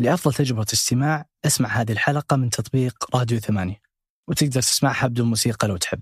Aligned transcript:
لأفضل 0.00 0.34
تجربة 0.34 0.66
استماع 0.72 1.26
اسمع 1.46 1.68
هذه 1.68 1.92
الحلقة 1.92 2.36
من 2.36 2.50
تطبيق 2.50 3.16
راديو 3.16 3.38
ثمانية 3.38 3.80
وتقدر 4.28 4.60
تسمعها 4.60 5.06
بدون 5.06 5.26
موسيقى 5.28 5.68
لو 5.68 5.76
تحب. 5.76 6.00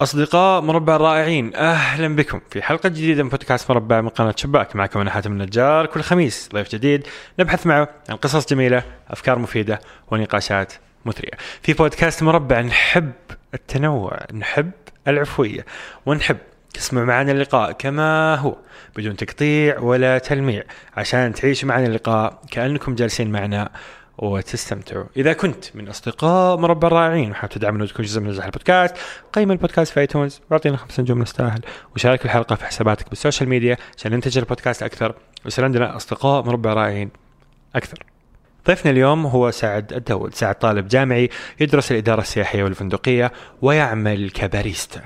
أصدقاء 0.00 0.60
مربع 0.60 0.96
الرائعين 0.96 1.54
أهلا 1.54 2.16
بكم. 2.16 2.40
في 2.50 2.62
حلقة 2.62 2.88
جديدة 2.88 3.22
من 3.22 3.28
بودكاست 3.28 3.70
مربع 3.70 4.00
من 4.00 4.08
قناة 4.08 4.34
شباك 4.36 4.76
معكم 4.76 5.00
أنا 5.00 5.10
حاتم 5.10 5.32
النجار. 5.32 5.86
كل 5.86 6.00
خميس 6.00 6.48
ضيف 6.52 6.72
جديد 6.72 7.06
نبحث 7.38 7.66
معه 7.66 7.88
عن 8.08 8.16
قصص 8.16 8.46
جميلة 8.46 8.82
أفكار 9.08 9.38
مفيدة 9.38 9.80
ونقاشات 10.10 10.72
مثرية. 11.04 11.32
في 11.62 11.72
بودكاست 11.72 12.22
مربع 12.22 12.60
نحب 12.60 13.12
التنوع 13.54 14.18
نحب 14.34 14.70
العفوية 15.08 15.66
ونحب 16.06 16.38
تسمع 16.74 17.04
معنا 17.04 17.32
اللقاء 17.32 17.72
كما 17.72 18.34
هو 18.34 18.56
بدون 18.96 19.16
تقطيع 19.16 19.78
ولا 19.78 20.18
تلميع 20.18 20.62
عشان 20.96 21.32
تعيشوا 21.32 21.68
معنا 21.68 21.86
اللقاء 21.86 22.42
كأنكم 22.50 22.94
جالسين 22.94 23.32
معنا 23.32 23.70
وتستمتعوا. 24.18 25.04
إذا 25.16 25.32
كنت 25.32 25.64
من 25.74 25.88
أصدقاء 25.88 26.56
مربع 26.56 26.88
الرائعين 26.88 27.30
وحاب 27.30 27.50
تدعمنا 27.50 27.84
وتكون 27.84 28.04
جزء 28.04 28.20
من 28.20 28.30
نجاح 28.30 28.44
البودكاست 28.44 28.94
قيم 29.32 29.50
البودكاست 29.50 29.92
في 29.92 30.00
iTunes 30.00 30.40
واعطينا 30.50 30.76
خمس 30.76 31.00
نجوم 31.00 31.22
نستاهل 31.22 31.60
وشارك 31.94 32.24
الحلقة 32.24 32.56
في 32.56 32.64
حساباتك 32.64 33.08
بال 33.08 33.18
social 33.18 33.48
media 33.48 33.76
عشان 33.98 34.12
ننتج 34.12 34.38
البودكاست 34.38 34.82
أكثر 34.82 35.14
ويصير 35.44 35.64
عندنا 35.64 35.96
أصدقاء 35.96 36.44
مربع 36.44 36.72
رائعين 36.72 37.10
أكثر. 37.74 38.04
ضيفنا 38.66 38.90
اليوم 38.92 39.26
هو 39.26 39.50
سعد 39.50 39.92
الداود 39.92 40.34
سعد 40.34 40.54
طالب 40.54 40.88
جامعي 40.88 41.30
يدرس 41.60 41.92
الإدارة 41.92 42.20
السياحية 42.20 42.62
والفندقية 42.64 43.32
ويعمل 43.62 44.30
كباريستا. 44.30 45.00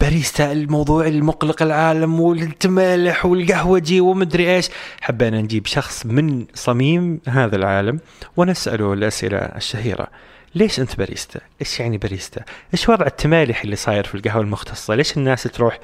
باريستا 0.00 0.52
الموضوع 0.52 1.06
المقلق 1.06 1.62
العالم 1.62 2.20
والتمالح 2.20 3.26
والقهوجي 3.26 4.00
ومدري 4.00 4.54
إيش 4.56 4.68
حبينا 5.00 5.40
نجيب 5.40 5.66
شخص 5.66 6.06
من 6.06 6.46
صميم 6.54 7.20
هذا 7.28 7.56
العالم 7.56 8.00
ونسأله 8.36 8.92
الأسئلة 8.92 9.38
الشهيرة 9.38 10.06
ليش 10.54 10.80
أنت 10.80 10.96
باريستا؟ 10.98 11.40
إيش 11.60 11.80
يعني 11.80 11.98
باريستا؟ 11.98 12.44
إيش 12.74 12.88
وضع 12.88 13.06
التمالح 13.06 13.62
اللي 13.62 13.76
صاير 13.76 14.04
في 14.04 14.14
القهوة 14.14 14.42
المختصة؟ 14.42 14.94
ليش 14.94 15.16
الناس 15.16 15.42
تروح 15.42 15.78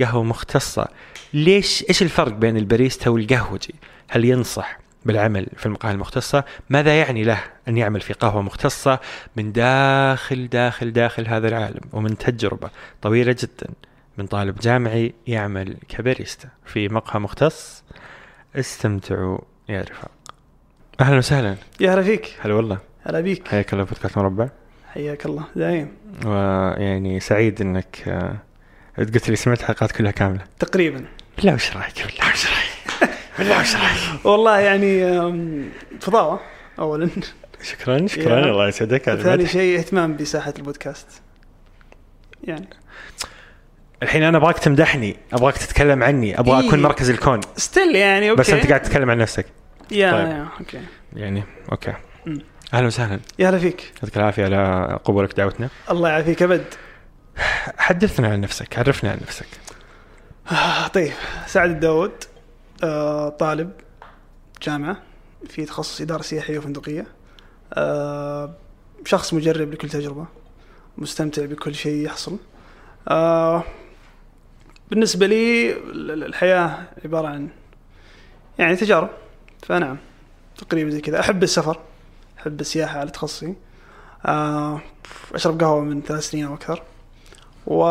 قهوة 0.00 0.22
مختصة؟ 0.22 0.88
ليش 1.34 1.84
إيش 1.88 2.02
الفرق 2.02 2.32
بين 2.32 2.56
الباريستا 2.56 3.10
والقهوجي؟ 3.10 3.74
هل 4.08 4.24
ينصح 4.24 4.78
بالعمل 5.06 5.46
في 5.56 5.66
المقاهي 5.66 5.92
المختصة 5.92 6.44
ماذا 6.70 6.98
يعني 6.98 7.24
له 7.24 7.40
أن 7.68 7.76
يعمل 7.76 8.00
في 8.00 8.12
قهوة 8.12 8.42
مختصة 8.42 9.00
من 9.36 9.52
داخل 9.52 10.48
داخل 10.48 10.92
داخل 10.92 11.28
هذا 11.28 11.48
العالم 11.48 11.80
ومن 11.92 12.18
تجربة 12.18 12.70
طويلة 13.02 13.36
جدا؟ 13.38 13.66
من 14.18 14.26
طالب 14.26 14.58
جامعي 14.58 15.14
يعمل 15.26 15.76
كباريستا 15.88 16.48
في 16.66 16.88
مقهى 16.88 17.20
مختص. 17.20 17.84
استمتعوا 18.56 19.38
يا 19.68 19.80
رفاق. 19.80 20.10
أهلا 21.00 21.16
وسهلا. 21.18 21.56
يا 21.80 21.94
هلا 21.94 22.02
فيك. 22.02 22.36
هلا 22.40 22.54
والله. 22.54 22.78
هلا 23.02 23.20
بيك. 23.20 23.48
حياك 23.48 23.72
الله 23.72 23.84
بودكاست 23.84 24.18
مربع. 24.18 24.48
حياك 24.94 25.26
الله. 25.26 25.44
دايم 25.56 25.92
ويعني 26.24 27.20
سعيد 27.20 27.60
إنك 27.60 28.08
آه، 28.08 28.36
قلت 28.98 29.30
لي 29.30 29.36
سمعت 29.36 29.60
الحلقات 29.60 29.92
كلها 29.92 30.10
كاملة. 30.10 30.44
تقريبا. 30.58 31.04
بالله 31.36 31.54
وش 31.54 31.76
رأيك؟ 31.76 31.94
بالله 32.06 32.32
وش 32.32 32.46
رأيك؟ 32.46 32.55
بالله 33.38 33.60
وش 33.60 33.76
رايك؟ 33.76 34.24
والله 34.26 34.58
يعني 34.58 35.04
أم، 35.04 35.68
فضاوة 36.00 36.40
أولا. 36.78 37.10
شكرا 37.62 38.06
شكرا. 38.06 38.38
يا. 38.40 38.44
الله 38.44 38.68
يسعدك 38.68 39.08
هذا 39.08 39.22
ثاني. 39.22 39.46
شيء 39.46 39.78
اهتمام 39.78 40.16
بساحة 40.16 40.54
البودكاست. 40.58 41.06
يعني. 42.44 42.68
الحين 44.02 44.22
أنا 44.22 44.38
أبغاك 44.38 44.58
تمدحني 44.58 45.16
أبغاك 45.32 45.56
تتكلم 45.56 46.02
عني 46.02 46.40
أبغى 46.40 46.60
إيه. 46.60 46.68
أكون 46.68 46.82
مركز 46.82 47.10
الكون. 47.10 47.40
still 47.56 47.96
يعني 47.96 48.30
okay. 48.30 48.40
بس 48.40 48.50
أنت 48.50 48.66
قاعد 48.66 48.82
تتكلم 48.82 49.10
عن 49.10 49.18
نفسك. 49.18 49.46
يا 49.90 50.12
طيب. 50.12 50.28
يا 50.28 50.48
okay. 50.60 50.80
يعني 51.12 51.44
okay. 51.72 51.92
أهلا 52.74 52.86
وسهلا. 52.86 53.20
يا 53.38 53.50
هلا 53.50 53.58
فيك. 53.58 53.92
يعطيك 53.96 54.16
العافية 54.16 54.44
على 54.44 54.98
قبولك 55.04 55.36
دعوتنا. 55.36 55.68
الله 55.90 56.08
يعافيك 56.08 56.42
أبد. 56.42 56.64
حدثنا 57.78 58.28
عن 58.28 58.40
نفسك 58.40 58.78
عرفنا 58.78 59.10
عن 59.10 59.18
نفسك. 59.22 59.46
آه، 60.52 60.86
طيب. 60.86 61.12
سعد 61.46 61.70
الداود. 61.70 62.12
آه، 62.84 63.28
طالب 63.28 63.72
جامعة 64.62 65.02
في 65.48 65.64
تخصص 65.64 66.00
إدارة 66.00 66.22
سياحية 66.22 66.58
وفندقية. 66.58 67.06
آه، 67.74 68.54
شخص 69.04 69.34
مجرب 69.34 69.72
لكل 69.72 69.88
تجربة 69.88 70.26
مستمتع 70.98 71.44
بكل 71.44 71.74
شيء 71.74 72.04
يحصل. 72.06 72.38
آه، 73.08 73.62
بالنسبة 74.90 75.26
لي 75.26 75.72
ال- 75.72 76.10
ال- 76.10 76.24
الحياة 76.24 76.88
عبارة 77.04 77.28
عن 77.28 77.48
يعني 78.58 78.76
تجارب. 78.76 79.08
فنعم 79.62 79.96
تقريبا 80.58 80.90
زي 80.90 81.00
كذا. 81.00 81.20
أحب 81.20 81.42
السفر 81.42 81.78
أحب 82.38 82.60
السياحة 82.60 83.00
على 83.00 83.10
تخصصي. 83.10 83.54
أشرب 85.34 85.60
قهوة 85.60 85.80
من 85.80 86.02
ثلاث 86.02 86.30
سنين 86.30 86.46
أو 86.46 86.54
أكثر. 86.54 86.82
و 87.66 87.84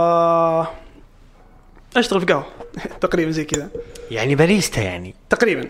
اشتغل 1.99 2.19
في 2.19 2.25
قهوة. 2.25 2.45
تقريبا 3.01 3.31
زي 3.31 3.45
كذا. 3.45 3.69
يعني 4.11 4.35
باريستا 4.35 4.81
يعني. 4.81 5.15
تقريبا. 5.29 5.67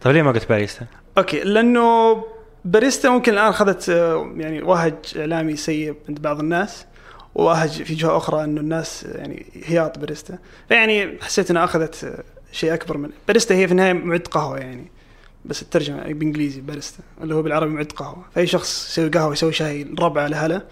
طيب 0.00 0.14
ليه 0.14 0.22
ما 0.22 0.32
قلت 0.32 0.48
باريستا؟ 0.48 0.86
okay 1.18 1.40
لأنه 1.40 2.16
باريستا 2.64 3.08
ممكن 3.08 3.32
الآن 3.32 3.46
أخذت 3.48 3.88
آه، 3.88 4.32
يعني 4.36 4.62
وهج 4.62 4.94
إعلامي 5.16 5.56
سيء 5.56 5.94
عند 6.08 6.22
بعض 6.22 6.40
الناس 6.40 6.86
ووهج 7.34 7.82
في 7.82 7.94
جهة 7.94 8.16
أخرى 8.16 8.44
إنه 8.44 8.60
الناس 8.60 9.06
يعني 9.14 9.46
هياط 9.64 9.98
باريستا. 9.98 10.38
فيعني 10.68 11.18
حسيت 11.20 11.50
إنها 11.50 11.64
أخذت 11.64 12.04
آه، 12.04 12.22
شيء 12.52 12.74
أكبر 12.74 12.96
من 12.96 13.10
باريستا 13.28 13.54
هي 13.54 13.66
في 13.66 13.72
النهاية 13.72 13.92
معد 13.92 14.26
قهوة 14.30 14.58
يعني 14.58 14.86
بس 15.44 15.62
الترجمة 15.62 16.02
بالإنجليزي 16.02 16.60
باريستا 16.60 16.98
اللي 17.22 17.34
هو 17.34 17.42
بالعربي 17.42 17.70
معد 17.72 17.92
قهوة. 17.92 18.24
فأي 18.34 18.46
شخص 18.46 18.90
يسوي 18.90 19.08
قهوة 19.08 19.32
يسوي 19.32 19.52
شاي 19.52 19.86
ربعه 19.98 20.26
لهلا 20.26 20.62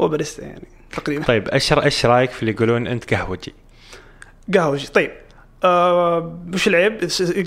هو 0.00 0.08
باريستا 0.08 0.42
يعني 0.42 0.68
تقريبا. 0.96 1.24
طيب 1.24 1.48
إيش 1.48 1.72
إيش 1.72 2.06
رأيك 2.06 2.30
في 2.30 2.42
اللي 2.42 2.52
يقولون 2.52 2.86
أنت 2.86 3.14
قهوجي؟ 3.14 3.54
قهوجي 4.54 4.86
طيب 4.86 5.10
آه 5.64 6.38
وش 6.54 6.68
العيب؟ 6.68 6.98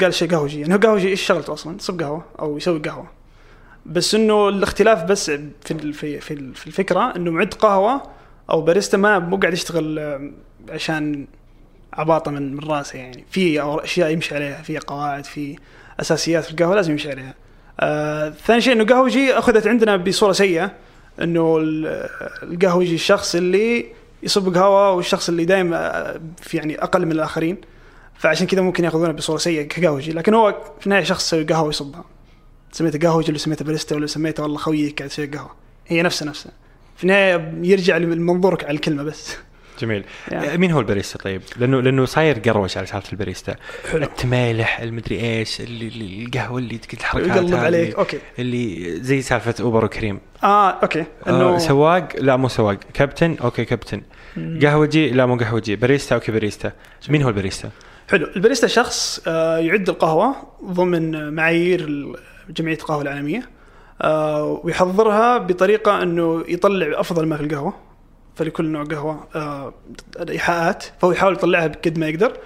قال 0.01 0.13
شيء 0.13 0.29
قهوجي 0.31 0.61
يعني 0.61 0.73
هو 0.73 0.77
قهوجي 0.77 1.07
إيش 1.07 1.21
شغلته 1.21 1.53
أصلا؟ 1.53 1.75
يصب 1.77 2.01
قهوة 2.01 2.25
أو 2.39 2.57
يسوي 2.57 2.79
قهوة 2.79 3.07
بس 3.85 4.15
إنه 4.15 4.49
الاختلاف 4.49 5.03
بس 5.03 5.31
في 5.31 5.91
في 5.93 6.19
في 6.19 6.33
ال- 6.33 6.55
في 6.55 6.67
الفكرة 6.67 7.15
إنه 7.15 7.31
معد 7.31 7.53
قهوة 7.53 8.01
أو 8.49 8.61
باريستا 8.61 8.97
ما 8.97 9.19
مو 9.19 9.37
قاعد 9.37 9.53
يشتغل 9.53 9.99
آه، 9.99 10.31
عشان 10.69 11.27
عباطة 11.93 12.31
من 12.31 12.55
من 12.55 12.63
راسه 12.69 12.99
يعني 12.99 13.25
في 13.31 13.61
أشياء 13.61 14.09
يمشي 14.11 14.35
عليها 14.35 14.61
في 14.61 14.77
قواعد 14.77 15.25
في 15.25 15.55
أساسيات 15.99 16.43
في 16.43 16.51
القهوة 16.51 16.75
لازم 16.75 16.91
يمشي 16.91 17.11
عليها. 17.11 17.33
آه 17.79 18.29
ثاني 18.29 18.61
شيء 18.61 18.73
إنه 18.73 18.85
قهوجي 18.85 19.33
أخذت 19.33 19.67
عندنا 19.67 19.95
بصورة 19.95 20.31
سيئة 20.31 20.71
إنه 21.21 21.57
ال- 21.57 22.09
القهوجي 22.43 22.95
الشخص 22.95 23.35
اللي 23.35 23.85
يصب 24.23 24.55
قهوه 24.55 24.91
والشخص 24.91 25.29
اللي 25.29 25.45
دائما 25.45 26.19
في 26.41 26.57
يعني 26.57 26.83
أقل 26.83 27.05
من 27.05 27.11
الآخرين. 27.11 27.57
فعشان 28.17 28.47
كذا 28.47 28.61
ممكن 28.61 28.83
يأخذونه 28.83 29.11
بصورة 29.11 29.37
سيئة 29.37 29.63
كقهوجي. 29.63 30.11
لكن 30.11 30.33
هو 30.33 30.61
في 30.79 30.85
النهاية 30.87 31.03
شخص 31.03 31.25
يسوي 31.27 31.43
قهوة 31.43 31.67
ويصبها. 31.67 32.05
سميته 32.71 32.99
قهوجي 33.07 33.31
ولا 33.31 33.37
سميته 33.37 33.65
باريستا 33.65 33.95
ولا 33.95 34.07
سميته 34.07 34.43
والله 34.43 34.57
خويك 34.57 34.97
قاعد 34.97 35.09
يسوي 35.09 35.25
قهوة. 35.25 35.51
هي 35.87 36.01
نفسها 36.01 36.27
نفسها. 36.27 36.51
في 36.97 37.03
النهاية 37.03 37.53
يرجع 37.63 37.97
لمنظورك 37.97 38.63
على 38.63 38.75
الكلمة 38.75 39.03
بس. 39.03 39.35
جميل. 39.79 40.03
يعني. 40.27 40.57
مين 40.57 40.71
هو 40.71 40.79
الباريستا 40.79 41.17
طيب؟ 41.17 41.41
لأنه 41.57 41.81
لأنه 41.81 42.05
صاير 42.05 42.39
قروش 42.39 42.77
على 42.77 42.85
سالفة 42.87 43.11
الباريستا. 43.11 43.55
التمالح 43.93 44.79
المدري 44.79 45.19
إيش 45.21 45.61
اللي 45.61 45.87
اللي- 45.87 46.25
القهوة 46.25 46.59
اللي 46.59 46.79
الحركات 46.93 47.27
يقلب 47.27 47.55
عليك. 47.55 47.95
okay. 47.95 48.17
اللي 48.39 48.95
زي 49.01 49.21
سالفة 49.21 49.55
أوبر 49.63 49.85
وكريم. 49.85 50.19
آه 50.43 50.69
okay. 50.69 50.99
انه 51.27 51.49
انه 51.49 51.57
سواق؟ 51.57 52.07
لا 52.17 52.35
مو 52.35 52.47
سواق. 52.47 52.77
كابتن؟ 52.93 53.35
okay 53.43 53.65
كابتن. 53.65 54.01
قهوجي 54.61 55.09
لا 55.09 55.25
مو 55.25 55.35
قهوجي 55.37 55.75
باريستا 55.75 56.15
okay 56.15 56.31
باريستا. 56.31 56.71
مين 57.09 57.21
هو 57.23 57.29
الباريستا؟ 57.29 57.69
حلو. 58.11 58.27
الباريستا 58.35 58.67
شخص 58.67 59.21
آه، 59.27 59.57
يعد 59.57 59.89
القهوة 59.89 60.35
ضمن 60.65 61.33
معايير 61.33 61.79
ال- 61.79 62.15
جمعية 62.49 62.75
القهوة 62.75 63.01
العالمية. 63.01 63.49
آه، 64.01 64.61
ويحضرها 64.63 65.37
بطريقة 65.37 66.03
أنه 66.03 66.43
يطلع 66.47 66.99
أفضل 66.99 67.25
ما 67.27 67.37
في 67.37 67.43
القهوة. 67.43 67.73
فلكل 68.39 68.65
نوع 68.65 68.83
قهوة 68.83 69.27
آه، 69.35 69.73
إيحاءات 70.29 70.83
فهو 71.01 71.11
يحاول 71.11 71.33
يطلعها 71.33 71.67
بقد 71.67 71.97
ما 71.97 72.07
يقدر. 72.07 72.37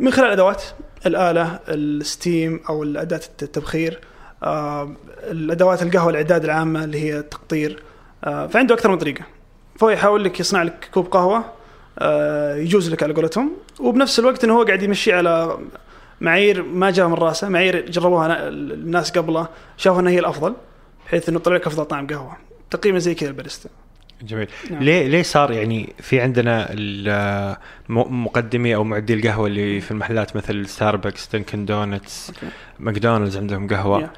من 0.00 0.10
خلال 0.10 0.30
أدوات 0.30 0.62
الآلة 1.06 1.60
الستيم 1.68 2.60
أو 2.68 2.82
الأداة 2.82 3.20
التبخير 3.42 4.00
آه، 4.42 4.92
الأدوات 5.22 5.82
القهوة 5.82 6.10
الإعداد 6.10 6.44
العامة 6.44 6.84
اللي 6.84 7.00
هي 7.04 7.18
التقطير 7.18 7.82
آه، 8.24 8.46
فعنده 8.46 8.74
أكثر 8.74 8.90
من 8.90 8.98
طريقة. 8.98 9.24
فهو 9.78 9.90
يحاول 9.90 10.24
لك 10.24 10.40
يصنع 10.40 10.62
لك 10.62 10.88
كوب 10.94 11.06
قهوة 11.06 11.44
آه، 11.98 12.56
يجوز 12.56 12.90
لك 12.90 13.02
على 13.02 13.14
قولتهم. 13.14 13.52
وبنفس 13.80 14.18
الوقت 14.18 14.44
إنه 14.44 14.54
هو 14.58 14.62
قاعد 14.62 14.82
يمشي 14.82 15.12
على 15.12 15.58
معايير 16.20 16.62
ما 16.62 16.90
جاء 16.90 17.06
من 17.08 17.14
راسه 17.14 17.48
معايير 17.48 17.90
جربوها 17.90 18.28
نا- 18.28 18.48
الناس 18.48 19.10
قبله 19.10 19.48
شافوا 19.76 20.00
إنها 20.00 20.12
هي 20.12 20.18
الأفضل 20.18 20.54
بحيث 21.06 21.28
إنه 21.28 21.38
طلع 21.38 21.56
لك 21.56 21.66
أفضل 21.66 21.84
طعم 21.84 22.06
قهوة. 22.06 22.36
تقريبا 22.70 22.98
زي 22.98 23.14
كذا 23.14 23.28
الباريستا 23.28 23.68
جميل 24.22 24.48
نعم. 24.70 24.82
ليه 24.82 25.06
ليه 25.06 25.22
صار 25.22 25.52
يعني 25.52 25.92
في 26.00 26.20
عندنا 26.20 26.76
مقدمي 27.88 28.74
أو 28.74 28.84
معدي 28.84 29.14
القهوة 29.14 29.46
اللي 29.46 29.80
في 29.80 29.90
المحلات 29.90 30.36
مثل 30.36 30.68
ستاربكس 30.68 31.28
دنكن 31.32 31.64
دونتس 31.64 32.30
okay. 32.30 32.54
ماكدونالدز 32.78 33.36
عندهم 33.36 33.68
قهوة 33.68 34.00
yeah. 34.00 34.10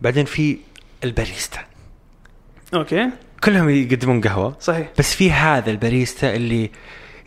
بعدين 0.00 0.24
في 0.24 0.58
الباريستا 1.04 1.60
okay 2.74 3.10
كلهم 3.44 3.68
يقدمون 3.70 4.20
قهوة 4.20 4.56
صحيح 4.60 4.88
بس 4.98 5.14
في 5.14 5.32
هذا 5.32 5.70
الباريستا 5.70 6.36
اللي 6.36 6.70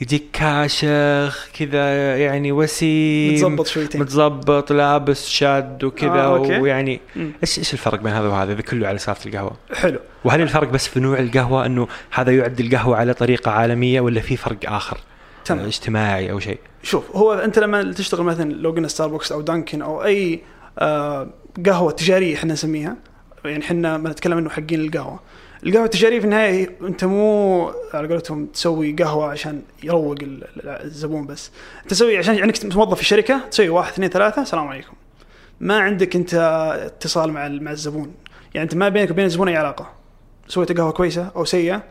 يجيك 0.01 0.23
كاشخ 0.33 1.47
كذا 1.59 2.17
يعني 2.17 2.51
وسيم 2.51 3.33
متظبط 3.33 3.67
شويتين. 3.67 4.01
متظبط 4.01 4.71
لابس 4.71 5.27
شاد 5.27 5.83
وكذا 5.83 6.09
آه، 6.09 6.37
okay. 6.37 6.59
ويعني 6.59 7.01
مم. 7.15 7.31
إيش 7.43 7.59
إيش 7.59 7.73
الفرق 7.73 8.01
بين 8.01 8.13
هذا 8.13 8.27
وهذا؟ 8.27 8.53
إذا 8.53 8.61
كله 8.61 8.87
على 8.87 8.97
سالفة 8.97 9.29
القهوة. 9.29 9.57
حلو. 9.73 9.99
وهل 10.25 10.41
الفرق 10.41 10.69
بس 10.69 10.87
في 10.87 10.99
نوع 10.99 11.19
القهوة 11.19 11.65
إنه 11.65 11.87
هذا 12.11 12.31
يعد 12.31 12.59
القهوة 12.59 12.97
على 12.97 13.13
طريقة 13.13 13.51
عالمية 13.51 14.01
ولا 14.01 14.21
في 14.21 14.37
فرق 14.37 14.57
آخر؟ 14.65 14.97
تمام. 15.45 15.65
اجتماعي 15.65 16.31
أو 16.31 16.39
شيء. 16.39 16.59
شوف 16.83 17.15
هو 17.15 17.33
أنت 17.33 17.59
لما 17.59 17.93
تشتغل 17.93 18.23
مثلا 18.23 18.53
لو 18.53 18.71
قلنا 18.71 18.87
ستاربكس 18.87 19.31
أو 19.31 19.41
دانكن 19.41 19.81
أو 19.81 20.03
أي 20.03 20.41
آه 20.79 21.29
قهوة 21.65 21.91
تجارية 21.91 22.35
إحنا 22.35 22.53
نسميها 22.53 22.95
يعني 23.45 23.63
إحنا 23.63 23.97
ما 23.97 24.09
نتكلم 24.09 24.37
إنه 24.37 24.49
حقين 24.49 24.81
القهوة. 24.81 25.19
القهوه 25.65 25.85
التجاريه 25.85 26.19
في 26.19 26.25
النهاية 26.25 26.75
أنت 26.81 27.03
مو 27.05 27.71
على 27.93 28.07
قولتهم 28.07 28.45
تسوي 28.45 28.91
قهوة 28.93 29.25
عشان 29.31 29.61
يروق 29.83 30.11
ال- 30.21 30.43
ال- 30.43 30.69
الزبون 30.85 31.25
بس. 31.25 31.51
أنت 31.83 31.89
تسوي 31.91 32.17
عشان 32.17 32.35
انك 32.43 32.75
موظف 32.75 32.97
في 32.97 33.05
شركه 33.05 33.39
تسوي 33.51 33.69
واحد 33.69 33.91
اثنين 33.91 34.09
ثلاثة 34.09 34.41
السلام 34.41 34.67
عليكم. 34.67 34.93
ما 35.59 35.79
عندك 35.79 36.15
أنت 36.15 36.33
اتصال 36.85 37.31
مع 37.31 37.47
مع 37.47 37.71
الزبون. 37.71 38.13
يعني 38.53 38.63
أنت 38.65 38.75
ما 38.75 38.89
بينك 38.89 39.11
وبين 39.11 39.25
الزبون 39.25 39.47
أي 39.47 39.55
علاقة. 39.57 39.91
سويت 40.47 40.77
قهوة 40.77 40.91
كويسة 40.91 41.31
أو 41.35 41.45
سيئة 41.45 41.83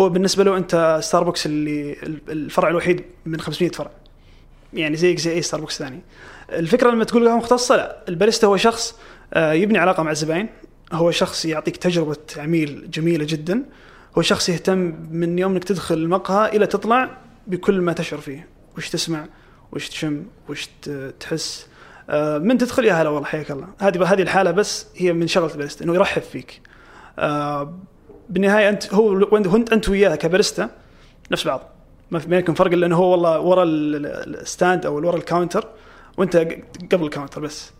هو 0.00 0.08
بالنسبة 0.08 0.44
له 0.44 0.56
أنت 0.56 0.98
ستاربكس 1.02 1.46
اللي 1.46 1.96
الفرع 2.28 2.68
الوحيد 2.68 3.02
من 3.26 3.40
500 3.40 3.70
فرع. 3.70 3.90
يعني 4.72 4.96
زيك 4.96 5.18
زي 5.18 5.32
أي 5.32 5.42
ستاربكس 5.42 5.78
ثاني. 5.78 6.00
الفكرة 6.52 6.90
لما 6.90 7.04
تقول 7.04 7.28
قهوة 7.28 7.38
مختصة 7.38 7.76
لا. 7.76 8.04
الباريستا 8.08 8.46
هو 8.46 8.56
شخص 8.56 8.94
آه، 9.34 9.52
يبني 9.52 9.78
علاقة 9.78 10.02
مع 10.02 10.10
الزباين. 10.10 10.48
هو 10.92 11.10
شخص 11.10 11.44
يعطيك 11.44 11.76
تجربة 11.76 12.16
عميل 12.36 12.90
جميلة 12.90 13.24
جدا. 13.28 13.62
هو 14.18 14.22
شخص 14.22 14.48
يهتم 14.48 14.94
من 15.10 15.38
يوم 15.38 15.52
إنك 15.52 15.64
تدخل 15.64 15.94
المقهى 15.94 16.56
إلى 16.56 16.66
تطلع 16.66 17.10
بكل 17.46 17.80
ما 17.80 17.92
تشعر 17.92 18.20
فيه. 18.20 18.48
وش 18.76 18.90
تسمع؟ 18.90 19.26
وش 19.72 19.88
تشم؟ 19.88 20.22
وش 20.48 20.68
تحس؟ 21.20 21.66
آه، 22.10 22.38
من 22.38 22.58
تدخل؟ 22.58 22.84
يا 22.84 22.92
هلا 22.92 23.08
والله 23.08 23.28
حياك 23.28 23.50
الله. 23.50 23.68
هذه 23.78 24.12
هذه 24.12 24.22
الحالة 24.22 24.50
بس 24.50 24.86
هي 24.96 25.12
من 25.12 25.26
شغلة 25.26 25.52
الباريستا 25.52 25.84
إنه 25.84 25.94
يرحب 25.94 26.22
فيك. 26.22 26.60
آه، 27.18 27.74
بالنهاية 28.28 28.68
أنت 28.68 28.94
هو 28.94 29.36
انت, 29.36 29.72
أنت 29.72 29.88
وياه 29.88 30.16
كباريستا 30.16 30.70
نفس 31.30 31.46
بعض. 31.46 31.60
ما 32.10 32.18
في 32.18 32.28
بينكم 32.28 32.54
فرق 32.54 32.72
الا 32.72 32.86
انه 32.86 32.96
هو 32.96 33.10
والله 33.10 33.40
ورا 33.40 33.62
ال- 33.62 34.06
ال- 34.06 34.40
ال 34.40 34.48
stand 34.48 34.86
أو 34.86 34.94
ورا 34.94 35.16
ال 35.16 35.22
counter 35.22 35.68
وأنت 36.16 36.36
قبل 36.92 37.04
ال 37.04 37.08
counter 37.08 37.40
بس. 37.40 37.70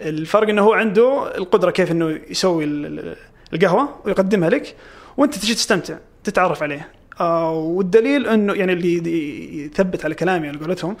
الفرق 0.00 0.48
إنه 0.48 0.62
هو 0.62 0.72
عنده 0.72 1.36
القدرة 1.38 1.70
كيف 1.70 1.90
إنه 1.90 2.20
يسوي 2.30 2.64
ال- 2.64 2.86
ال- 2.86 3.16
القهوة 3.54 3.88
ويقدمها 4.04 4.50
لك 4.50 4.76
وأنت 5.16 5.34
تجي 5.34 5.54
تستمتع 5.54 5.98
تتعرف 6.24 6.62
عليه. 6.62 6.88
آه 7.20 7.52
والدليل 7.52 8.26
إنه 8.26 8.54
يعني 8.54 8.72
اللي 8.72 9.64
يثبت 9.64 10.04
على 10.04 10.14
كلامي 10.14 10.48
على 10.48 10.58
قولتهم 10.58 10.96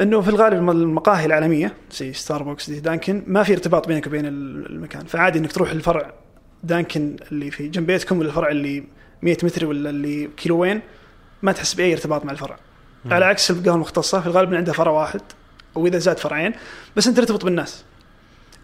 إنه 0.00 0.20
في 0.20 0.28
الغالب 0.28 0.54
الم- 0.54 0.70
المقاهي 0.70 1.26
العالمية 1.26 1.74
زي 1.92 2.12
ستاربكس 2.12 2.70
زي 2.70 2.80
دانكن 2.80 3.22
ما 3.26 3.42
في 3.42 3.52
ارتباط 3.52 3.88
بينك 3.88 4.06
وبين 4.06 4.26
ال- 4.26 4.66
المكان. 4.70 5.04
فعادي 5.06 5.38
إنك 5.38 5.52
تروح 5.52 5.70
الفرع 5.70 6.12
دانكن 6.62 7.16
اللي 7.32 7.50
في 7.50 7.68
جنب 7.68 7.86
بيتكم 7.86 8.18
ولا 8.18 8.28
الفرع 8.28 8.48
اللي 8.48 8.84
100 9.22 9.36
متر 9.42 9.66
ولا 9.66 9.90
اللي 9.90 10.30
كيلوين 10.36 10.80
ما 11.42 11.52
تحس 11.52 11.74
بأي 11.74 11.92
ارتباط 11.92 12.24
مع 12.24 12.32
الفرع. 12.32 12.56
على 13.10 13.24
عكس 13.24 13.50
القهوة 13.50 13.74
المختصة 13.74 14.20
في 14.20 14.26
الغالب 14.26 14.54
عندها 14.54 14.74
فرع 14.74 14.90
واحد 14.92 15.20
وإذا 15.74 15.98
زاد 15.98 16.18
فرعين 16.18 16.52
بس 16.96 17.06
أنت 17.08 17.16
ترتبط 17.16 17.44
بالناس. 17.44 17.84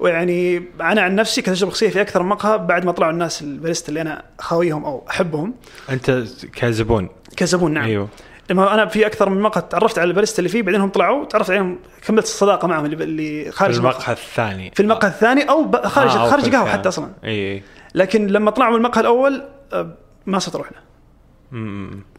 ويعني 0.01 0.63
أنا 0.81 1.01
عن 1.03 1.15
نفسي 1.15 1.43
كتجربة 1.43 1.71
شخصية 1.73 1.89
في 1.89 2.01
أكثر 2.01 2.23
مقهى 2.23 2.59
بعد 2.59 2.85
ما 2.85 2.93
طلعوا 2.93 3.13
الناس 3.13 3.43
الباريستا 3.43 3.89
اللي 3.89 4.01
أنا 4.01 4.23
خاويهم 4.39 4.85
أو 4.85 5.05
أحبهم. 5.11 5.55
أنت 5.91 6.25
كزبون. 6.53 7.09
كزبون 7.37 7.73
نعم. 7.73 7.85
أيوه. 7.85 8.09
لما 8.51 8.75
أنا 8.75 8.87
في 8.87 9.07
أكثر 9.07 9.29
من 9.29 9.41
مقهى 9.41 9.63
تعرفت 9.71 9.99
على 9.99 10.09
الباريستا 10.09 10.39
اللي 10.39 10.49
فيه 10.49 10.63
بعدين 10.63 10.81
هم 10.81 10.89
طلعوا 10.89 11.25
تعرفت 11.25 11.51
عليهم 11.51 11.79
كملت 12.07 12.25
الصداقة 12.25 12.69
معهم 12.69 12.85
اللي, 12.85 13.05
اللي 13.05 13.45
في 13.45 13.51
خارج 13.51 13.77
المقهى. 13.77 14.13
الثاني. 14.13 14.71
في 14.75 14.81
المقهى 14.83 15.09
الثاني 15.11 15.43
أو 15.51 15.71
خارج 15.85 16.11
آه، 16.11 16.31
خارج 16.31 16.55
قهوة. 16.55 16.69
حتى 16.71 16.89
أصلا. 16.89 17.09
اي 17.25 17.53
اي 17.55 17.63
لكن 17.95 18.27
لما 18.27 18.51
طلعوا 18.51 18.71
من 18.71 18.77
المقهى 18.77 19.01
الأول 19.01 19.43
آه، 19.73 19.95
ما 20.27 20.39
صرت 20.39 20.55
أروح 20.55 20.71
له 20.73 20.79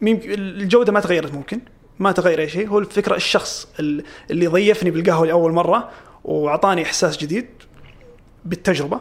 الجودة 0.02 0.92
ما 0.92 1.00
تغيرت 1.00 1.34
ممكن. 1.34 1.60
ما 1.98 2.12
تغير 2.12 2.40
أي 2.40 2.48
شيء. 2.48 2.68
هو 2.68 2.78
الفكرة 2.78 3.16
الشخص 3.16 3.68
ال- 3.80 4.04
اللي 4.30 4.46
ضيفني 4.46 4.90
بالقهوة 4.90 5.26
لأول 5.26 5.52
مرة 5.52 5.88
وأعطاني 6.24 6.82
إحساس 6.82 7.16
جديد. 7.16 7.46
بالتجربة 8.44 9.00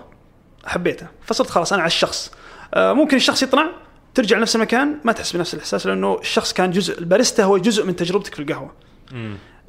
حبيته. 0.66 1.08
فصرت 1.26 1.50
خلاص 1.50 1.74
أنا 1.74 1.82
على 1.82 1.88
الشخص. 1.88 2.32
آه، 2.74 2.94
ممكن 2.94 3.18
الشخص 3.18 3.44
يطلع 3.44 3.70
ترجع 4.14 4.38
لنفس 4.38 4.56
المكان 4.56 4.98
ما 5.04 5.12
تحس 5.12 5.36
بنفس 5.36 5.54
الإحساس 5.54 5.88
لأنه 5.88 6.20
الشخص 6.20 6.54
كان 6.54 6.72
جزء 6.72 7.00
الباريستا 7.00 7.44
هو 7.44 7.58
جزء 7.58 7.86
من 7.86 7.96
تجربتك 7.96 8.36
في 8.36 8.42
القهوة. 8.42 8.72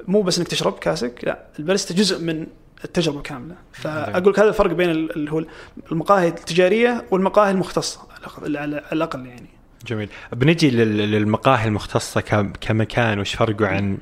مو 0.07 0.21
بس 0.21 0.37
إنك 0.37 0.47
تشرب 0.47 0.79
كاسك 0.79 1.19
لا 1.23 1.43
الباريستا 1.59 1.93
جزء 1.93 2.19
من 2.23 2.47
التجربة 2.85 3.21
كاملة. 3.21 3.55
فأقول 3.73 4.33
لك 4.33 4.39
هذا 4.39 4.49
الفرق 4.49 4.71
بين 4.71 4.89
ال- 4.89 5.15
اللي 5.15 5.31
هو 5.31 5.43
المقاهي 5.91 6.27
التجارية 6.27 7.05
والمقاهي 7.11 7.51
المختصة 7.51 7.99
على 8.43 8.83
الاقل 8.91 9.25
يعني. 9.25 9.49
جميل. 9.87 10.09
بنجي 10.33 10.69
لل- 10.69 11.11
للمقاهي 11.11 11.67
المختصة 11.67 12.21
كمكان 12.61 13.19
وش 13.19 13.35
فرقه 13.35 13.67
عن 13.67 13.97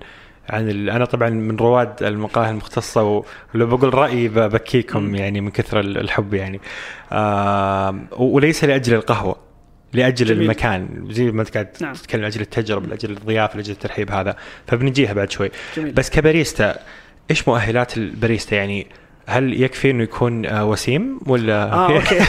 عن 0.50 0.70
ال... 0.70 0.90
أنا 0.90 1.06
طبعا 1.06 1.30
من 1.30 1.56
رواد 1.58 2.04
المقاهي 2.04 2.50
المختصة 2.50 3.04
ولو 3.54 3.78
بقول 3.78 3.94
رأيي 3.94 4.28
ب- 4.28 4.40
بكيكم 4.40 5.04
مم. 5.04 5.16
يعني 5.16 5.42
من 5.42 5.52
كثر 5.52 5.80
ال- 5.80 5.98
الحب 5.98 6.34
يعني. 6.34 6.62
آه 7.12 7.96
وليس 8.18 8.64
لأجل 8.64 8.94
القهوة 8.94 9.36
لأجل 9.94 10.26
جميل. 10.26 10.42
المكان. 10.42 11.08
زي 11.10 11.32
ما 11.32 11.42
انت 11.42 11.54
قاعد 11.54 11.68
نعم. 11.82 11.94
تتكلم 11.94 12.22
لأجل 12.22 12.42
التجربة 12.42 12.88
لأجل 12.88 13.12
الضيافة 13.12 13.56
لأجل 13.56 13.72
الترحيب 13.72 14.12
هذا. 14.12 14.36
فبنجيها 14.68 15.14
بعد 15.14 15.32
شوي. 15.32 15.52
جميل. 15.78 15.92
بس 15.92 16.10
كباريستا 16.10 16.76
إيش 17.32 17.48
مؤهلات 17.48 17.98
الباريستا 17.98 18.56
يعني؟ 18.56 18.88
هل 19.28 19.62
يكفي 19.64 19.92
إنه 19.92 20.04
يكون 20.04 20.46
آه، 20.46 20.66
وسيم 20.66 21.20
ولا 21.26 21.64
آه 21.74 21.92
okay. 21.96 22.20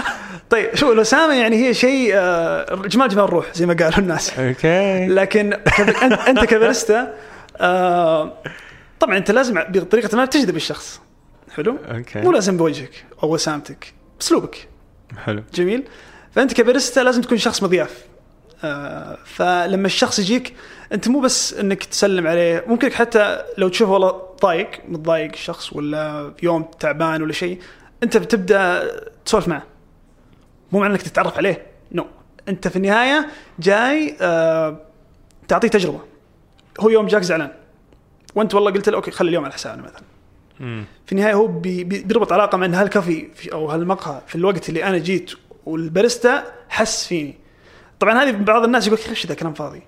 طيب 0.50 0.74
شو 0.74 0.92
الوسامة 0.92 1.34
يعني 1.34 1.56
هي 1.68 1.74
شيء 1.74 2.10
آه، 2.14 2.74
جمال 2.86 3.08
جمال 3.08 3.24
الروح 3.24 3.46
زي 3.54 3.66
ما 3.66 3.74
قالوا 3.74 3.98
الناس. 3.98 4.38
okay. 4.38 5.06
لكن 5.06 5.52
أنت 6.28 6.44
كباريستا 6.44 7.14
آه، 7.56 8.32
طبعا 9.00 9.16
أنت 9.16 9.30
لازم 9.30 9.54
بطريقة 9.68 10.16
ما 10.16 10.24
بتجذب 10.24 10.56
الشخص. 10.56 11.00
حلو؟ 11.54 11.78
أوكي. 11.90 12.20
مو 12.20 12.32
لازم 12.32 12.56
بوجهك 12.56 13.04
أو 13.22 13.34
وسامتك 13.34 13.94
باسلوبك 14.18 14.68
حلو. 15.16 15.42
جميل. 15.54 15.84
فأنت 16.32 16.52
كباريستا 16.52 17.00
لازم 17.00 17.22
تكون 17.22 17.38
شخص 17.38 17.62
مضياف. 17.62 18.04
آه، 18.64 19.18
فلما 19.24 19.86
الشخص 19.86 20.18
يجيك 20.18 20.54
أنت 20.92 21.08
مو 21.08 21.20
بس 21.20 21.54
إنك 21.54 21.84
تسلم 21.84 22.26
عليه 22.26 22.64
ممكن 22.66 22.92
حتى 22.92 23.42
لو 23.58 23.68
تشوف 23.68 23.88
والله 23.88 24.22
ضايق 24.42 24.70
متضايق 24.88 25.32
الشخص 25.32 25.72
ولا 25.72 26.34
يوم 26.42 26.62
تعبان 26.80 27.22
ولا 27.22 27.32
شيء 27.32 27.60
أنت 28.02 28.16
بتبدأ 28.16 28.90
تسولف 29.24 29.48
معه. 29.48 29.62
مو 30.72 30.80
معنى 30.80 30.92
إنك 30.92 31.02
تتعرف 31.02 31.36
عليه 31.36 31.66
no 31.92 32.02
no. 32.02 32.06
أنت 32.48 32.68
في 32.68 32.76
النهاية 32.76 33.28
جاي 33.58 34.16
آه 34.20 34.80
تعطيه 35.48 35.68
تجربة. 35.68 36.00
هو 36.80 36.88
يوم 36.88 37.06
جاك 37.06 37.22
زعلان. 37.22 37.50
وانت 38.34 38.54
والله 38.54 38.70
قلت 38.70 38.88
له 38.88 38.96
okay 38.96 39.10
خلي 39.10 39.28
اليوم 39.28 39.44
على 39.44 39.52
حسابنا 39.54 39.82
مثلا. 39.82 40.02
مم. 40.60 40.84
في 41.06 41.12
النهاية 41.12 41.34
هو 41.34 41.46
بي 41.46 41.84
بي- 41.84 42.02
بيربط 42.02 42.32
علاقة 42.32 42.58
مع 42.58 42.66
إن 42.66 42.74
هالكافي 42.74 43.28
في 43.34 43.52
أو 43.52 43.70
هالمقهى 43.70 44.20
في 44.26 44.34
الوقت 44.34 44.68
اللي 44.68 44.84
أنا 44.84 44.98
جيت 44.98 45.32
والباريستا 45.66 46.44
حس 46.68 47.06
فيني. 47.06 47.34
طبعا 48.00 48.22
هذه 48.22 48.32
بعض 48.32 48.64
الناس 48.64 48.86
يقول 48.86 48.98
إيش 49.08 49.26
ذا 49.26 49.34
كلام 49.34 49.54
فاضي؟ 49.54 49.82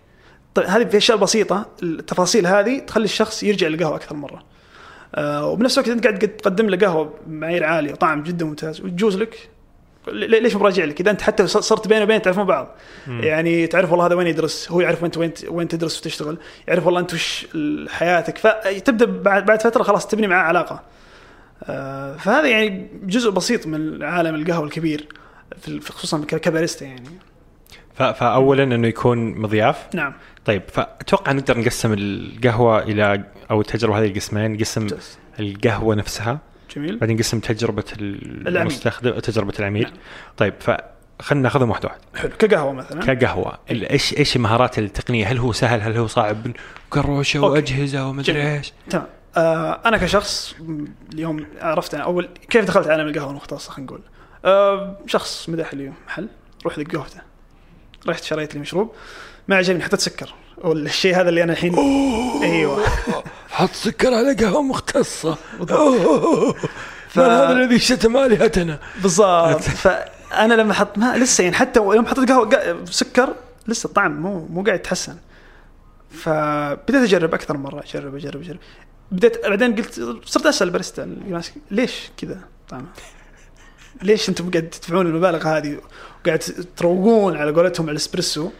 طيب 0.54 0.66
هذه 0.66 0.84
في 0.84 0.96
أشياء 0.96 1.18
بسيطة 1.18 1.66
التفاصيل 1.82 2.46
هذه 2.46 2.78
تخلي 2.78 3.04
الشخص 3.04 3.42
يرجع 3.42 3.66
للقهوة 3.66 3.96
أكثر 3.96 4.16
مرة. 4.16 4.42
آه 5.14 5.46
وبنفس 5.46 5.78
الوقت 5.78 5.90
أنت 5.90 6.06
قاعد 6.06 6.18
قد 6.22 6.28
تقدم 6.28 6.66
له 6.70 6.76
قهوة 6.76 7.14
بمعايير 7.26 7.64
عالية 7.64 7.92
وطعم 7.92 8.22
جدا 8.22 8.44
ممتاز 8.44 8.80
وتجوز 8.80 9.16
لك. 9.16 9.48
ليش 10.12 10.56
مراجع 10.56 10.84
لك؟ 10.84 11.00
إذا 11.00 11.10
أنت 11.10 11.22
حتى 11.22 11.46
صرت 11.46 11.88
بينه 11.88 12.02
وبين 12.02 12.22
تعرفون 12.22 12.44
بعض. 12.44 12.76
يعني 13.06 13.66
تعرف 13.66 13.90
والله 13.90 14.06
هذا 14.06 14.14
وين 14.14 14.26
يدرس؟ 14.26 14.70
هو 14.70 14.80
يعرف 14.80 15.02
وين 15.02 15.12
وين 15.16 15.32
وين 15.48 15.68
تدرس 15.68 16.00
وتشتغل. 16.00 16.38
يعرف 16.68 16.86
والله 16.86 17.00
أنت 17.00 17.14
وش 17.14 17.46
حياتك. 17.88 18.38
فتبدا 18.38 19.04
بعد 19.04 19.46
بعد 19.46 19.62
فترة 19.62 19.82
خلاص 19.82 20.06
تبني 20.06 20.26
معاه 20.26 20.42
علاقة. 20.42 20.82
آه، 21.64 22.16
فهذا 22.16 22.48
يعني 22.48 22.88
جزء 23.02 23.30
بسيط 23.30 23.66
من 23.66 24.02
عالم 24.02 24.34
القهوة 24.34 24.64
الكبير 24.64 25.08
خصوصا 25.88 26.24
كباريستا 26.24 26.86
يعني. 26.86 27.08
فاولا 27.94 28.62
إنه 28.62 28.88
يكون 28.88 29.38
مضياف. 29.38 29.86
نعم. 29.94 30.14
طيب 30.44 30.62
فأتوقع 30.72 31.32
نقدر 31.32 31.58
نقسم 31.58 31.92
القهوة 31.92 32.82
إلى 32.82 33.24
أو 33.50 33.60
التجربة 33.60 33.98
هذه 33.98 34.14
قسمين 34.14 34.52
نقسم 34.52 34.82
ممتاز. 34.82 35.18
القهوة 35.40 35.94
نفسها 35.94 36.38
جميل. 36.76 36.98
بعدين 36.98 37.16
نقسم 37.16 37.40
تجربة. 37.40 37.84
المستخدم 38.00 39.18
تجربة 39.18 39.52
العميل. 39.58 39.82
نعم. 39.82 39.92
طيب 40.36 40.54
فخلنا 40.60 41.42
ناخذهم 41.42 41.70
واحدة 41.70 41.88
واحدة 41.88 42.02
حلو. 42.14 42.30
كقهوة 42.38 42.72
مثلا. 42.72 43.14
كقهوة. 43.14 43.58
إيش 43.70 44.18
إيش 44.18 44.36
المهارات 44.36 44.78
التقنية؟ 44.78 45.26
هل 45.26 45.38
هو 45.38 45.52
سهل؟ 45.52 45.80
هل 45.80 45.96
هو 45.96 46.06
صعب؟ 46.06 46.36
كروشة. 46.90 47.40
وأجهزة 47.40 48.08
ومدري. 48.08 48.56
إيش. 48.56 48.72
تمام. 48.90 49.06
آه 49.36 49.80
أنا 49.86 49.96
كشخص 49.96 50.54
اليوم 51.14 51.46
عرفت 51.60 51.94
أنا 51.94 52.04
أول 52.04 52.28
كيف 52.50 52.64
دخلت 52.64 52.88
عالم 52.88 53.08
القهوة 53.08 53.30
المختصة 53.30 53.70
خلينا 53.70 53.90
نقول. 53.90 54.00
آه 54.44 54.98
شخص 55.06 55.48
مدح 55.48 55.74
لي 55.74 55.92
محل. 56.06 56.28
روح 56.64 56.78
ذق 56.78 56.92
قهوته. 56.92 57.20
رحت 58.06 58.24
شريت 58.24 58.54
لي 58.54 58.60
مشروب. 58.60 58.92
ما 59.48 59.56
عجبني 59.56 59.82
حطيت 59.82 60.00
سكر. 60.00 60.34
والشيء 60.58 61.16
هذا 61.20 61.28
اللي 61.28 61.42
أنا 61.42 61.52
الحين 61.52 61.74
أيوه. 62.42 62.82
حط 63.58 63.72
سكر 63.72 64.14
على 64.14 64.34
قهوة 64.34 64.62
مختصة. 64.62 65.34
ف- 67.08 67.18
من 67.18 67.24
هذا 67.24 67.52
الذي 67.52 67.78
شتم 67.78 68.16
الهتنا 68.16 68.78
بالضبط. 69.02 69.60
فأنا 69.84 70.54
لما 70.54 70.74
حط 70.74 70.98
ما 70.98 71.16
لسه 71.16 71.44
يعني 71.44 71.56
حتى 71.56 71.80
يوم 71.80 72.06
حطيت 72.06 72.30
قهوه 72.30 72.84
سكر 72.84 73.34
لسه 73.66 73.86
الطعم 73.86 74.12
مو 74.22 74.46
مو 74.46 74.62
قاعد 74.62 74.78
يتحسن. 74.78 75.16
فبديت 76.10 77.02
أجرب 77.02 77.34
أكثر 77.34 77.56
من 77.56 77.62
مرة. 77.62 77.84
اجرب 77.90 78.14
اجرب 78.14 78.40
أجرب. 78.40 78.58
بديت 79.12 79.46
بعدين 79.46 79.74
قلت 79.76 80.00
صرت 80.24 80.46
أسأل 80.46 80.66
الباريستا 80.66 81.16
ليش 81.70 81.92
كذا 82.16 82.40
طعمه؟ 82.68 82.86
ليش 84.02 84.28
أنتم 84.28 84.50
قاعد 84.50 84.70
تدفعون 84.70 85.06
المبالغ 85.06 85.48
هذه؟ 85.48 85.78
وقاعد 86.22 86.38
تروقون 86.76 87.36
على 87.36 87.50
قولتهم 87.52 87.86
على 87.86 87.92
الاسبريسو 87.92 88.50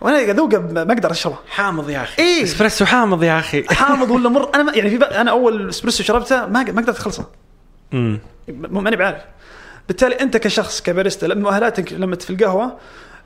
وأنا 0.00 0.16
قاعد 0.16 0.28
اذوقه 0.28 0.58
ما 0.58 0.82
أقدر 0.92 1.10
اشربه 1.10 1.36
حامض 1.48 1.90
يا 1.90 2.02
أخي. 2.02 2.22
إيه. 2.22 2.42
إسبريسو 2.42 2.84
حامض 2.84 3.22
يا 3.24 3.38
أخي. 3.38 3.64
حامض 3.74 4.10
ولا 4.10 4.28
مر؟ 4.28 4.50
أنا 4.54 4.62
ما 4.62 4.72
يعني 4.72 4.90
في 4.90 4.98
بق- 4.98 5.12
أنا 5.16 5.30
أول 5.30 5.68
إسبريسو 5.68 6.02
شربته 6.02 6.46
ما 6.46 6.62
ما 6.62 6.82
قدرت 6.82 6.98
أخلصه. 6.98 7.26
امم 7.94 8.18
ماني 8.48 8.96
بعارف 8.96 9.22
بالتالي 9.88 10.14
أنت 10.20 10.36
كشخص 10.36 10.82
كباريستا 10.82 11.26
لما 11.26 11.42
مؤهلاتك 11.42 11.92
لما 11.92 12.16
في 12.16 12.30
القهوه 12.30 12.76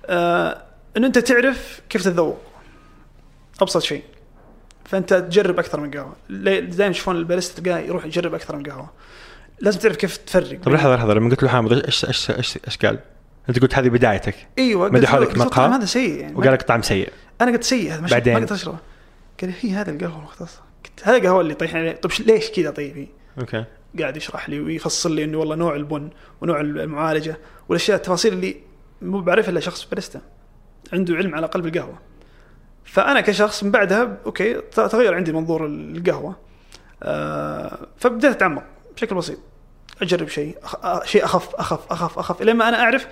آه 0.06 0.62
انه 0.96 1.06
أنت 1.06 1.18
تعرف 1.18 1.80
كيف 1.88 2.02
تتذوق. 2.04 2.38
أبسط 3.60 3.82
شيء. 3.82 4.02
فأنت 4.84 5.14
تجرب 5.14 5.58
أكثر 5.58 5.80
من 5.80 5.90
قهوة. 5.90 6.12
دائما 6.30 6.86
يشوفون 6.86 7.16
الباريستا 7.16 7.62
تلقاه 7.62 7.78
يروح 7.78 8.04
يجرب 8.04 8.34
أكثر 8.34 8.56
من 8.56 8.62
قهوة. 8.62 8.90
لازم 9.60 9.78
تعرف 9.78 9.96
كيف 9.96 10.16
تفرق. 10.16 10.60
طب 10.62 10.72
لحظه 10.72 10.96
لحظة 10.96 11.14
لما 11.14 11.30
قلت 11.30 11.42
له 11.42 11.48
حامض 11.48 11.72
إيش 11.72 12.04
إيش 12.04 12.30
إيش 12.66 12.76
قال؟ 12.84 12.98
انت 13.48 13.58
قلت 13.58 13.74
هذه 13.74 13.88
بدايتك. 13.88 14.34
إيوه 14.58 14.88
مدحوا 14.88 15.20
لك 15.20 15.38
مقهى؟ 15.38 15.76
هذا 15.76 15.84
سيء 15.84 16.20
يعني. 16.20 16.34
وقال 16.34 16.52
لك 16.52 16.62
طعم 16.62 16.82
سيء. 16.82 17.12
أنا 17.40 17.52
قلت 17.52 17.64
سيء 17.64 17.92
هذا 17.92 18.06
بعدين؟ 18.06 18.34
ما 18.34 18.38
قدرت 18.38 18.52
أشربه. 18.52 18.78
قال 19.40 19.52
هي 19.60 19.70
هذا 19.70 19.90
القهوة 19.90 20.18
المختصه 20.18 20.60
قلت 20.84 21.08
هذا 21.08 21.16
القهوة 21.16 21.40
اللي 21.40 21.54
طيحنا 21.54 21.80
عليه 21.80 21.92
طيب 21.92 22.26
ليش 22.26 22.50
كذا 22.50 22.70
طيب؟ 22.70 23.08
okay. 23.38 23.64
قاعد 24.00 24.16
يشرح 24.16 24.48
لي 24.48 24.60
ويفصل 24.60 25.14
لي 25.14 25.24
إنه 25.24 25.38
والله 25.38 25.56
نوع 25.56 25.76
البن 25.76 26.10
ونوع 26.40 26.60
المعالجة 26.60 27.38
والأشياء 27.68 27.96
التفاصيل 27.96 28.32
اللي 28.32 28.56
مو 29.02 29.20
بعرفها 29.20 29.50
إلا 29.50 29.60
شخص 29.60 29.84
باريستا. 29.84 30.20
عنده 30.92 31.16
علم 31.16 31.34
على 31.34 31.46
قلب 31.46 31.66
القهوة. 31.66 31.98
فأنا 32.84 33.20
كشخص 33.20 33.64
من 33.64 33.70
بعدها 33.70 34.16
okay 34.26 34.60
تغير 34.72 35.14
عندي 35.14 35.32
منظور 35.32 35.66
القهوة. 35.66 36.36
آه 37.02 37.86
فبديت 37.96 38.30
أتعمق 38.30 38.64
بشكل 38.96 39.16
بسيط. 39.16 39.38
أجرب 40.02 40.28
شيء 40.28 40.56
شيء 41.04 41.24
أخف 41.24 41.54
أخف 41.54 41.92
أخف 41.92 42.18
أخف 42.18 42.42
لين 42.42 42.56
ما 42.56 42.68
أنا 42.68 42.80
أعرف 42.80 43.06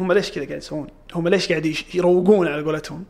هم 0.00 0.12
ليش 0.12 0.30
كذا 0.30 0.44
قاعد 0.44 0.58
يسوون؟ 0.58 0.86
هم 1.14 1.28
ليش 1.28 1.48
قاعد 1.48 1.76
يروقون 1.94 2.48
على 2.48 2.62
قولتهم؟ 2.62 3.04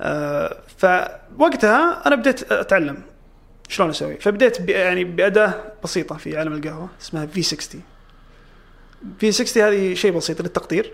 آه 0.00 0.56
فوقتها 0.78 2.06
أنا 2.06 2.16
بديت 2.16 2.52
أتعلم 2.52 3.02
شلون 3.68 3.88
أسوي. 3.88 4.16
فبديت 4.16 4.68
يعني 4.68 5.04
بأداة 5.04 5.54
بسيطة 5.84 6.16
في 6.16 6.36
عالم 6.36 6.52
القهوة 6.52 6.88
اسمها 7.00 7.26
في 7.26 7.42
60 7.42 7.82
في 9.18 9.32
60 9.32 9.62
هذه 9.62 9.94
شيء 9.94 10.12
بسيط 10.12 10.42
للتقطير 10.42 10.92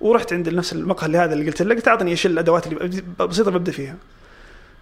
ورحت 0.00 0.32
عند 0.32 0.48
نفس 0.48 0.72
المقهى 0.72 1.06
اللي 1.06 1.18
هذا 1.18 1.32
اللي 1.32 1.46
قلت 1.46 1.62
لك 1.62 1.76
قلت 1.76 1.88
اعطني 1.88 2.10
إيش 2.10 2.26
الأدوات 2.26 2.66
اللي 2.66 3.02
بسيطة 3.20 3.50
ببدأ 3.50 3.72
فيها. 3.72 3.96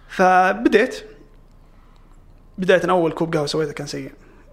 فبديت. 0.07 1.03
بداية 2.57 2.89
أول 2.89 3.11
كوب 3.11 3.33
قهوة 3.35 3.45
سويته 3.45 3.71
كان 3.71 3.87
سيء. 3.87 4.11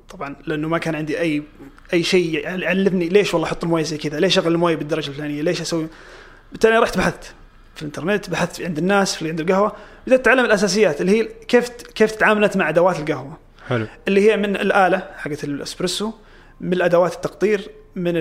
طبعا 0.09 0.37
لأنه 0.47 0.69
ما 0.69 0.79
كان 0.79 0.95
عندي 0.95 1.21
أي 1.21 1.43
أي 1.93 2.03
شيء 2.03 2.35
يعلمني 2.45 3.09
ليش 3.09 3.35
والله 3.35 3.49
أحط 3.49 3.65
الموية 3.65 3.83
زي 3.83 3.99
كذا 3.99 4.21
ليش 4.21 4.39
اشغل 4.39 4.53
الموية 4.53 4.77
بالدرجة 4.77 5.09
الفلانية 5.09 5.43
ليش 5.43 5.61
أسوي. 5.61 5.87
بالتالي 6.53 6.79
رحت 6.79 6.99
بحثت 6.99 7.35
في 7.75 7.83
الإنترنت 7.83 8.31
بحثت 8.31 8.63
عند 8.63 8.79
الناس 8.79 9.17
في 9.17 9.29
عند 9.29 9.41
القهوة 9.41 9.73
بدأت 10.07 10.21
أتعلم 10.21 10.45
الأساسيات 10.45 11.01
اللي 11.01 11.21
هي 11.21 11.25
كيف 11.25 11.69
كيف 11.69 12.11
تتعاملت 12.11 12.57
مع 12.57 12.69
أدوات 12.69 12.99
القهوة. 12.99 13.39
حلو. 13.69 13.87
اللي 14.09 14.31
هي 14.31 14.37
من 14.37 14.57
الآلة 14.57 15.09
حقت 15.17 15.45
الأسبريسو 15.45 16.13
من 16.61 16.73
الأدوات 16.73 17.15
التقطير 17.15 17.71
من 17.97 18.13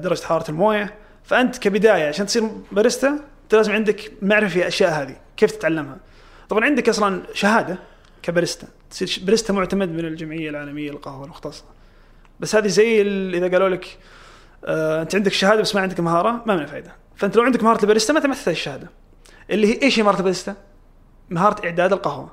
درجة 0.00 0.24
حرارة 0.24 0.50
الموية. 0.50 0.94
فأنت 1.24 1.58
كبداية 1.58 2.08
عشان 2.08 2.26
تصير 2.26 2.50
باريستا 2.72 3.20
لازم 3.52 3.72
عندك 3.72 4.12
معرفة 4.22 4.48
في 4.48 4.58
الاشياء 4.58 5.02
هذه 5.02 5.16
كيف 5.36 5.50
تتعلمها. 5.50 5.96
طبعا 6.48 6.64
عندك 6.64 6.88
أصلا 6.88 7.22
شهادة 7.34 7.78
كباريستا 8.26 8.68
تصير 8.90 9.20
باريستا 9.22 9.52
معتمد 9.52 9.88
من 9.88 10.04
الجمعية 10.04 10.50
العالمية 10.50 10.90
للقهوة 10.90 11.24
المختصة. 11.24 11.64
بس 12.40 12.54
هذه 12.56 12.66
زي 12.66 13.02
إذا 13.34 13.48
قالوا 13.48 13.68
لك 13.68 13.98
آه 14.64 15.02
أنت 15.02 15.14
عندك 15.14 15.32
شهادة 15.32 15.60
بس 15.60 15.74
ما 15.74 15.80
عندك 15.80 16.00
مهارة 16.00 16.42
ما 16.46 16.56
من 16.56 16.66
فائده 16.66 16.92
فأنت 17.16 17.36
لو 17.36 17.42
عندك 17.42 17.62
مهارة 17.62 17.82
الباريستا 17.82 18.12
ما 18.12 18.20
تحتاج 18.20 18.48
الشهادة. 18.54 18.90
اللي 19.50 19.66
هي 19.66 19.82
إيش 19.82 19.98
هي 19.98 20.02
مهارة 20.02 20.16
الباريستا؟ 20.16 20.54
مهارة 21.30 21.66
إعداد 21.66 21.92
القهوة. 21.92 22.32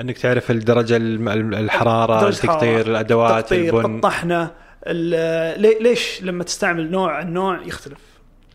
أنك 0.00 0.18
تعرف 0.18 0.50
الدرجة 0.50 0.96
الحرارة 0.96 2.28
التقطير 2.28 2.86
الأدوات 2.86 3.30
التقطير 3.38 3.78
البن. 3.78 3.96
الطحنة 3.96 4.50
ال- 4.86 5.60
لي- 5.60 5.78
ليش 5.80 6.22
لما 6.22 6.44
تستعمل 6.44 6.90
نوع 6.90 7.16
عن 7.16 7.32
نوع 7.32 7.62
يختلف. 7.62 7.98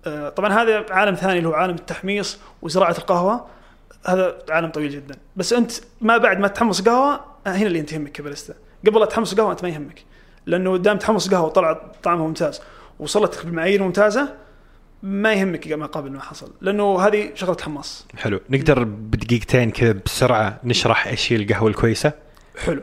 آه، 0.08 0.30
طبعا 0.30 0.54
هذا 0.54 0.86
عالم 0.90 1.16
ثاني 1.16 1.38
اللي 1.38 1.50
هو 1.50 1.54
عالم 1.54 1.76
التحميص 1.76 2.40
وزراعة 2.62 2.96
القهوة. 2.98 3.46
هذا 4.06 4.38
عالم 4.50 4.70
طويل 4.70 4.92
جدا. 4.92 5.16
بس 5.36 5.54
أنت 5.54 5.72
ما 6.02 6.18
بعد 6.18 6.40
ما 6.40 6.48
تحمص 6.48 6.82
قهوة 6.82 7.20
هنا 7.48 7.68
اللي 7.68 7.80
أنت 7.80 7.94
يهمك 7.94 8.12
كباريستا 8.12 8.54
قبل 8.88 9.00
لا 9.00 9.06
تحمص 9.06 9.36
قهوة 9.36 9.52
أنت 9.52 9.64
ما 9.64 9.70
يهمك. 9.70 10.04
لأنه 10.46 10.78
دام 10.78 10.98
تحمص 10.98 11.30
قهوة 11.30 11.46
وطلع 11.46 11.92
طعمها 12.04 12.28
ممتاز 12.28 12.62
وصلت 13.00 13.46
بالمعايير 13.46 13.84
ممتازة 13.84 14.34
ما 15.04 15.34
يهمك 15.34 15.68
ما 15.68 15.86
قبل 15.86 16.12
ما 16.12 16.22
حصل. 16.22 16.54
لأنه 16.62 17.00
هذه 17.00 17.32
شغلة 17.36 17.58
حماص. 17.62 18.06
حلو. 18.18 18.40
نقدر 18.50 18.84
بدقيقتين 18.84 19.72
كذا 19.72 19.92
بسرعة 20.06 20.60
نشرح 20.64 21.08
إيش 21.08 21.34
هي 21.34 21.38
القهوة 21.38 21.70
الكويسة؟ 21.70 22.12
حلو. 22.66 22.82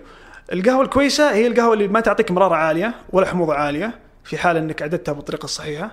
القهوة 0.53 0.83
الكويسة 0.83 1.35
هي 1.35 1.47
القهوة 1.47 1.75
اللي 1.75 1.89
ما 1.89 2.01
تعطيك 2.01 2.31
مرارة 2.31 2.55
عالية 2.55 2.95
ولا 3.13 3.27
حموضة 3.27 3.55
عالية 3.55 3.99
في 4.25 4.39
حال 4.39 4.57
إنك 4.57 4.83
اعددتها 4.83 5.13
بالطريقة 5.13 5.45
الصحيحة 5.45 5.91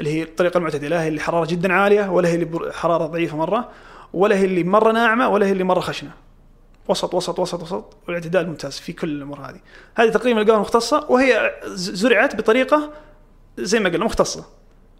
اللي 0.00 0.10
هي 0.10 0.22
الطريقة 0.22 0.58
المعتدلة 0.58 1.02
هي 1.02 1.08
اللي 1.08 1.20
حرارة 1.20 1.46
جدا 1.46 1.72
عالية 1.72 2.10
ولا 2.10 2.28
هي 2.28 2.34
اللي 2.34 2.72
حرارة 2.72 3.06
ضعيفة 3.06 3.36
مرة. 3.36 3.68
ولا 4.12 4.36
هي 4.36 4.44
اللي 4.44 4.64
مرة 4.64 4.92
ناعمة 4.92 5.28
ولا 5.28 5.46
هي 5.46 5.52
اللي 5.52 5.64
مرة 5.64 5.80
خشنة. 5.80 6.10
وسط 6.88 7.14
وسط 7.14 7.38
وسط 7.38 7.62
وسط 7.62 7.96
والاعتدال 8.06 8.48
ممتاز 8.48 8.78
في 8.78 8.92
كل 8.92 9.08
الأمور 9.08 9.40
هذه. 9.40 9.60
هذه 9.94 10.08
تقريبا 10.10 10.40
القهوه 10.40 10.56
المختصه 10.56 11.06
وهي 11.08 11.54
زرعت 11.74 12.36
بطريقة 12.36 12.92
زي 13.58 13.80
ما 13.80 13.88
قلنا 13.88 14.04
مختصة. 14.04 14.44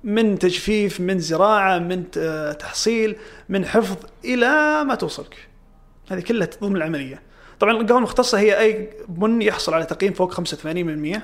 من 0.04 0.38
تجفيف 0.38 1.00
من 1.00 1.18
زراعة 1.18 1.78
من 1.78 2.10
تحصيل 2.58 3.16
من 3.48 3.66
حفظ 3.66 3.96
إلى 4.24 4.84
ما 4.84 4.94
توصلك. 4.94 5.48
هذه 6.10 6.20
كلها 6.20 6.48
ضمن 6.60 6.76
العملية. 6.76 7.27
طبعا 7.60 7.72
القهوه 7.72 7.98
المختصه 7.98 8.38
هي 8.38 8.60
أي 8.60 8.88
بن 9.08 9.42
يحصل 9.42 9.74
على 9.74 9.84
تقييم 9.84 10.12
فوق 10.12 10.34
85% 10.34 10.40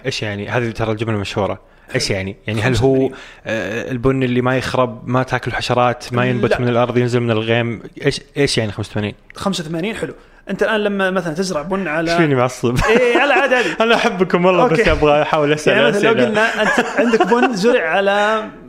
إيش 0.07 0.23
يعني؟ 0.23 0.49
هذه 0.49 0.71
ترى 0.71 0.93
الجملة 0.93 1.19
مشهوره 1.19 1.61
إيش 1.95 2.11
يعني؟ 2.11 2.37
يعني 2.47 2.63
هل 2.63 2.77
هو 2.77 2.95
85. 2.95 3.11
آه، 3.47 3.91
البن 3.91 4.23
اللي 4.23 4.41
ما 4.41 4.59
يخرب 4.59 5.09
ما 5.09 5.23
تاكل 5.23 5.53
حشرات 5.53 6.13
ما 6.13 6.27
ينبت 6.27 6.51
لا. 6.51 6.61
من 6.61 6.69
الأرض 6.69 6.99
ينزل 6.99 7.21
من 7.21 7.31
الغيم 7.31 7.83
إيش 8.05 8.21
إيش 8.37 8.59
يعني 8.59 8.73
85 8.73 9.13
85 9.35 9.95
حلو. 9.95 10.15
أنت 10.51 10.63
الآن 10.63 10.81
لما 10.81 11.11
مثلا 11.11 11.35
تزرع 11.35 11.63
بن 11.63 11.89
إيش 11.89 12.11
فيني 12.11 12.25
على 12.25 12.35
معصب؟ 12.35 12.79
إيه 12.85 13.19
على 13.19 13.33
عادي 13.33 13.55
عادي 13.55 13.69
أنا 13.81 13.95
أحبكم 13.95 14.45
والله 14.45 14.67
بس. 14.67 14.89
أبغى 14.89 15.23
أحاول 15.23 15.53
أسأل 15.53 15.73
يعني 15.77 15.89
مثلا 15.89 16.13
لو. 16.13 16.25
قلنا 16.25 16.63
أنت 16.63 16.87
عندك 17.01 17.27
بن 17.27 17.57
زرع 17.57 17.89
على 17.89 18.11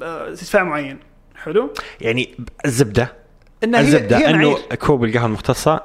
آه، 0.01 0.27
ارتفاع 0.27 0.63
معين. 0.63 0.99
حلو. 1.43 1.73
يعني 2.01 2.35
الزبدة 2.65 3.13
الزبدة 3.63 4.29
أنه. 4.29 4.57
كوب 4.79 5.03
القهوة 5.03 5.25
المختصة 5.25 5.81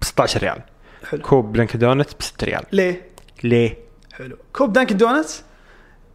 ب 0.00 0.04
16 0.04 0.40
ريال. 0.40 0.58
حلو. 1.04 1.22
كوب 1.22 1.52
دانكن 1.52 1.78
دونت 1.78 2.14
ب 2.14 2.22
6 2.22 2.44
ريال. 2.44 2.62
ليه؟ 2.72 3.08
ليه؟ 3.44 3.78
حلو. 4.12 4.36
كوب 4.52 4.72
دانكن 4.72 4.96
دونتس 4.96 5.44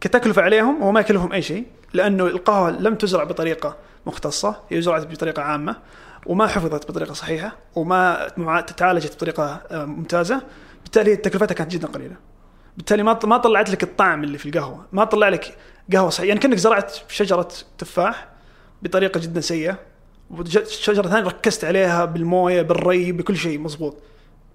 كتكلفة 0.00 0.42
عليهم 0.42 0.82
هو 0.82 0.92
ما 0.92 1.00
يكلفهم 1.00 1.32
أي 1.32 1.42
شيء 1.42 1.64
لأنه 1.92 2.26
القهوة 2.26 2.70
لم 2.70 2.94
تزرع 2.94 3.24
بطريقة 3.24 3.76
مختصة 4.06 4.56
هي 4.70 4.82
زرعت 4.82 5.06
بطريقة 5.06 5.42
عامة 5.42 5.76
وما 6.26 6.46
حفظت 6.46 6.88
بطريقة 6.90 7.12
صحيحة 7.14 7.56
وما 7.74 8.28
تعالجت 8.76 9.14
بطريقة 9.14 9.62
آه، 9.70 9.84
ممتازة 9.84 10.42
بالتالي 10.82 11.16
تكلفتها 11.16 11.54
كانت 11.54 11.70
جدا 11.70 11.88
قليلة. 11.88 12.16
بالتالي 12.76 13.02
ما 13.02 13.18
ما 13.24 13.36
طلعت 13.36 13.70
لك 13.70 13.82
الطعم 13.82 14.24
اللي 14.24 14.38
في 14.38 14.48
القهوة 14.48 14.86
ما 14.92 15.04
طلع 15.04 15.28
لك 15.28 15.56
قهوة 15.92 16.10
صحيحة. 16.10 16.28
يعني 16.28 16.40
كأنك 16.40 16.56
زرعت 16.56 16.96
شجرة 17.08 17.48
تفاح 17.78 18.28
بطريقة 18.82 19.20
جدا 19.20 19.40
سيئة 19.40 19.78
وشجرة 20.30 21.08
ثانية 21.08 21.28
ركزت 21.28 21.64
عليها 21.64 22.04
بالموية 22.04 22.62
بالري 22.62 23.12
بكل 23.12 23.36
شيء 23.36 23.58
مزبوط 23.58 23.96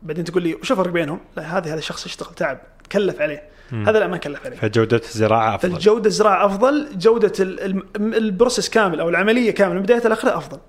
بعدين 0.03 0.23
تقول 0.23 0.43
لي 0.43 0.55
وش 0.55 0.71
الفرق 0.71 0.87
بينهم؟ 0.89 1.19
لا 1.37 1.57
هذا 1.57 1.73
هذا 1.73 1.79
شخص 1.79 2.05
اشتغل 2.05 2.33
تعب. 2.35 2.59
كلف 2.91 3.21
عليه. 3.21 3.43
هذا 3.71 3.99
لا 3.99 4.07
ما 4.07 4.17
كلف 4.17 4.45
عليه. 4.45 4.55
فجودة 4.57 4.97
الزراعة 4.97 5.55
أفضل. 5.55 5.71
فالجودة 5.71 6.07
الزراعة 6.07 6.45
أفضل. 6.45 6.89
جودة 6.97 7.33
ال- 7.39 7.59
ال- 7.59 8.15
ال 8.15 8.22
process 8.22 8.69
كامل 8.69 8.99
أو 8.99 9.09
العملية 9.09 9.51
كاملة 9.51 9.75
من 9.75 9.81
بداية 9.81 10.07
لآخرها 10.07 10.37
أفضل. 10.37 10.59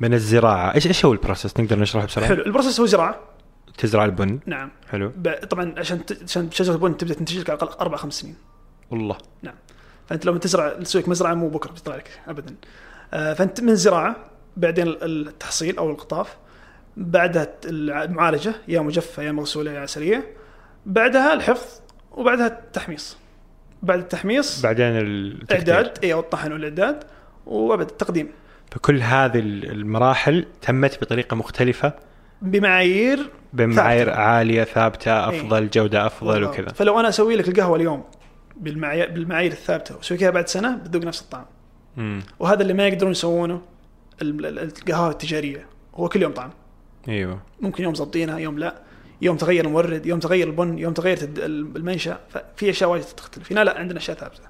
من 0.00 0.14
الزراعة. 0.14 0.74
إيش 0.74 0.86
إيش 0.86 1.04
هو 1.04 1.12
ال 1.12 1.17
process؟ 1.17 1.60
نقدر 1.60 1.78
نشرحه 1.78 2.06
بسرعة؟ 2.06 2.26
حلو. 2.28 2.42
ال 2.44 2.49
process 2.49 2.80
هو 2.80 2.86
زراعة. 2.86 3.20
تزرع 3.78 4.04
البن. 4.04 4.38
نعم. 4.46 4.70
حلو. 4.90 5.12
ب- 5.16 5.46
طبعا 5.50 5.74
عشان 5.78 6.06
ت- 6.06 6.22
عشان 6.22 6.50
شجرة 6.50 6.74
البن 6.74 6.96
تبدأ 6.96 7.14
تنتج 7.14 7.38
لك 7.38 7.50
على 7.50 7.56
الأقل 7.62 7.78
أربع 7.80 7.96
خمس 7.96 8.14
سنين. 8.20 8.34
والله. 8.90 9.18
نعم. 9.42 9.54
فأنت 10.08 10.26
لما 10.26 10.38
تزرع 10.38 10.68
تسوي 10.68 11.02
مزرعة 11.06 11.34
مو 11.34 11.48
بكرة 11.48 11.70
بتطلع 11.72 11.96
لك 11.96 12.10
ابدا. 12.28 12.54
آه، 13.14 13.34
فأنت 13.34 13.60
من 13.60 13.68
الزراعة. 13.68 14.16
بعدين 14.56 14.86
التحصيل 15.02 15.78
أو 15.78 15.90
القطاف. 15.90 16.36
بعدها 16.96 17.46
المعالجة 17.64 18.54
يا 18.68 18.80
مجفه 18.80 19.22
يا 19.22 19.32
مغسوله 19.32 19.72
يا 19.72 19.80
عسليه 19.80 20.24
بعدها 20.86 21.32
الحفظ 21.32 21.80
وبعدها 22.12 22.46
التحميص. 22.46 23.16
بعد 23.82 23.98
التحميص 23.98 24.62
بعدين 24.62 24.86
التقدير. 24.86 25.74
إعداد 25.74 25.98
اي 26.04 26.14
الطحن 26.14 26.52
والإعداد 26.52 27.04
وأبد 27.46 27.90
التقديم. 27.90 28.28
فكل 28.70 29.00
هذه 29.00 29.38
المراحل 29.38 30.46
تمت 30.62 31.00
بطريقة 31.00 31.34
مختلفة؟ 31.34 31.92
بمعايير 32.42 33.30
بمعايير 33.52 34.04
ثابتة. 34.06 34.20
عالية 34.20 34.64
ثابتة 34.64 35.10
إيه. 35.12 35.28
أفضل 35.40 35.70
جودة 35.70 36.06
أفضل 36.06 36.40
بالضبط. 36.40 36.54
وكذا. 36.58 36.68
فلو 36.72 37.00
أنا 37.00 37.08
أسوي 37.08 37.36
لك 37.36 37.48
القهوة 37.48 37.76
اليوم 37.76 38.04
بالمعايير 38.56 39.10
بالمعايير 39.10 39.52
الثابتة 39.52 39.96
وأسوي 39.96 40.18
لها 40.18 40.30
بعد 40.30 40.48
سنة 40.48 40.76
بتذوق 40.76 41.04
نفس 41.04 41.20
الطعم. 41.20 41.44
امم 41.98 42.20
وهذا 42.38 42.62
اللي 42.62 42.72
ما 42.74 42.86
يقدرون 42.88 43.10
يسوونه 43.12 43.62
ال- 44.22 44.46
ال- 44.46 44.58
القهوه 44.58 45.10
التجارية. 45.10 45.66
هو 45.94 46.08
كل 46.08 46.22
يوم 46.22 46.32
طعم. 46.32 46.50
إيوه. 47.08 47.38
ممكن 47.60 47.84
يوم 47.84 47.94
ظابطينها 47.94 48.38
يوم 48.38 48.58
لا. 48.58 48.74
يوم 49.22 49.36
تغير 49.36 49.64
المورد 49.64 50.06
يوم 50.06 50.18
تغير 50.20 50.46
البن 50.46 50.78
يوم 50.78 50.92
تغير 50.92 51.16
تد- 51.16 51.38
المنشأ. 51.76 52.18
ففي 52.30 52.70
أشياء 52.70 52.90
وايد 52.90 53.02
تختلف. 53.02 53.52
هنا 53.52 53.64
لا 53.64 53.78
عندنا 53.78 53.98
أشياء 53.98 54.16
ثابتة. 54.16 54.40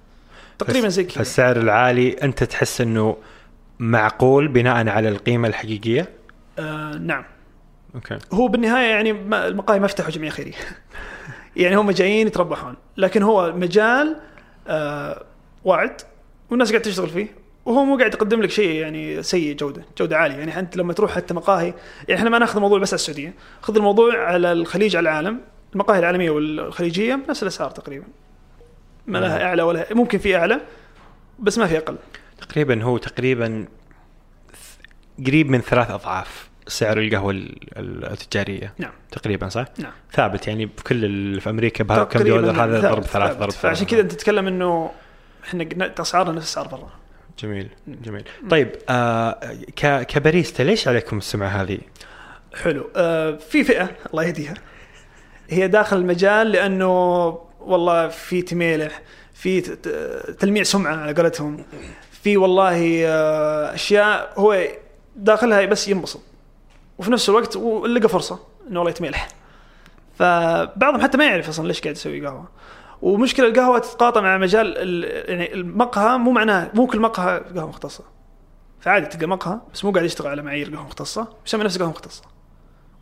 تقريبا 0.58 0.88
زي 0.88 1.04
كذا. 1.04 1.14
فالسعر 1.14 1.56
العالي 1.56 2.12
أنت 2.12 2.44
تحس 2.44 2.80
إنه 2.80 3.16
معقول 3.78 4.48
بناء 4.48 4.88
على 4.88 5.08
القيمة 5.08 5.48
الحقيقية؟ 5.48 6.08
آه 6.58 6.92
نعم. 6.94 7.24
أوكي. 7.94 8.18
هو 8.32 8.48
بالنهاية 8.48 8.90
يعني 8.90 9.10
المقاهي 9.48 9.80
ما 9.80 9.86
فتحوا 9.86 10.10
جمعيه 10.10 10.30
خيريه 10.30 10.52
يعني 11.56 11.76
هم 11.76 11.90
جايين 11.90 12.26
يتربحون. 12.26 12.74
لكن 12.96 13.22
هو 13.22 13.52
مجال 13.56 14.16
آه 14.68 15.22
وعد 15.64 16.00
والناس 16.50 16.70
قاعد 16.70 16.82
تشتغل 16.82 17.08
فيه. 17.08 17.26
وهو 17.64 17.84
مو 17.84 17.96
قاعد 17.98 18.14
يقدم 18.14 18.42
لك 18.42 18.50
شيء 18.50 18.70
يعني 18.80 19.22
سيء 19.22 19.56
جودة 19.56 19.82
جودة 19.98 20.16
عالية. 20.16 20.36
يعني 20.36 20.58
انت 20.58 20.76
لما 20.76 20.92
تروح 20.92 21.12
حتى 21.12 21.34
مقاهي 21.34 21.74
يعني 22.08 22.18
إحنا 22.20 22.30
ما 22.30 22.38
ناخذ 22.38 22.56
الموضوع 22.56 22.78
بس 22.78 22.88
على 22.88 22.94
السعودية. 22.94 23.34
خذ 23.62 23.76
الموضوع 23.76 24.24
على 24.24 24.52
الخليج 24.52 24.96
على 24.96 25.10
العالم. 25.10 25.40
المقاهي 25.72 25.98
العالمية 25.98 26.30
والخليجية 26.30 27.20
نفس 27.28 27.42
الأسعار 27.42 27.70
تقريبا. 27.70 28.04
ما 29.06 29.18
لها 29.18 29.44
أعلى 29.44 29.62
ولا 29.62 29.86
ممكن 29.94 30.18
في 30.18 30.36
أعلى 30.36 30.60
بس 31.38 31.58
ما 31.58 31.66
في 31.66 31.78
أقل. 31.78 31.96
تقريبا 32.40 32.82
هو 32.82 32.98
تقريبا 32.98 33.66
قريب 35.26 35.50
من 35.50 35.60
ثلاث 35.60 35.90
أضعاف 35.90 36.50
سعر 36.66 36.98
القهوة 36.98 37.30
ال- 37.32 37.78
ال- 37.78 38.04
التجارية. 38.12 38.74
نعم. 38.78 38.92
تقريبا 39.10 39.48
صح؟ 39.48 39.64
نعم. 39.78 39.92
ثابت 40.12 40.48
يعني 40.48 40.66
بكل 40.66 41.04
ال- 41.04 41.40
في 41.40 41.50
أمريكا 41.50 41.84
بها- 41.84 42.04
كم 42.04 42.20
دولار 42.22 42.64
هذا 42.64 42.80
ضرب 42.80 43.02
ثلاث. 43.02 43.36
ضرب 43.36 43.50
فعشان. 43.50 43.86
كذا 43.86 44.00
أنت 44.00 44.12
تتكلم 44.12 44.46
إنه 44.46 44.90
إحنا 45.44 45.66
اسعارنا 46.00 46.32
نفس 46.32 46.50
أسعار 46.52 46.68
برا. 46.68 46.90
جميل 47.38 47.68
جميل. 47.86 48.24
طيب 48.50 48.70
آه 48.88 49.40
ك- 49.76 50.02
كباريستا 50.06 50.62
ليش 50.62 50.88
عليكم 50.88 51.18
السمعة 51.18 51.48
هذه؟ 51.48 51.78
حلو. 52.62 52.90
آه 52.96 53.30
في 53.36 53.64
فئة 53.64 53.90
الله 54.10 54.24
يهديها. 54.24 54.54
هي 55.50 55.68
داخل 55.68 55.96
المجال 55.96 56.52
لأنه 56.52 57.28
والله 57.60 58.08
في 58.08 58.42
تميلح 58.42 59.02
في 59.34 59.60
تلميع 60.40 60.62
سمعة 60.62 60.96
على 60.96 61.12
قولتهم. 61.12 61.64
في 62.22 62.36
والله 62.36 63.02
آه 63.06 63.74
أشياء 63.74 64.32
هو 64.36 64.64
داخلها 65.16 65.64
بس 65.66 65.88
ينبسط. 65.88 66.20
وفي 66.98 67.10
نفس 67.10 67.28
الوقت 67.28 67.56
لقى 67.86 68.08
فرصة 68.08 68.38
إنه 68.68 68.78
والله 68.80 68.90
يتميلح. 68.90 69.28
فبعضهم 70.18 71.00
حتى 71.00 71.18
ما 71.18 71.24
يعرف 71.26 71.48
أصلا 71.48 71.66
ليش 71.68 71.80
قاعد 71.80 71.94
يسوي 71.96 72.26
قهوة. 72.26 72.48
ومشكلة 73.02 73.46
القهوة 73.46 73.78
تتقاطع 73.78 74.20
مع 74.20 74.38
مجال 74.38 74.74
ال- 74.78 75.30
يعني 75.30 75.54
المقهى 75.54 76.18
مو 76.18 76.30
معناه 76.30 76.70
مو 76.74 76.86
كل 76.86 77.00
مقهى 77.00 77.42
قهوة 77.56 77.68
مختصة. 77.68 78.04
فعادي 78.80 79.06
تلقى 79.06 79.26
مقهى 79.26 79.60
بس 79.74 79.84
مو 79.84 79.90
قاعد 79.90 80.04
يشتغل 80.04 80.28
على 80.28 80.42
معايير 80.42 80.70
قهوة 80.74 80.84
مختصة 80.86 81.28
يسمي 81.46 81.64
نفسه 81.64 81.78
قهوة 81.78 81.90
مختصة. 81.90 82.22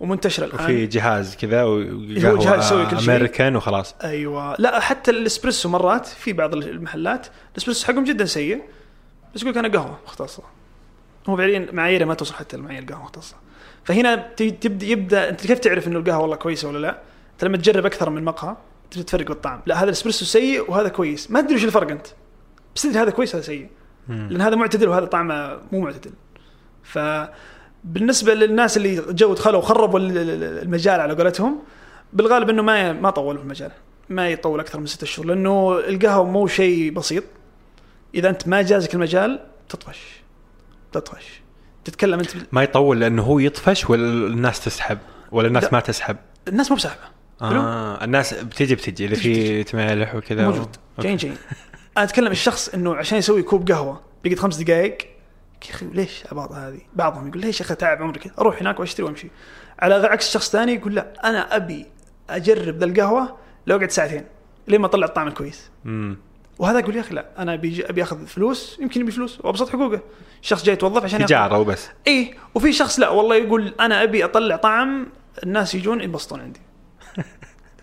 ومنتشره 0.00 0.44
الآن. 0.44 0.64
وفي 0.64 0.86
جهاز 0.86 1.36
كذا 1.36 1.62
هو 1.62 1.74
وقهوة 1.76 2.38
جهاز 2.44 2.64
يسوي 2.64 2.86
كل 2.86 3.00
شيء. 3.00 3.14
امريكان 3.14 3.56
وخلاص. 3.56 3.94
أيوه. 4.04 4.56
لا 4.58 4.80
حتى 4.80 5.10
الإسبريسو 5.10 5.68
مرات 5.68 6.06
في 6.06 6.32
بعض 6.32 6.54
المحلات 6.54 7.26
الإسبريسو 7.52 7.86
حقهم 7.86 8.04
جدا 8.04 8.24
سيء 8.24 8.62
بس 9.34 9.42
يقول 9.42 9.52
لك 9.52 9.58
أنا 9.58 9.68
قهوة 9.78 9.98
مختصة. 10.06 10.42
هو 11.28 11.36
فعليا 11.36 11.68
معاييره 11.72 12.04
ما 12.04 12.14
توصل 12.14 12.34
حتى 12.34 12.56
لمعايير 12.56 12.82
القهوه 12.82 12.98
المختصه 13.00 13.36
فهنا 13.84 14.16
تبدا 14.36 14.86
يبدا 14.86 15.28
أنت 15.28 15.46
كيف 15.46 15.58
تعرف 15.58 15.88
إنه 15.88 15.98
القهوة 15.98 16.18
والله 16.22 16.36
كويسة 16.36 16.68
ولا 16.68 16.78
لا؟ 16.78 16.98
أنت 17.32 17.44
لما 17.44 17.56
تجرب 17.56 17.86
أكثر 17.86 18.10
من 18.10 18.24
مقهى 18.24 18.56
تبدا 18.90 19.06
تفرق 19.06 19.28
بالطعم 19.28 19.60
لا 19.66 19.76
هذا 19.78 19.84
الإسبريسو 19.84 20.24
سيء 20.24 20.70
وهذا 20.70 20.88
كويس. 20.88 21.30
ما 21.30 21.40
تدري 21.40 21.54
وش 21.54 21.64
الفرق 21.64 21.90
أنت. 21.90 22.06
بس 22.76 22.82
تدري 22.82 22.98
هذا 22.98 23.10
كويس 23.10 23.34
هذا 23.34 23.44
سيء. 23.44 23.68
لأن 24.08 24.40
هذا 24.40 24.56
معتدل 24.56 24.88
وهذا 24.88 25.04
طعمه 25.06 25.58
مو 25.72 25.80
معتدل. 25.80 26.10
فبالنسبه 26.82 28.34
للناس 28.34 28.76
اللي 28.76 28.96
جو 29.08 29.34
دخلوا 29.34 29.58
وخربوا 29.58 29.98
ال- 29.98 30.18
ال- 30.18 30.62
المجال 30.62 31.00
على 31.00 31.14
قولتهم 31.14 31.58
بالغالب 32.12 32.50
إنه 32.50 32.62
ما 32.62 32.92
ما 32.92 33.10
طولوا 33.10 33.38
في 33.38 33.44
المجال. 33.44 33.70
ما 34.08 34.28
يطول 34.28 34.60
أكثر 34.60 34.80
من 34.80 34.86
ستة 34.86 35.06
شهور 35.06 35.26
لأنه 35.26 35.78
القهوة 35.78 36.30
مو 36.30 36.46
شيء 36.46 36.92
بسيط. 36.92 37.24
إذا 38.14 38.28
أنت 38.28 38.48
ما 38.48 38.62
جازك 38.62 38.94
المجال 38.94 39.40
تطفش. 39.68 40.22
تطفش. 40.92 41.40
تتكلم 41.84 42.18
أنت 42.18 42.30
ما 42.52 42.62
يطول 42.62 43.00
لأنه 43.00 43.22
هو 43.22 43.38
يطفش 43.38 43.90
ولا 43.90 44.02
الناس 44.26 44.64
تسحب؟ 44.64 44.98
ولا 45.32 45.48
الناس. 45.48 45.72
ما 45.72 45.80
تسحب؟ 45.80 46.16
الناس 46.48 46.70
مو 46.70 46.76
بسحبة؟ 46.76 47.17
آه 47.42 48.04
الناس 48.04 48.34
بتجي 48.34 48.74
بتجي 48.74 49.08
بتجي 49.08 49.34
في 49.34 49.64
تمالح 49.64 50.14
وكذا 50.14 50.44
موجود. 50.44 50.58
أوكي. 50.58 51.02
جايين 51.02 51.16
جايين. 51.16 51.36
أنا 51.96 52.04
أتكلم 52.04 52.32
الشخص 52.32 52.68
إنه 52.68 52.94
عشان 52.94 53.18
يسوي 53.18 53.42
كوب 53.42 53.72
قهوة 53.72 54.00
بيقعد 54.24 54.38
خمس 54.38 54.56
دقائق 54.56 54.98
يا 55.68 55.74
أخي 55.74 55.86
ليش 55.86 56.24
بعض 56.32 56.52
هذه؟ 56.52 56.80
بعضهم 56.94 57.28
يقول 57.28 57.40
ليش 57.40 57.60
يا 57.60 57.64
أخي 57.64 57.74
تعب 57.74 58.02
عمرك؟ 58.02 58.32
أروح 58.38 58.60
هناك 58.60 58.80
وأشتري 58.80 59.06
وأمشي. 59.06 59.28
على 59.78 59.94
عكس 59.94 60.32
شخص 60.32 60.50
ثاني 60.50 60.74
يقول 60.74 60.94
لا 60.94 61.12
أنا 61.24 61.56
أبي 61.56 61.86
أجرب 62.30 62.78
ذا 62.78 62.84
القهوة 62.84 63.36
لو 63.66 63.76
أقعد 63.76 63.90
ساعتين 63.90 64.24
لين 64.68 64.80
ما 64.80 64.86
أطلع 64.86 65.06
الطعم 65.06 65.28
الكويس. 65.28 65.70
مم. 65.84 66.18
وهذا 66.58 66.78
يقول 66.78 66.96
يا 66.96 67.00
أخي 67.00 67.14
لا 67.14 67.26
أنا 67.38 67.54
أبي 67.54 67.84
أبي 67.86 68.02
أخذ 68.02 68.26
فلوس 68.26 68.78
يمكن 68.80 69.00
يبي 69.00 69.10
فلوس 69.10 69.40
وأبسط 69.40 69.68
حقوقه. 69.68 70.00
شخص 70.42 70.64
جاي 70.64 70.72
يتوظف 70.72 71.04
عشان 71.04 71.26
تجارة 71.26 71.58
وبس. 71.58 71.88
اي 72.06 72.34
وفي 72.54 72.72
شخص 72.72 73.00
لا 73.00 73.08
والله 73.08 73.36
يقول 73.36 73.74
أنا 73.80 74.02
أبي 74.02 74.24
أطلع 74.24 74.56
طعم. 74.56 75.06
الناس 75.42 75.74
يجون 75.74 76.00
ينبسطون 76.00 76.40
عندي. 76.40 76.60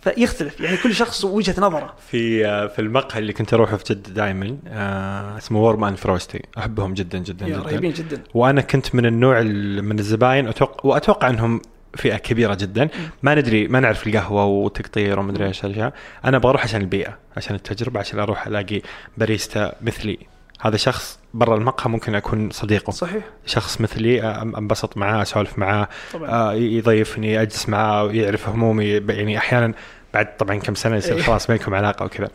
فيختلف 0.05 0.59
يعني 0.59 0.77
كل 0.77 0.95
شخص 0.95 1.25
وجهة 1.25 1.55
نظره. 1.61 1.93
في 2.11 2.45
آه، 2.47 2.67
في 2.67 2.79
المقهى 2.79 3.19
اللي 3.19 3.33
كنت 3.33 3.53
أروحه 3.53 3.77
في 3.77 3.83
جدة 3.93 4.09
دائما 4.13 4.57
آه 4.67 5.37
اسمه 5.37 5.59
وورمان 5.61 5.95
فروستي 5.95 6.41
أحبهم 6.57 6.93
جدا 6.93 7.17
جدا 7.17 7.45
يا 7.47 7.57
جدا. 7.57 7.65
رهيبين 7.65 7.91
جدا. 7.93 8.21
وأنا 8.33 8.61
كنت 8.61 8.95
من 8.95 9.05
النوع 9.05 9.39
ال- 9.39 9.83
من 9.83 9.99
الزباين 9.99 10.47
أتوقع 10.47 10.89
وأتوقع 10.89 11.29
إنهم 11.29 11.61
فئة 11.97 12.17
كبيرة 12.17 12.53
جدا. 12.55 12.89
ما 13.23 13.35
ندري 13.35 13.67
ما 13.67 13.79
نعرف 13.79 14.07
القهوة 14.07 14.45
وتقطير 14.45 15.19
وما 15.19 15.31
أدري 15.31 15.45
إيش 15.47 15.65
الأشياء. 15.65 15.93
أنا 16.25 16.37
بروح 16.37 16.63
عشان 16.63 16.81
البيئة 16.81 17.17
عشان 17.37 17.55
التجربة 17.55 17.99
عشان 17.99 18.19
أروح 18.19 18.47
ألاقي 18.47 18.81
باريستا 19.17 19.75
مثلي. 19.81 20.17
هذا 20.65 20.77
شخص 20.77 21.19
برا 21.33 21.55
المقهى 21.57 21.89
ممكن 21.89 22.15
أكون 22.15 22.49
صديقه. 22.51 22.91
صحيح. 22.91 23.23
شخص 23.45 23.81
مثلي 23.81 24.21
أنبسط 24.41 24.97
معاه 24.97 25.21
أسولف 25.21 25.59
معاه 25.59 25.89
آه، 26.15 26.53
يضيفني 26.53 27.41
أجلس 27.41 27.69
معاه 27.69 28.11
يعرف 28.11 28.49
همومي 28.49 28.89
يعني 28.89 29.37
أحيانا 29.37 29.73
بعد 30.13 30.37
طبعا 30.37 30.55
كم 30.55 30.75
سنة 30.75 30.95
يصير 30.95 31.15
إيه. 31.15 31.21
خلاص 31.21 31.47
بينكم 31.47 31.73
علاقة 31.73 32.05
وكذا. 32.05 32.29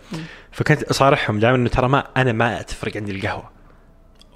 فكنت 0.52 0.82
أصارحهم 0.82 1.38
دائما 1.38 1.56
إنه 1.56 1.68
ترى 1.68 1.88
ما 1.88 2.04
أنا 2.16 2.32
ما 2.32 2.62
تفرق 2.62 2.96
عندي 2.96 3.12
القهوة. 3.12 3.50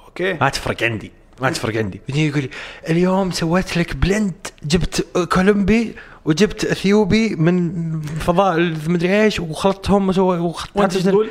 أوكي. 0.06 0.32
ما 0.32 0.48
تفرق 0.48 0.82
عندي 0.82 1.12
ما 1.40 1.50
تفرق 1.50 1.76
عندي. 1.76 2.00
يجي 2.08 2.28
يقول 2.28 2.42
لي 2.42 2.50
اليوم 2.90 3.30
سويت 3.30 3.76
لك 3.76 3.96
blend 3.96 4.46
جبت 4.62 5.06
كولومبي 5.32 5.94
وجبت 6.24 6.64
أثيوبي 6.64 7.36
من 7.36 8.00
فضاء 8.00 8.56
المدري 8.56 9.22
إيش 9.22 9.40
وخلطتهم 9.40 10.18
وخلطت 10.18 10.96
تقول. 10.98 11.30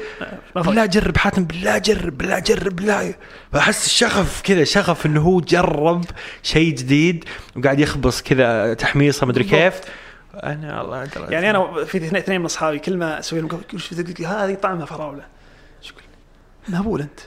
بالله 0.55 0.85
جرب 0.85 1.17
حاتم 1.17 1.43
بالله 1.43 1.77
جرب 1.77 2.17
بالله 2.17 2.39
جرب 2.39 2.75
بالله 2.75 3.15
احس 3.55 3.89
شغف 3.89 4.41
كذا 4.41 4.63
شغف 4.63 5.05
إنه 5.05 5.21
هو 5.21 5.39
جرب 5.39 6.05
شيء 6.43 6.75
جديد 6.75 7.25
وقاعد 7.55 7.79
يخبص 7.79 8.21
كذا 8.21 8.73
تحميصه 8.73 9.25
مدري. 9.25 9.43
كيف. 9.43 9.81
أنا 10.33 10.81
الله. 10.81 11.09
يعني 11.29 11.49
أنا 11.49 11.85
في 11.85 11.97
اثنين 11.97 12.39
من 12.39 12.45
أصحابي 12.45 12.79
كل 12.79 12.97
ما 12.97 13.19
أسوي 13.19 13.41
لهم 13.41 13.61
شو 13.77 13.95
هذه 14.25 14.53
طعمها 14.53 14.85
فراولة. 14.85 15.25
يقول؟ 15.89 16.03
مهبول 16.67 17.01
أنت. 17.01 17.19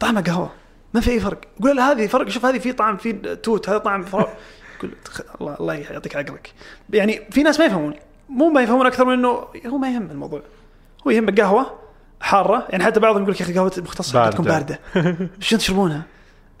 طعمها 0.00 0.22
قهوة. 0.22 0.50
ما 0.94 1.00
في 1.00 1.10
أي 1.10 1.20
فرق. 1.20 1.40
يقول 1.60 1.76
لا 1.76 1.92
هذه 1.92 2.06
فرق 2.06 2.28
شوف 2.28 2.46
هذه 2.46 2.58
في 2.58 2.72
طعم 2.72 2.96
في 2.96 3.12
توت 3.42 3.68
هذا 3.68 3.78
طعم 3.78 4.02
فراولة. 4.02 4.34
يقول 4.78 4.90
تخ- 5.04 5.22
الله 5.40 5.56
الله 5.60 5.74
يعطيك 5.74 6.16
عقلك. 6.16 6.52
يعني 6.90 7.20
في 7.30 7.42
ناس 7.42 7.58
ما 7.60 7.66
يفهمون. 7.66 7.94
مو 8.28 8.48
ما 8.48 8.62
يفهمون 8.62 8.86
أكثر 8.86 9.04
من 9.04 9.12
إنه 9.12 9.28
هو 9.66 9.78
ما 9.78 9.88
يهم 9.94 10.10
الموضوع. 10.10 10.42
هو 11.06 11.10
يهمك 11.10 11.40
قهوه 11.40 11.78
حارة. 12.20 12.66
يعني 12.70 12.84
حتى 12.84 13.00
بعضهم 13.00 13.22
يقول 13.22 13.34
لك 13.34 13.40
يا 13.40 13.44
أخي 13.44 13.54
قهوة 13.54 13.72
مختصة 13.78 14.12
باردة. 14.14 14.30
تكون 14.32 14.44
باردة. 14.46 14.78
شو 15.40 15.56
تشربونها؟ 15.56 16.02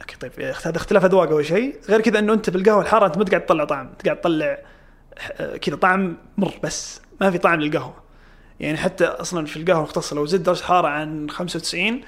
أوكي 0.00 0.16
طيب 0.16 0.32
هذا 0.64 0.76
اختلاف 0.76 1.04
أذواق 1.04 1.30
أول 1.30 1.46
شيء. 1.46 1.76
غير 1.88 2.00
كذا 2.00 2.18
إنه 2.18 2.32
أنت 2.32 2.50
بالقهوة 2.50 2.82
الحارة 2.82 3.06
أنت 3.06 3.18
ما 3.18 3.24
قاعد 3.24 3.46
تطلع 3.46 3.64
طعم. 3.64 3.86
انت 3.86 4.04
قاعد 4.04 4.20
تطلع 4.20 4.58
كذا 5.62 5.76
طعم 5.76 6.16
مر 6.38 6.54
بس. 6.62 7.00
ما 7.20 7.30
في 7.30 7.38
طعم 7.38 7.60
للقهوة. 7.60 7.94
يعني 8.60 8.76
حتى 8.76 9.04
أصلا 9.04 9.46
في 9.46 9.56
القهوة 9.56 9.78
المختصة 9.78 10.16
لو 10.16 10.26
زدت 10.26 10.46
درجة 10.46 10.62
حراره 10.62 10.88
عن 10.88 11.30
95 11.30 12.00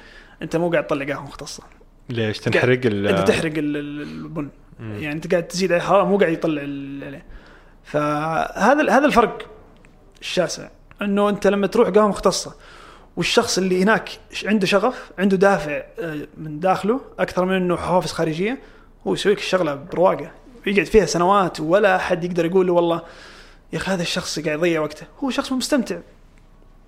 أنت 0.43 0.57
مو 0.57 0.71
قاعد 0.71 0.87
تطلع 0.87 1.07
قهوة 1.15 1.25
مختصة. 1.25 1.63
ليش؟ 2.11 2.39
تنحرق 2.39 2.81
ال 2.87 3.07
أنت 3.07 3.29
تحرق 3.29 3.53
ال- 3.59 3.77
ال- 3.77 4.03
البن. 4.03 4.49
يعني 4.81 5.13
انت 5.13 5.31
قاعد 5.31 5.49
تزيد 5.49 5.73
عليه 5.73 5.83
حراره 5.83 6.05
مو 6.05 6.19
قاعد 6.19 6.33
يطلع 6.33 6.63
عليه 7.07 7.25
فهذا 7.85 8.91
هذا 8.91 9.07
الفرق 9.07 9.51
الشاسع 10.21 10.69
انه 11.03 11.29
انت 11.29 11.47
لما 11.47 11.67
تروح 11.67 11.89
قهوه 11.89 12.09
مختصة 12.09 12.55
والشخص 13.17 13.59
اللي 13.59 13.83
هناك 13.83 14.11
عنده 14.45 14.67
شغف 14.67 15.11
عنده 15.19 15.37
دافع 15.37 15.83
آه، 15.99 16.27
من 16.37 16.61
داخله 16.61 17.01
أكثر 17.19 17.45
من 17.45 17.53
إنه 17.53 17.77
حوافز 17.77 18.13
خارجية 18.13 18.59
هو 19.07 19.15
يسوي 19.15 19.33
لك 19.33 19.39
الشغلة 19.39 19.75
برواقة. 19.75 20.31
يقعد 20.67 20.87
فيها 20.87 21.07
سنوات 21.07 21.61
ولا 21.61 21.97
أحد 21.97 22.25
يقدر 22.25 22.45
يقول 22.45 22.67
له 22.67 22.73
والله 22.73 23.03
يا 23.73 23.79
أخي 23.79 23.93
هذا 23.93 24.03
الشخص 24.03 24.39
قاعد 24.39 24.59
يضيع 24.59 24.81
وقته. 24.81 25.07
هو 25.25 25.31
شخص 25.31 25.53
مستمتع. 25.53 25.99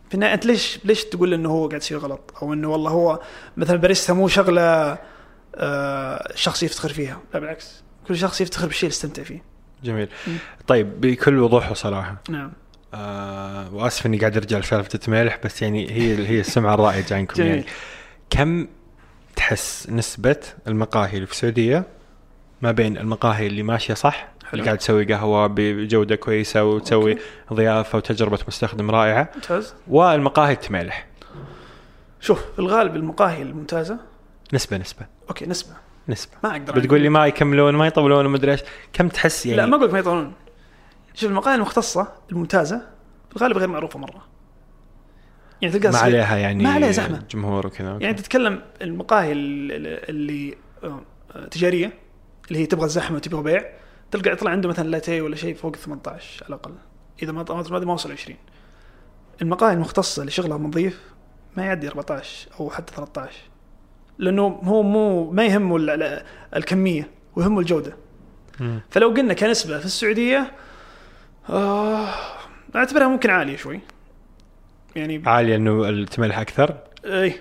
في 0.09 0.15
النهاية 0.15 0.35
أنت 0.35 0.47
ليش 0.47 0.79
ليش 0.85 1.05
تقول 1.05 1.35
إنه 1.35 1.51
هو 1.51 1.69
قاعد 1.69 1.81
يسوي 1.81 1.99
غلط؟ 1.99 2.21
أو 2.43 2.53
إنه 2.53 2.69
والله 2.69 2.91
هو 2.91 3.21
مثلا 3.57 3.77
باريستا 3.77 4.13
مو 4.13 4.29
شغلة 4.29 4.99
شخص 6.35 6.63
يفتخر 6.63 6.89
فيها. 6.89 7.21
لا 7.35 7.41
بالعكس. 7.41 7.83
كل 8.09 8.17
شخص 8.17 8.41
يفتخر 8.41 8.67
بالشيء 8.67 8.89
اللي 8.89 8.95
استمتع 8.95 9.23
فيه. 9.23 9.43
جميل. 9.85 10.09
مم. 10.27 10.37
طيب 10.67 11.01
بكل 11.01 11.39
وضوح 11.39 11.71
وصراحه 11.71 12.17
نعم. 12.29 12.53
آه 12.95 13.75
وآسف 13.75 14.07
إني 14.07 14.19
قاعد 14.19 14.37
أرجع 14.37 14.59
لسالفة 14.59 15.01
الملح 15.09 15.39
بس 15.45 15.63
يعني 15.63 15.91
هي 15.91 16.29
هي 16.29 16.41
السمعة 16.41 16.75
الرائجه 16.75 17.17
عنكم 17.17 17.35
جميل. 17.35 17.51
يعني 17.51 17.65
كم 18.31 18.69
تحس 19.37 19.91
نسبة 19.91 20.37
المقاهي 20.69 21.15
اللي 21.15 21.27
في 21.27 21.33
السعودية 21.33 21.85
ما 22.63 22.73
بين 22.73 22.99
المقاهي 22.99 23.47
اللي 23.47 23.63
ماشية 23.63 23.95
صح 23.95 24.29
اللي 24.53 24.65
قاعد 24.65 24.79
تسوي 24.79 25.05
قهوة 25.15 25.47
بجودة 25.47 26.17
كويسة 26.17 26.65
وتسوي 26.65 27.13
okay. 27.13 27.23
ضيافة 27.53 27.99
وتجربة 27.99 28.39
مستخدم 28.49 28.91
رائعة 28.91 29.29
ممتاز. 29.35 29.75
والمقاهي 29.89 30.53
التمالح 30.53 31.07
شوف 32.21 32.45
في 32.53 32.59
الغالب 32.59 32.97
المقاهي 32.97 33.43
الممتازة 33.43 33.99
نسبة 34.53 34.77
نسبة. 34.77 35.07
okay 35.31 35.47
نسبه 35.47 35.73
نسبه 36.09 36.33
ما 36.45 36.51
أقدر 36.53 36.79
بتقول 36.81 37.01
لي 37.01 37.09
ما 37.09 37.27
يكملون 37.27 37.75
ما 37.75 37.87
يطولون 37.87 38.27
ما 38.27 38.37
أدري 38.37 38.53
إيش. 38.53 38.61
كم 38.93 39.09
تحس 39.09 39.47
يعني؟ 39.47 39.57
لا 39.57 39.67
ما 39.67 39.77
أقول 39.77 39.87
لك 39.87 39.93
ما 39.93 39.99
يطولون. 39.99 40.33
شوف 41.15 41.31
المقاهي 41.31 41.55
المختصة 41.55 42.13
الممتازة 42.33 42.79
في 43.31 43.37
الغالب 43.37 43.59
غير 43.59 43.69
معروفة 43.69 43.99
مرة. 43.99 44.27
يعني 45.63 45.79
تلقى 45.79 45.93
ما 45.93 45.99
عليها 45.99 46.37
يعني 46.37 46.65
ما 46.65 46.71
عليها 46.73 46.91
زحمة. 46.93 47.23
جمهور 47.31 47.67
وكذا 47.67 47.99
يعني 48.01 48.15
تتكلم 48.15 48.63
المقاهي 48.83 49.33
ال- 49.33 49.73
ال- 49.73 50.09
اللي 50.11 50.57
آه، 50.85 51.01
تجارية 51.51 51.93
اللي 52.49 52.59
هي 52.63 52.67
تبغى 52.67 52.89
زحمه 52.89 53.17
وتبغى 53.17 53.43
بيع 53.43 53.65
تلقى 54.11 54.31
يطلع 54.33 54.51
عنده 54.51 54.69
مثلا 54.69 54.89
لاتيه 54.89 55.23
ولا 55.23 55.37
شيء 55.37 55.55
فوق 55.55 55.77
18 55.77 56.45
على 56.45 56.49
الأقل. 56.49 56.75
إذا 57.23 57.33
ما 57.33 57.45
ما 57.71 57.79
ما 57.79 57.93
وصل 57.93 58.13
20 58.13 58.37
المقاهي 59.43 59.75
المختصة 59.75 60.21
اللي 60.21 60.31
شغلها 60.31 60.59
نظيف 60.59 61.01
ما 61.57 61.65
يعدي 61.65 61.89
14 61.89 62.49
أو 62.61 62.71
حتى 62.71 62.95
13 62.95 63.33
لأنه 64.21 64.61
هو 64.65 64.83
مو 64.83 65.31
ما 65.31 65.45
يهمه 65.47 65.77
ال- 65.77 65.91
ال- 65.91 66.23
الكمية 66.57 67.09
ويهمه 67.37 67.61
الجودة. 67.61 67.97
مم. 68.61 68.81
فلو 68.91 69.09
قلنا 69.09 69.35
كنسبة 69.35 69.79
في 69.79 69.85
السعودية 69.85 70.53
آه 71.51 72.09
أعتبرها 72.77 73.09
ممكن 73.09 73.31
عالية 73.31 73.57
شوي. 73.57 73.81
يعني 74.97 75.23
عالية 75.27 75.57
إنه 75.57 75.89
التملح 75.89 76.39
أكثر؟ 76.39 76.75
اي 77.05 77.35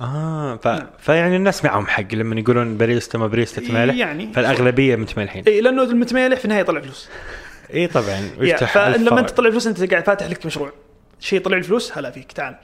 آه 0.00 0.56
ف... 0.56 0.68
فيعني 0.98 1.36
الناس 1.36 1.64
معهم 1.64 1.86
حق 1.86 2.14
لما 2.14 2.40
يقولون 2.40 2.76
باريستا 2.76 3.18
ما 3.18 3.26
باريستا 3.26 3.60
تمالح 3.60 3.94
يعني 3.94 4.32
فالأغلبية 4.32 4.96
متملحين. 4.96 5.44
اي 5.46 5.60
لأنه 5.60 5.82
المتمالح 5.82 6.38
في 6.38 6.44
النهاية 6.44 6.60
يطلع 6.60 6.80
فلوس. 6.80 7.08
اي 7.74 7.86
طبعا. 7.86 8.30
ويفتح 8.38 8.74
فلما. 8.74 9.20
انت 9.20 9.30
تطلع 9.30 9.50
فلوس 9.50 9.66
أنت 9.66 9.90
قاعد 9.90 10.04
فاتح 10.06 10.26
لك 10.26 10.46
مشروع. 10.46 10.72
شيء 11.20 11.38
يطلع 11.38 11.56
لي 11.56 11.62
فلوس 11.62 11.98
هلا 11.98 12.10
فيك 12.10 12.32
تعال. 12.32 12.56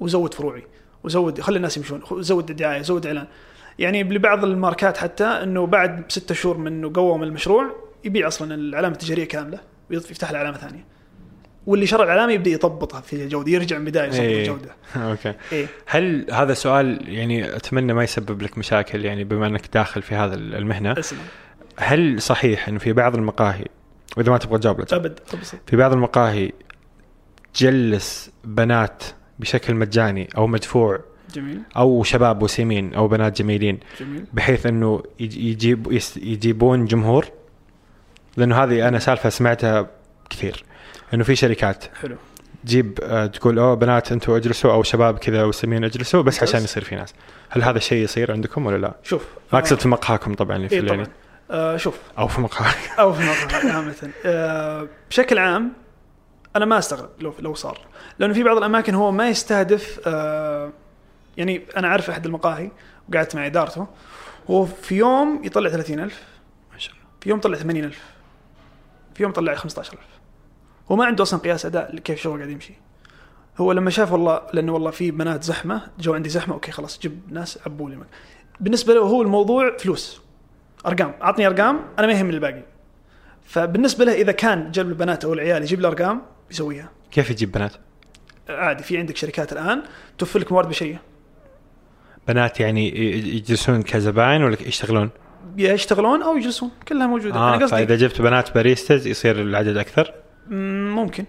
وزود 0.00 0.34
فروعي. 0.34 0.62
وزود 1.04 1.40
خلي 1.40 1.56
الناس 1.56 1.76
يمشون 1.76 2.02
زود 2.12 2.56
دعايه 2.56 2.82
زود 2.82 3.06
إعلان. 3.06 3.26
يعني 3.78 4.02
لبعض 4.02 4.44
الماركات 4.44 4.96
حتى 4.96 5.24
إنه 5.24 5.66
بعد 5.66 6.04
ستة 6.08 6.34
شهور 6.34 6.56
من 6.56 6.66
إنه 6.66 6.90
قوم 6.94 7.22
المشروع 7.22 7.76
يبيع 8.04 8.28
أصلا 8.28 8.54
العلامه 8.54 8.94
التجارية 8.94 9.24
كاملة 9.24 9.58
ويفتح 9.90 10.32
له 10.32 10.38
علامه 10.38 10.56
ثانية. 10.56 10.84
واللي 11.66 11.86
شرى 11.86 12.04
العلامه 12.04 12.32
يبدأ 12.32 12.50
يضبطها 12.50 13.00
في 13.00 13.12
الجودة 13.12 13.50
يرجع 13.50 13.78
من 13.78 13.86
البداية 13.86 14.08
يظبط 14.08 14.20
إيه. 14.20 14.40
الجودة. 14.40 14.76
أوكي. 15.10 15.34
إيه. 15.52 15.66
هل 15.86 16.26
هذا 16.32 16.54
سؤال 16.54 17.08
يعني 17.08 17.56
أتمنى 17.56 17.92
ما 17.92 18.04
يسبب 18.04 18.42
لك 18.42 18.58
مشاكل 18.58 19.04
يعني 19.04 19.24
بما 19.24 19.46
إنك 19.46 19.62
داخل 19.74 20.02
في 20.02 20.14
هذا 20.14 20.34
المهنة؟ 20.34 20.92
أسلم. 20.98 21.18
هل 21.76 22.22
صحيح 22.22 22.68
إنه 22.68 22.78
في 22.78 22.92
بعض 22.92 23.14
المقاهي 23.14 23.64
واذا 24.16 24.32
ما 24.32 24.38
تبغى 24.38 24.58
تجاوب. 24.58 24.80
أبد 24.92 25.20
في 25.66 25.76
بعض 25.76 25.92
المقاهي 25.92 26.52
تجلس 27.54 28.30
بنات 28.44 29.02
بشكل 29.42 29.74
مجاني 29.74 30.28
أو 30.36 30.46
مدفوع 30.46 31.00
جميل. 31.34 31.60
أو 31.76 32.02
شباب 32.02 32.42
وسيمين 32.42 32.94
أو 32.94 33.08
بنات 33.08 33.38
جميلين 33.38 33.78
جميل. 34.00 34.24
بحيث 34.32 34.66
إنه 34.66 35.02
يج- 35.20 35.36
يجيب 35.36 36.00
يجيبون 36.16 36.84
جمهور 36.84 37.26
لأنه 38.36 38.56
هذه 38.64 38.88
أنا 38.88 38.98
سالفة 38.98 39.28
سمعتها 39.28 39.86
كثير 40.30 40.64
إنه 41.14 41.24
في 41.24 41.36
شركات 41.36 41.84
حلو. 42.02 42.16
تجيب 42.66 42.98
آه، 43.02 43.26
تقول 43.26 43.58
أوه 43.58 43.74
بنات 43.74 44.12
أنتم 44.12 44.32
اجلسوا 44.32 44.72
أو 44.72 44.82
شباب 44.82 45.18
كذا 45.18 45.44
وسمين 45.44 45.84
اجلسوا 45.84 46.22
بس. 46.22 46.42
عشان 46.42 46.60
يصير 46.64 46.84
في 46.84 46.94
ناس. 46.94 47.14
هل 47.50 47.62
هذا 47.62 47.76
الشيء 47.78 48.04
يصير 48.04 48.32
عندكم 48.32 48.66
ولا 48.66 48.76
لا؟ 48.76 48.94
شوف 49.02 49.24
ما 49.52 49.58
أقصد 49.58 49.80
في 49.80 49.88
مقهاكم 49.88 50.34
طبعا 50.34 50.56
اللي 50.56 50.68
في 50.68 50.78
الليل 50.78 50.94
طبعا. 50.94 51.06
آه 51.50 51.76
شوف. 51.76 51.98
أو 52.18 52.28
في 52.28 52.40
مقهى 52.40 52.74
أو 52.98 53.12
في 53.12 53.20
المطعم 53.20 53.70
عامة. 53.76 54.10
آه، 54.26 54.88
بشكل 55.10 55.38
عام 55.38 55.72
أنا 56.56 56.64
ما 56.64 56.78
أستغرب 56.78 57.10
لو 57.20 57.34
لو 57.38 57.54
صار. 57.54 57.78
لأنه 58.18 58.34
في 58.34 58.42
بعض 58.42 58.56
الأماكن 58.56 58.94
هو 58.94 59.10
ما 59.10 59.28
يستهدف 59.28 60.00
آه، 60.06 60.72
يعني 61.36 61.62
أنا 61.76 61.88
أعرف 61.88 62.10
أحد 62.10 62.26
المقاهي 62.26 62.70
وقعدت 63.08 63.36
مع 63.36 63.46
إدارته 63.46 63.86
هو 64.50 64.64
في 64.64 64.94
يوم 64.96 65.40
يطلع 65.44 65.70
30000 65.70 66.22
ما 66.72 66.78
شاء 66.78 66.92
الله. 66.92 67.04
في 67.20 67.30
يوم 67.30 67.40
طلع 67.40 67.56
80000 67.56 68.00
في 69.14 69.22
يوم 69.22 69.32
طلع 69.32 69.54
15000 69.54 70.00
هو 70.90 70.96
ما 70.96 71.04
عنده 71.04 71.22
أصلا 71.22 71.40
قياس 71.40 71.66
أداء 71.66 71.98
كيف 71.98 72.20
شغله 72.20 72.36
قاعد 72.36 72.50
يمشي. 72.50 72.74
هو 73.58 73.72
لما 73.72 73.90
شاف 73.90 74.12
والله 74.12 74.42
لأنه 74.52 74.72
والله 74.72 74.90
في 74.90 75.10
بنات 75.10 75.42
زحمة 75.42 75.90
جو 75.98 76.14
عندي 76.14 76.28
زحمة 76.28 76.54
okay 76.54 76.70
خلاص 76.70 76.98
جيب 77.00 77.20
ناس 77.30 77.58
عبوا 77.66 77.90
لي 77.90 77.98
بالنسبة 78.60 78.94
له 78.94 79.00
هو 79.00 79.22
الموضوع 79.22 79.76
فلوس. 79.76 80.22
أرقام. 80.86 81.14
اعطني 81.22 81.46
أرقام 81.46 81.80
أنا 81.98 82.06
ما 82.06 82.12
يهمني 82.12 82.34
الباقي. 82.34 82.62
فبالنسبة 83.44 84.04
له 84.04 84.12
إذا 84.12 84.32
كان 84.32 84.70
جلب 84.70 84.88
البنات 84.88 85.24
أو 85.24 85.32
العيال 85.32 85.62
يجيب 85.62 85.80
له 85.80 85.88
ارقام 85.88 86.22
يسويها. 86.52 86.90
كيف 87.10 87.30
يجيب 87.30 87.52
بنات؟ 87.52 87.72
عادي 88.48 88.82
في 88.82 88.98
عندك 88.98 89.16
شركات 89.16 89.52
الآن 89.52 89.82
توفر 90.18 90.38
لك 90.38 90.52
موارد 90.52 90.68
بشرية. 90.68 91.00
بنات 92.28 92.60
يعني 92.60 92.98
يجلسون 93.36 93.82
كزباين 93.82 94.42
ولا 94.42 94.56
يشتغلون؟ 94.62 95.10
يشتغلون 95.56 96.22
أو 96.22 96.36
يجلسون 96.36 96.70
كلها 96.88 97.06
موجودة. 97.06 97.34
آه 97.34 97.48
أنا 97.54 97.64
قصدي 97.64 97.76
فإذا 97.76 97.96
جبت 97.96 98.20
بنات 98.22 98.54
باريستاز 98.54 99.06
يصير 99.06 99.40
العدد 99.40 99.76
أكثر؟ 99.76 100.14
مم، 100.48 100.94
ممكن. 100.94 101.24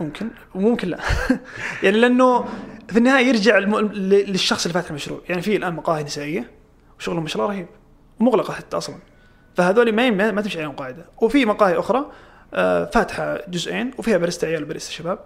ممكن. 0.00 0.30
وممكن 0.54 0.88
لا. 0.88 0.98
يعني 1.82 2.00
لأنه 2.00 2.44
في 2.88 2.98
النهاية 2.98 3.26
يرجع 3.26 3.58
للشخص 3.58 4.66
اللي 4.66 4.74
فاتح 4.74 4.88
المشروع. 4.90 5.20
يعني 5.28 5.42
في 5.42 5.56
الآن 5.56 5.74
مقاهي 5.74 6.02
نسائية 6.04 6.50
وشغلهم 6.98 7.22
ما 7.22 7.28
شاء 7.28 7.42
الله 7.42 7.54
رهيب. 7.54 7.66
ومغلقه 8.20 8.52
حتى 8.52 8.76
أصلا. 8.76 8.96
فهذول 9.56 9.92
ما 9.92 10.10
ما 10.10 10.40
تمشي 10.40 10.58
عليهم 10.58 10.72
قاعدة. 10.72 11.06
وفي 11.22 11.44
مقاهي 11.44 11.78
أخرى 11.78 11.98
آه، 11.98 12.10
فاتحة 12.92 13.38
جزئين 13.48 13.90
وفيها 13.98 14.18
باريستا 14.18 14.46
عيال 14.46 14.62
وباريستا 14.62 14.92
شباب. 14.92 15.18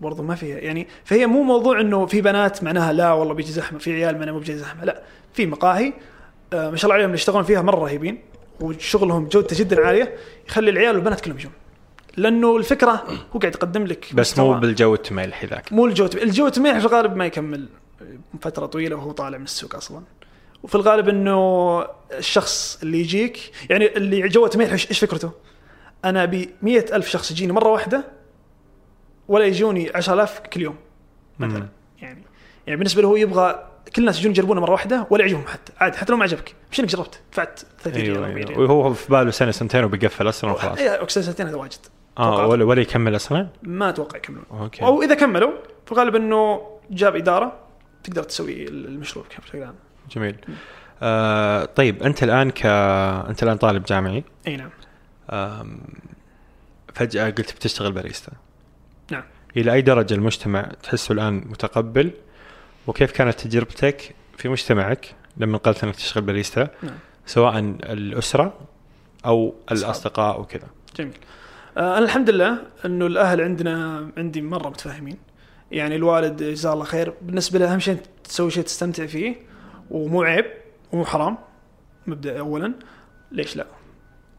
برضو 0.00 0.22
ما 0.22 0.34
فيها 0.34 0.58
يعني 0.58 0.88
فهي 1.04 1.26
مو 1.26 1.42
موضوع 1.42 1.80
إنه 1.80 2.06
في 2.06 2.20
بنات 2.20 2.62
معناها 2.62 2.92
لا 2.92 3.12
والله 3.12 3.34
بيجي 3.34 3.52
زحمة 3.52 3.78
في 3.78 3.92
عيال 3.92 4.18
معناها 4.18 4.32
مو 4.32 4.38
بيجي 4.38 4.56
زحمة 4.56 4.84
لا 4.84 5.02
في 5.34 5.46
مقاهي 5.46 5.92
آه، 6.52 6.70
ما 6.70 6.76
شاء 6.76 6.84
الله 6.84 6.94
عليهم 6.94 7.06
اللي 7.06 7.14
يشتغلون 7.14 7.42
فيها 7.42 7.62
مرة 7.62 7.76
رهيبين 7.76 8.18
وشغلهم 8.60 9.28
جودته 9.28 9.58
جدا 9.58 9.86
عالية 9.86 10.14
يخلي 10.48 10.70
العيال 10.70 10.94
والبنات 10.94 11.20
كلهم 11.20 11.38
يجون. 11.38 11.52
لأنه 12.16 12.56
الفكرة 12.56 13.04
هو 13.36 13.38
قاعد 13.38 13.54
يقدم 13.54 13.84
لك 13.84 14.14
بس 14.14 14.38
مو 14.38 14.54
بالجو 14.54 14.94
التمالحي 14.94 15.46
ذاك. 15.46 15.72
مو 15.72 15.86
الجو 15.86 16.04
الجو 16.04 16.48
تميح 16.48 16.78
في 16.78 16.84
الغالب 16.84 17.16
ما 17.16 17.26
يكمل 17.26 17.68
فترة 18.40 18.66
طويلة 18.66 18.96
وهو 18.96 19.12
طالع 19.12 19.38
من 19.38 19.44
السوق 19.44 19.74
أصلا. 19.76 20.02
وفي 20.62 20.74
الغالب 20.74 21.08
إنه 21.08 21.80
الشخص 22.18 22.78
اللي 22.82 23.00
يجيك 23.00 23.38
يعني 23.70 23.96
اللي 23.96 24.28
جو 24.28 24.46
تميح 24.46 24.70
إيش 24.70 24.98
فكرته؟ 24.98 25.30
أنا 26.04 26.22
ابي 26.22 26.50
مية 26.62 26.86
ألف 26.92 27.08
شخص 27.08 27.30
يجيني 27.30 27.52
مرة 27.52 27.68
واحدة 27.68 28.04
ولا 29.28 29.44
يجوني 29.44 29.90
10000 29.94 30.38
كل 30.38 30.60
يوم 30.60 30.76
مثلا. 31.38 31.58
مم. 31.58 31.68
يعني 32.02 32.22
يعني 32.66 32.76
بالنسبة 32.76 33.02
له 33.02 33.08
هو 33.08 33.16
يبغى 33.16 33.68
كل 33.96 34.02
الناس 34.02 34.18
يجون 34.18 34.30
يجربونه 34.30 34.60
مرة 34.60 34.72
واحدة 34.72 35.06
ولا 35.10 35.22
يعجبهم 35.22 35.46
حتى. 35.46 35.72
عادي 35.80 35.98
حتى 35.98 36.12
لو 36.12 36.18
ما 36.18 36.24
عجبك. 36.24 36.54
مش 36.72 36.80
إنك 36.80 36.88
جربت 36.88 37.20
دفعت 37.32 37.60
30 37.82 38.02
ريال 38.02 38.16
أيوه 38.16 38.26
40 38.26 38.36
أيوه. 38.36 38.48
ريال. 38.48 38.60
وهو 38.60 38.94
في 38.94 39.12
باله 39.12 39.30
سنة 39.30 39.50
سنتين 39.50 39.84
وبيقفل 39.84 40.28
أصلا 40.28 40.50
وخلاص. 40.50 40.78
اي 40.78 40.88
أقصى 40.88 41.07
شي 41.07 41.22
سنتين 41.22 41.46
هذا 41.46 41.56
واجد. 41.56 41.78
آه. 42.18 42.46
ولا 42.46 42.64
ولا 42.64 42.80
يكمل 42.80 43.16
أصلا؟ 43.16 43.48
ما 43.62 43.88
أتوقع 43.88 44.16
يكملون. 44.16 44.44
okay. 44.50 44.84
أو 44.84 45.02
إذا 45.02 45.14
كملوا 45.14 45.52
في 45.86 45.92
الغالب 45.92 46.16
إنه 46.16 46.60
جاب 46.90 47.16
إدارة 47.16 47.58
تقدر 48.04 48.22
تسوي 48.22 48.68
المشروع 48.68 49.24
بشكل 49.40 49.62
عام 49.62 49.74
جميل. 50.10 50.36
آه 51.02 51.64
طيب 51.64 52.02
أنت 52.02 52.22
الآن 52.22 52.50
ك 52.50 52.66
أنت 52.66 53.42
الآن 53.42 53.56
طالب 53.56 53.84
جامعي. 53.84 54.24
أي 54.46 54.56
نعم. 54.56 54.70
فجأة 56.94 57.30
قلت 57.30 57.52
بتشتغل 57.52 57.92
باريستا. 57.92 58.32
نعم. 59.10 59.24
إلى 59.56 59.72
أي 59.72 59.82
درجة 59.82 60.14
المجتمع 60.14 60.62
تحسه 60.82 61.12
الآن 61.12 61.34
متقبل؟ 61.34 62.10
وكيف 62.86 63.12
كانت 63.12 63.40
تجربتك 63.40 64.14
في 64.36 64.48
مجتمعك 64.48 65.14
لما 65.36 65.58
قلت 65.58 65.84
إنك 65.84 65.96
تشتغل 65.96 66.24
باريستا؟ 66.24 66.68
نعم. 66.82 66.98
سواء 67.26 67.58
الأسرة 67.58 68.58
أو 69.26 69.54
الأصدقاء 69.72 70.40
وكذا 70.40 70.66
جميل. 70.96 71.18
آه، 71.76 71.98
أنا 71.98 72.04
الحمد 72.04 72.30
لله 72.30 72.58
إنه 72.84 73.06
الأهل 73.06 73.40
عندنا 73.40 74.10
عندي 74.16 74.42
مرة 74.42 74.68
متفاهمين. 74.68 75.16
يعني 75.70 75.96
الوالد 75.96 76.42
جزاه 76.42 76.72
الله 76.72 76.84
خير. 76.84 77.14
بالنسبة 77.22 77.58
له 77.58 77.72
أهم 77.72 77.78
شيء 77.78 77.98
تسوي 78.24 78.50
شيء 78.50 78.64
تستمتع 78.64 79.06
فيه 79.06 79.36
ومو 79.90 80.22
عيب 80.22 80.46
ومو 80.92 81.04
حرام 81.04 81.38
مبدأ 82.06 82.38
اولا. 82.38 82.72
ليش 83.32 83.56
لا؟ 83.56 83.66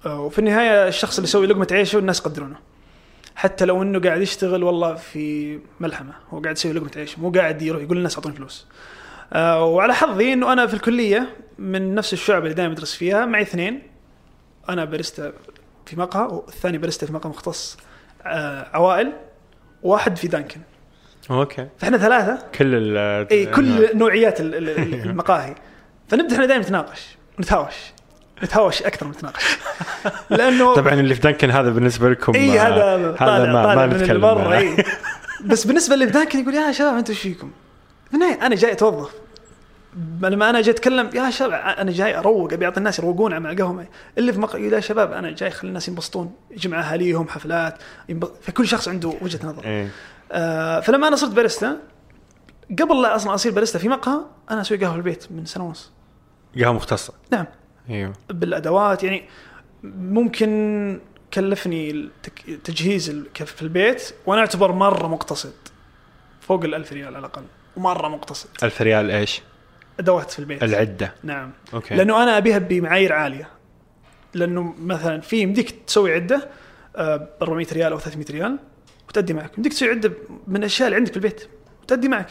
وفي 0.06 0.40
النهاية 0.40 0.88
الشخص 0.88 1.18
اللي 1.18 1.28
يسوي 1.28 1.48
لقمة 1.48 1.68
عيشه 1.72 1.96
والناس 1.96 2.20
يقدرونه. 2.20 2.56
حتى 3.36 3.66
لو 3.66 3.82
إنه 3.84 4.00
قاعد 4.00 4.22
يشتغل 4.22 4.64
والله 4.64 4.96
في 4.96 5.60
ملحمة 5.80 6.14
هو 6.30 6.40
قاعد 6.40 6.56
يسوي 6.58 6.74
لقمة 6.74 6.92
عيش 6.96 7.20
مو 7.20 7.32
قاعد 7.32 7.62
يروح 7.62 7.82
يقول 7.84 7.98
للناس 7.98 8.16
أعطوني 8.16 8.36
فلوس. 8.36 8.68
آه، 9.34 9.64
وعلى 9.66 9.94
حظي 9.94 10.34
إنه 10.34 10.54
أنا 10.54 10.68
في 10.68 10.74
الكلية 10.74 11.30
من 11.58 11.96
نفس 11.96 12.14
الشعب 12.14 12.44
اللي 12.44 12.54
دائما 12.54 12.74
ادرس 12.74 12.96
فيها 12.96 13.26
معي 13.26 13.42
اثنين. 13.42 13.82
أنا 14.70 14.86
باريستا 14.86 15.34
في 15.86 16.00
مقهى 16.00 16.24
والثاني 16.32 16.78
باريستا 16.78 17.06
في 17.06 17.14
مقهى 17.14 17.30
مختص 17.30 17.78
آه، 18.26 18.68
عوائل 18.74 19.14
واحد 19.84 20.18
في 20.18 20.28
دانكن. 20.28 20.62
okay. 21.32 21.68
فإحنا 21.78 21.98
ثلاثة. 21.98 22.46
كل 22.56 22.76
ال 22.76 22.98
اي 23.32 23.46
كل 23.46 23.98
نوعيات 23.98 24.42
ال- 24.42 24.56
ال- 24.56 24.70
ال- 24.70 24.94
المقاهي. 25.10 25.56
فنبدأ 26.10 26.34
إحنا 26.36 26.46
دائما 26.46 26.64
نتناقش 26.64 27.18
نتهاوش. 27.40 27.74
نتهاوش 28.44 28.82
أكثر 28.82 29.06
من 29.06 29.12
نتناقش. 29.12 29.58
لأنه 30.30 30.76
طبعا 30.76 30.94
اللي 30.94 31.16
في 31.16 31.22
دنكن 31.22 31.52
هذا 31.52 31.70
بالنسبة 31.70 32.10
لكم 32.10 32.36
إي 32.36 32.60
هذا 32.60 33.16
طالع 33.20 33.38
هذا 33.38 33.54
ما, 33.54 33.64
طالع 33.64 33.86
ما 33.86 33.98
نتكلم. 33.98 34.26
إي. 34.26 34.78
بس 35.50 35.68
بالنسبة 35.68 35.94
اللي 35.94 36.06
بداك 36.06 36.36
يقول 36.36 36.54
يا 36.54 36.72
شباب 36.72 36.98
أنتم 36.98 37.14
إيش 37.14 37.22
فيكم؟ 37.22 37.52
في 38.12 38.18
أنا 38.18 38.56
جاي 38.56 38.72
أتوظف. 38.72 39.12
لما 40.22 40.50
أنا 40.50 40.62
جاي 40.62 40.74
أتكلم 40.74 41.10
يا 41.14 41.30
شباب 41.30 41.54
أنا 41.54 41.92
جاي 41.92 42.18
أروق 42.18 42.54
أبي 42.54 42.66
أعطي 42.66 42.78
الناس 42.78 43.00
يروقون 43.00 43.40
مع 43.40 43.52
القهوه 43.52 43.86
اللي 44.18 44.34
في 44.34 44.40
مقهى 44.40 44.70
يا 44.70 44.80
شباب 44.80 45.12
أنا 45.12 45.32
جاي 45.32 45.50
أخلي 45.50 45.68
الناس 45.68 45.88
ينبسطون 45.88 46.36
يجمع 46.52 46.80
أهاليهم 46.80 47.28
حفلات 47.28 47.78
ينب... 48.10 48.30
فكل 48.42 48.68
شخص 48.68 48.88
عنده 48.88 49.14
وجهة 49.22 49.40
نظر. 49.44 49.66
إيه. 49.66 49.90
آه 50.32 50.80
فلما 50.80 51.08
أنا 51.08 51.16
صرت 51.16 51.32
باريستا 51.32 51.78
قبل 52.80 53.02
لا 53.02 53.16
أصلا 53.16 53.34
أصير 53.34 53.52
باريستا 53.52 53.80
في 53.80 53.90
مقهى 53.90 54.22
أنا 54.52 54.62
أسوي 54.62 54.78
قهوة 54.78 54.92
في 54.92 54.98
البيت 54.98 55.32
من 55.32 55.46
سنة 55.46 55.66
ونص. 55.66 55.92
قهوة 56.60 56.74
مختصة. 56.74 57.14
نعم. 57.32 57.46
أيوه. 57.90 58.14
بالأدوات 58.30 59.04
يعني 59.04 59.24
ممكن 59.84 61.00
كلفني 61.34 62.10
تجهيز 62.64 63.10
في 63.34 63.62
البيت 63.62 64.14
وأنا 64.26 64.42
أعتبر 64.42 64.72
مرة 64.72 65.08
مقتصد. 65.08 65.54
فوق 66.42 66.64
ال 66.64 66.76
1000 66.76 66.94
ريال 66.94 67.08
على 67.08 67.20
الأقل 67.20 67.44
ومرة 67.78 68.08
مقتصد. 68.08 68.50
1000 68.64 68.82
ريال 68.82 69.12
إيش؟ 69.12 69.42
أدوات 70.00 70.32
في 70.32 70.40
البيت. 70.40 70.64
العدة. 70.64 71.14
نعم. 71.24 71.52
okay. 71.74 71.96
لأنه 71.96 72.24
أنا 72.24 72.38
أبيها 72.38 72.58
بمعايير 72.58 73.14
عالية. 73.14 73.50
لأنه 74.34 74.76
مثلا 74.80 75.22
في 75.22 75.38
يمديك 75.38 75.72
تسوي 75.72 76.14
عدة 76.14 76.50
آه، 76.96 77.16
ب 77.16 77.28
400 77.42 77.68
ريال 77.74 77.92
أو 77.92 78.00
300 78.00 78.26
ريال 78.32 78.60
وتأدي 79.10 79.34
معك. 79.34 79.58
يمديك 79.58 79.74
تسوي 79.74 79.90
عدة 79.90 80.12
من 80.48 80.56
الأشياء 80.58 80.88
اللي 80.88 80.98
عندك 80.98 81.12
في 81.12 81.18
البيت 81.18 81.50
وتأدي 81.84 82.08
معك. 82.08 82.30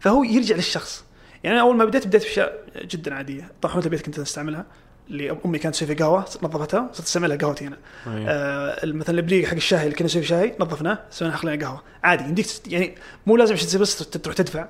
فهو 0.00 0.24
يرجع 0.24 0.56
للشخص. 0.56 1.04
يعني 1.44 1.56
أنا 1.56 1.64
أول 1.64 1.76
ما 1.76 1.84
بديت 1.84 2.06
بديت 2.06 2.22
بأشياء 2.22 2.64
جدا 2.84 3.14
عادية. 3.14 3.52
طاحونه 3.62 3.84
البيت 3.84 4.00
كنت 4.00 4.18
أستعملها 4.18 4.66
اللي 5.10 5.38
أمي 5.46 5.58
كانت 5.58 5.74
تسوي 5.74 5.88
في 5.88 5.94
قهوة 5.94 6.20
نظفتها 6.42 6.90
صرت 6.92 7.06
أستعملها 7.06 7.36
قهوتي 7.36 7.66
أنا. 7.66 7.78
أيوة. 8.06 8.26
آه 8.28 8.86
مثلا 8.86 9.14
الابريق 9.14 9.48
حق 9.48 9.54
الشاي 9.54 9.82
اللي 9.84 9.94
كنا 9.94 10.06
نسوي 10.06 10.22
شاي 10.22 10.54
نظفناه 10.60 10.98
سوينا 11.10 11.36
خلينا 11.36 11.66
قهوة. 11.66 11.82
عادي 12.04 12.24
يمديك 12.24 12.46
يعني 12.66 12.94
مو 13.26 13.36
لازم 13.36 13.54
عشان 13.54 13.80
بس 13.80 13.96
تروح 13.96 14.36
تدفع. 14.36 14.68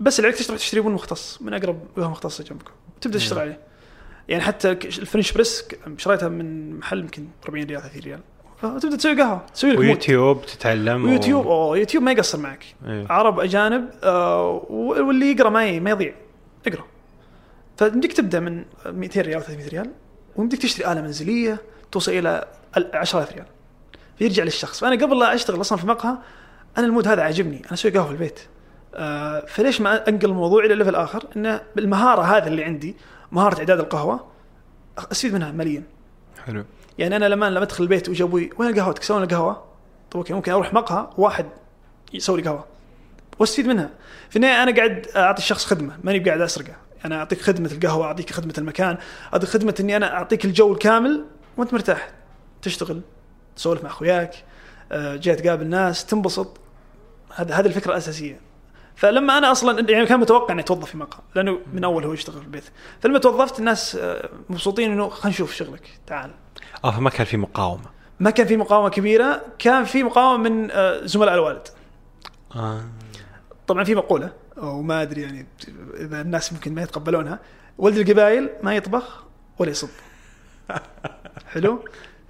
بس 0.00 0.18
اللي 0.18 0.28
عليك 0.28 0.46
تروح 0.46 0.58
تشتري 0.58 0.80
بن 0.80 0.90
مختص 0.90 1.42
من 1.42 1.54
أقرب 1.54 1.86
قهوه 1.96 2.10
مختصه 2.10 2.44
جنبكم. 2.44 2.72
وتبدا 2.96 3.18
تشتغل 3.18 3.38
عليه. 3.38 3.58
يعني 4.28 4.42
حتى 4.42 4.70
ال 4.70 4.79
French 4.79 5.32
press 5.32 5.64
شريتها 5.96 6.28
من 6.28 6.78
محل 6.78 6.98
يمكن 6.98 7.28
40 7.44 7.64
ريال 7.66 7.82
30 7.82 8.02
ريال. 8.02 8.20
فتبدا 8.62 8.96
تسوي 8.96 9.22
قهوة 9.22 9.46
تسوي 9.54 9.70
لك 9.72 9.78
ويوتيوب 9.78 10.46
تتعلم 10.46 11.04
و- 11.04 11.06
ويوتيوب 11.08 11.46
اوه 11.46 11.78
يوتيوب 11.78 12.02
ما 12.04 12.12
يقصر 12.12 12.38
معك. 12.38 12.64
إيه. 12.86 13.06
عرب 13.10 13.40
أجانب 13.40 13.90
آه 14.02 14.66
واللي 14.70 15.32
يقرأ 15.32 15.50
ما 15.50 15.80
ما 15.80 15.90
يضيع. 15.90 16.14
اقرأ. 16.66 16.84
فيمديك 17.76 18.12
تبدأ 18.12 18.40
من 18.40 18.64
200 18.86 19.20
ريال 19.20 19.42
300 19.42 19.68
ريال 19.68 19.90
ويمديك 20.36 20.62
تشتري 20.62 20.92
آلة 20.92 21.00
منزلية 21.02 21.60
توصل 21.92 22.12
إلى 22.12 22.44
ال- 22.76 22.96
10000 22.96 23.32
ريال. 23.32 23.46
فيرجع 24.18 24.42
للشخص. 24.44 24.80
فأنا 24.80 25.04
قبل 25.04 25.18
لا 25.18 25.34
أشتغل 25.34 25.60
أصلا 25.60 25.78
في 25.78 25.86
مقهى 25.86 26.16
أنا 26.78 26.86
ال 26.86 26.90
mood 26.90 27.08
هذا 27.08 27.22
عاجبني. 27.22 27.56
أنا 27.64 27.72
أسوي 27.72 27.90
قهوة 27.90 28.06
في 28.06 28.12
البيت. 28.12 28.40
آه 28.94 29.44
فليش 29.46 29.80
ما 29.80 30.08
أنقل 30.08 30.28
الموضوع 30.28 30.64
إلى 30.64 30.74
level 30.74 30.94
آخر؟ 30.94 31.24
انه 31.36 31.60
بالمهاره 31.76 32.22
هذه 32.22 32.46
اللي 32.46 32.64
عندي 32.64 32.96
مهارة 33.32 33.58
إعداد 33.58 33.78
القهوة 33.80 34.26
أستفيد 35.12 35.34
منها 35.34 35.52
ماليا 35.52 35.82
حلو. 36.46 36.64
يعني 36.98 37.16
أنا 37.16 37.24
لما 37.24 37.50
لما 37.50 37.62
أدخل 37.62 37.84
البيت 37.84 38.08
وجا 38.08 38.24
أبوي 38.24 38.50
وين 38.58 38.74
قهوتك؟ 38.74 39.02
سوي 39.02 39.18
لنا 39.18 39.26
قهوه 39.26 39.64
طيب 40.10 40.16
okay 40.16 40.32
ممكن 40.32 40.52
أروح 40.52 40.74
مقهى 40.74 41.10
واحد 41.16 41.46
يسوي 42.12 42.40
لي 42.40 42.48
قهوة. 42.48 42.64
واستفيد 43.38 43.66
منها. 43.66 43.90
في 44.30 44.36
النهاية 44.36 44.62
أنا 44.62 44.76
قاعد 44.76 45.06
أعطي 45.16 45.38
الشخص 45.38 45.66
خدمة 45.66 45.98
ماني 46.04 46.18
قاعد 46.18 46.40
أسرقه. 46.40 46.76
أنا 47.04 47.18
أعطيك 47.18 47.40
خدمة 47.40 47.70
القهوة 47.72 48.06
أعطيك 48.06 48.30
خدمة 48.30 48.54
المكان 48.58 48.98
أعطيك 49.32 49.48
خدمة 49.48 49.74
إني 49.80 49.96
أنا 49.96 50.14
أعطيك 50.14 50.44
الجو 50.44 50.72
الكامل 50.72 51.24
وأنت 51.56 51.74
مرتاح. 51.74 52.10
تشتغل 52.62 53.00
تسولف 53.56 53.84
مع 53.84 53.90
أخوياك 53.90 54.34
آه، 54.92 55.16
جاي 55.16 55.34
تقابل 55.34 55.66
ناس 55.66 56.06
تنبسط. 56.06 56.60
هذا 57.34 57.54
هذه 57.54 57.66
الفكرة 57.66 57.90
الأساسية. 57.90 58.40
فلما 58.96 59.38
أنا 59.38 59.52
أصلا 59.52 59.90
يعني 59.90 60.06
كان 60.06 60.20
متوقع 60.20 60.54
إني 60.54 60.62
أتوظف 60.62 60.90
في 60.90 60.96
مقهى 60.96 61.20
لأنه 61.34 61.58
من 61.72 61.84
أول 61.84 62.04
هو 62.04 62.12
يشتغل 62.12 62.38
في 62.38 62.44
البيت. 62.44 62.64
فلما 63.00 63.18
توظفت 63.18 63.58
الناس 63.58 63.96
آه، 63.96 64.28
مبسوطين 64.50 64.92
إنه 64.92 65.08
خلينا 65.08 65.34
نشوف 65.34 65.54
شغلك 65.54 66.00
تعال. 66.06 66.30
آه 66.84 66.90
فما 66.90 67.10
كان 67.10 67.26
في 67.26 67.36
مقاومة. 67.36 67.84
ما 68.20 68.30
كان 68.30 68.46
في 68.46 68.56
مقاومة 68.56 68.88
كبيرة 68.88 69.42
كان 69.58 69.84
في 69.84 70.02
مقاومة 70.02 70.50
من 70.50 70.70
آه، 70.70 71.06
زملاء 71.06 71.34
الوالد. 71.34 71.68
آه. 72.56 72.82
طبعا 73.66 73.84
في 73.84 73.94
مقولة 73.94 74.32
وما 74.56 75.02
أدري 75.02 75.22
يعني 75.22 75.46
إذا 76.00 76.20
الناس 76.20 76.52
ممكن 76.52 76.74
ما 76.74 76.82
يتقبلونها. 76.82 77.38
ولد 77.78 77.96
القبايل 77.96 78.48
ما 78.62 78.76
يطبخ 78.76 79.24
ولا 79.58 79.70
يصب. 79.70 79.88
حلو؟ 81.52 81.84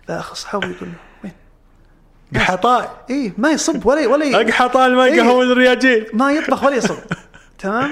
فاخ 0.09 0.31
اصحابي 0.31 0.67
يقول 0.67 0.89
له، 0.89 0.95
وين؟ 1.25 1.33
قحطاء 2.37 3.05
اي 3.11 3.33
ما 3.39 3.51
يصب 3.51 3.87
ولا 3.87 4.07
ولا 4.07 4.39
قحطاء 4.39 4.91
ما 4.91 5.05
إيه. 5.05 5.15
يقهون 5.15 5.53
الرياجيل. 5.53 6.07
ما 6.13 6.33
يطبخ 6.33 6.65
ولا 6.65 6.77
يصب. 6.77 6.99
تمام؟ 7.59 7.91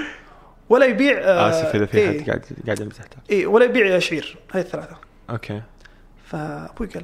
ولا 0.69 0.85
يبيع 0.85 1.17
آه 1.19 1.49
آسف 1.49 1.75
إذا 1.75 1.85
في 1.85 1.97
إيه 1.97 2.21
حد 2.21 2.27
قاعد 2.27 2.45
قاعد 2.65 2.79
يمزح. 2.79 3.03
اي 3.31 3.45
ولا 3.45 3.65
يبيع 3.65 3.99
شعير. 3.99 4.37
هاي 4.51 4.61
الثلاثة. 4.61 4.97
أوكي. 5.29 5.61
فأبوي 6.27 6.87
قال 6.87 7.03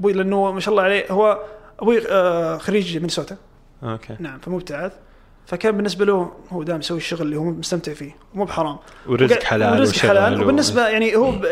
أبوي 0.00 0.12
لأنه 0.12 0.52
ما 0.52 0.60
شاء 0.60 0.72
الله 0.72 0.82
عليه 0.82 1.04
هو 1.10 1.40
أبوي 1.80 2.08
آه 2.08 2.58
خريج 2.58 2.96
مينيسوتا. 2.96 3.36
أوكي. 3.82 4.16
نعم 4.20 4.38
فمبتعث 4.38 4.92
فكان 5.46 5.76
بالنسبة 5.76 6.04
له 6.04 6.32
هو 6.50 6.62
دام 6.62 6.78
يسوي 6.80 6.98
الشغل 6.98 7.22
اللي 7.22 7.36
هو 7.36 7.44
مستمتع 7.44 7.92
فيه 7.94 8.16
مو 8.34 8.44
بحرام. 8.44 8.76
ورزق 9.06 9.42
حلال 9.42 9.78
ورزق 9.78 9.96
حلال 9.98 10.42
وبالنسبة 10.42 10.88
يعني 10.88 11.16
هو 11.16 11.30
ب- 11.32 11.46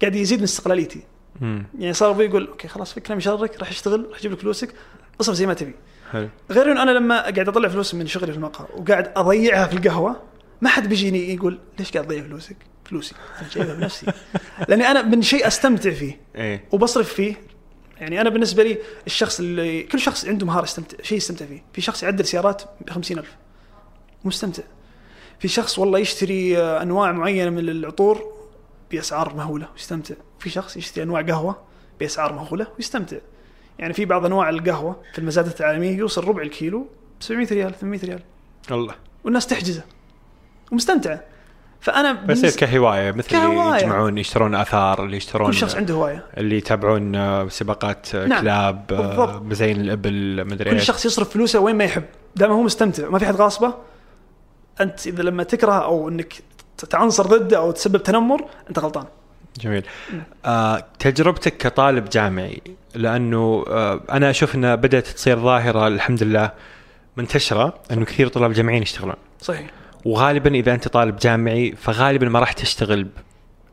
قاعد 0.00 0.14
يزيد 0.14 0.38
من 0.38 0.44
استقلاليتي. 0.44 1.02
مم. 1.40 1.66
يعني 1.78 1.92
صار 1.92 2.10
أبوي 2.10 2.24
يقول 2.24 2.46
أوكي 2.46 2.68
خلاص 2.68 2.92
فكنا 2.92 3.16
مشارك 3.16 3.58
راح 3.60 3.68
أشتغل 3.68 4.06
راح 4.10 4.18
أجيب 4.18 4.32
لك 4.32 4.38
فلوسك 4.38 4.74
اصرف 5.20 5.34
زي 5.36 5.46
ما 5.46 5.54
تبي. 5.54 5.74
حلو. 6.12 6.28
غير 6.50 6.72
إنه 6.72 6.82
أنا 6.82 6.90
لما 6.90 7.20
قاعد 7.20 7.48
أطلع 7.48 7.68
فلوس 7.68 7.94
من 7.94 8.06
شغلي 8.06 8.32
في 8.32 8.38
المقهى 8.38 8.66
وقاعد 8.76 9.12
أضيعها 9.16 9.66
في 9.66 9.76
القهوة 9.76 10.16
ما 10.60 10.68
حد 10.68 10.88
بيجيني 10.88 11.34
يقول 11.34 11.58
ليش 11.78 11.92
قاعد 11.92 12.06
تضيع 12.06 12.22
فلوسك؟ 12.22 12.56
فلوسي. 12.84 13.14
أنا 13.40 13.48
جايبها 13.48 13.74
بنفسي. 13.74 14.06
لأني 14.68 14.90
أنا 14.90 15.02
من 15.02 15.22
شيء 15.22 15.46
أستمتع 15.46 15.90
فيه. 15.90 16.20
إيه. 16.36 16.64
وبصرف 16.72 17.14
فيه. 17.14 17.34
يعني 18.00 18.20
أنا 18.20 18.30
بالنسبة 18.30 18.62
لي 18.62 18.78
الشخص 19.06 19.40
اللي 19.40 19.82
كل 19.82 20.00
شخص 20.00 20.24
عنده 20.24 20.46
مهاره 20.46 20.64
يستمتع 20.64 20.96
شيء 21.02 21.18
يستمتع 21.18 21.46
فيه. 21.46 21.62
في 21.72 21.80
شخص 21.80 22.02
يعدل 22.02 22.24
سيارات 22.24 22.62
ب 22.86 22.90
50000 22.90 23.36
مستمتع. 24.24 24.62
في 25.38 25.48
شخص 25.48 25.78
والله 25.78 25.98
يشتري 25.98 26.58
أنواع 26.58 27.12
معينة 27.12 27.50
من 27.50 27.58
العطور 27.58 28.32
بأسعار 28.90 29.34
مهولة 29.34 29.68
ويستمتع. 29.72 30.14
في 30.38 30.50
شخص 30.50 30.76
يشتري 30.76 31.04
أنواع 31.04 31.22
قهوة 31.22 31.62
بأسعار 32.00 32.32
مهولة 32.32 32.66
ويستمتع. 32.76 33.16
يعني 33.78 33.94
في 33.94 34.04
بعض 34.04 34.24
أنواع 34.24 34.48
القهوة 34.48 35.02
في 35.12 35.18
المزادات 35.18 35.60
العالميه 35.60 35.96
يوصل 35.96 36.24
ربع 36.24 36.42
الكيلو 36.42 36.80
ب 37.20 37.22
700 37.22 37.48
ريال 37.52 37.74
800 37.78 38.00
ريال. 38.04 38.22
الله. 38.70 38.94
والناس 39.24 39.46
تحجزه. 39.46 39.84
ومستمتعه 40.72 41.20
فأنا 41.80 42.12
بس 42.12 42.56
كهواية 42.56 43.12
مثل 43.12 43.36
اللي 43.36 43.54
كهواية. 43.54 43.82
يجمعون 43.82 44.18
يشترون 44.18 44.54
آثار 44.54 45.04
اللي 45.04 45.16
يشترون 45.16 45.50
كل 45.50 45.56
شخص 45.56 45.74
عنده 45.74 45.94
هواية. 45.94 46.24
اللي 46.36 46.56
يتابعون 46.56 47.16
آه، 47.16 47.48
سباقات 47.48 48.14
آه، 48.14 48.26
نعم، 48.26 48.40
كلاب 48.40 48.92
آه، 48.92 48.96
بالضبط. 48.96 49.42
مزين 49.42 49.80
الإبل 49.80 50.44
مدري 50.46 50.70
كل 50.70 50.80
شخص 50.80 51.06
يصرف 51.06 51.30
فلوسه 51.30 51.58
وين 51.58 51.76
ما 51.76 51.84
يحب. 51.84 52.04
دام 52.36 52.50
هو 52.50 52.62
مستمتع 52.62 53.08
ما 53.08 53.18
في 53.18 53.26
حد 53.26 53.36
غاصبه. 53.36 53.74
أنت 54.80 55.06
إذا 55.06 55.22
لما 55.22 55.42
تكره 55.42 55.84
أو 55.84 56.08
إنك 56.08 56.34
تعنصر 56.90 57.26
ضده 57.26 57.58
أو 57.58 57.70
تسبب 57.70 58.02
تنمر 58.02 58.44
أنت 58.68 58.78
غلطان. 58.78 59.04
جميل. 59.60 59.84
آه 60.44 60.84
تجربتك 60.98 61.56
كطالب 61.56 62.08
جامعي 62.08 62.62
لأنه 62.94 63.64
آه 63.68 64.00
أنا 64.10 64.30
أشوف 64.30 64.54
إنها 64.54 64.74
بدأت 64.74 65.06
تصير 65.06 65.38
ظاهرة 65.38 65.88
الحمد 65.88 66.22
لله 66.22 66.50
منتشرة 67.16 67.74
إنه 67.90 68.04
كثير 68.04 68.28
طلاب 68.28 68.52
جامعيين 68.52 68.82
يشتغلون. 68.82 69.16
صحيح. 69.40 69.70
وغالبا 70.04 70.54
إذا 70.54 70.74
أنت 70.74 70.88
طالب 70.88 71.16
جامعي 71.16 71.72
فغالبا 71.76 72.28
ما 72.28 72.38
راح 72.40 72.52
تشتغل 72.52 73.06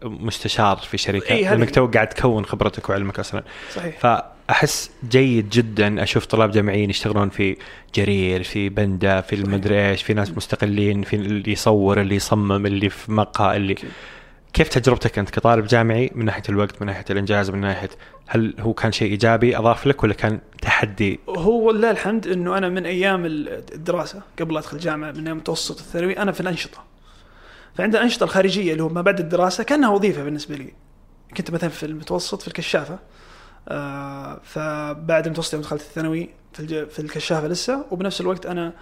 مستشار 0.04 0.78
في 0.78 0.98
شركة 0.98 1.32
إي، 1.34 1.46
هذه- 1.46 1.52
لأنك 1.56 1.70
تو 1.70 1.88
قاعد 1.88 2.10
تكون 2.10 2.46
خبرتك 2.46 2.90
وعلمك 2.90 3.20
أصلا. 3.20 3.44
صحيح. 3.74 4.00
فأحس 4.00 4.92
جيد 5.10 5.50
جدا 5.50 6.04
أشوف 6.04 6.26
طلاب 6.26 6.52
جامعيين 6.52 6.90
يشتغلون 6.90 7.30
في 7.30 7.58
جرير 7.96 8.44
في 8.44 8.70
بندا 8.70 9.22
في 9.22 9.36
المدري 9.36 9.90
إيش 9.90 10.04
في 10.04 10.14
ناس 10.14 10.32
مستقلين 10.38 11.02
في 11.02 11.16
اللي 11.16 11.52
يصور 11.52 12.02
اللي 12.02 12.16
يصمم 12.16 12.66
اللي 12.66 12.90
في 12.90 13.12
مقهى 13.12 13.58
اللي 13.58 13.74
أكيد. 13.74 13.90
كيف 14.56 14.70
تجربتك 14.70 15.20
أنت 15.20 15.30
كطالب 15.30 15.68
جامعي 15.68 16.12
من 16.16 16.26
ناحية 16.26 16.44
الوقت 16.50 16.82
من 16.82 16.88
ناحية 16.88 17.06
الإنجاز 17.10 17.50
من 17.50 17.62
ناحية 17.62 17.90
هل 18.28 18.56
هو 18.60 18.74
كان 18.74 18.92
شيء 18.92 19.12
إيجابي 19.12 19.58
أضاف 19.58 19.88
لك 19.88 20.04
ولا 20.04 20.14
كان 20.14 20.40
تحدي؟ 20.62 21.20
هو 21.30 21.72
لله 21.72 21.92
الحمد 21.92 22.28
إنه 22.28 22.58
أنا 22.58 22.70
من 22.70 22.86
أيام 22.86 23.26
الدراسة 23.26 24.22
قبل 24.40 24.54
لا 24.54 24.60
أدخل 24.60 24.78
الجامعة 24.78 25.12
من 25.12 25.18
أيام 25.18 25.28
المتوسط 25.28 25.80
الثانوي 25.80 26.20
أنا 26.20 26.32
في 26.32 26.42
الأنشطة. 26.42 26.84
فعند 27.76 27.96
الأنشطة 27.96 28.24
الخارجية 28.24 28.72
اللي 28.72 28.84
هو 28.84 28.90
ما 28.90 29.02
بعد 29.02 29.20
الدراسة 29.20 29.64
كأنها 29.64 29.90
وظيفة 29.90 30.24
بالنسبة 30.24 30.56
لي. 30.56 30.74
كنت 31.38 31.52
مثلا 31.52 31.70
في 31.70 31.86
المتوسط 31.86 32.42
في 32.42 32.48
الكشافة 32.48 33.00
آه 33.70 34.40
فبعد 34.44 35.26
المتوسط 35.26 35.54
يوم 35.54 35.64
دخلت 35.64 35.82
الثانوي 35.82 36.30
في. 36.54 36.86
في 36.86 37.00
الكشافة 37.00 37.48
لسه 37.48 37.86
وبنفس 37.92 38.22
الوقت 38.22 38.46
أنا 38.46 38.74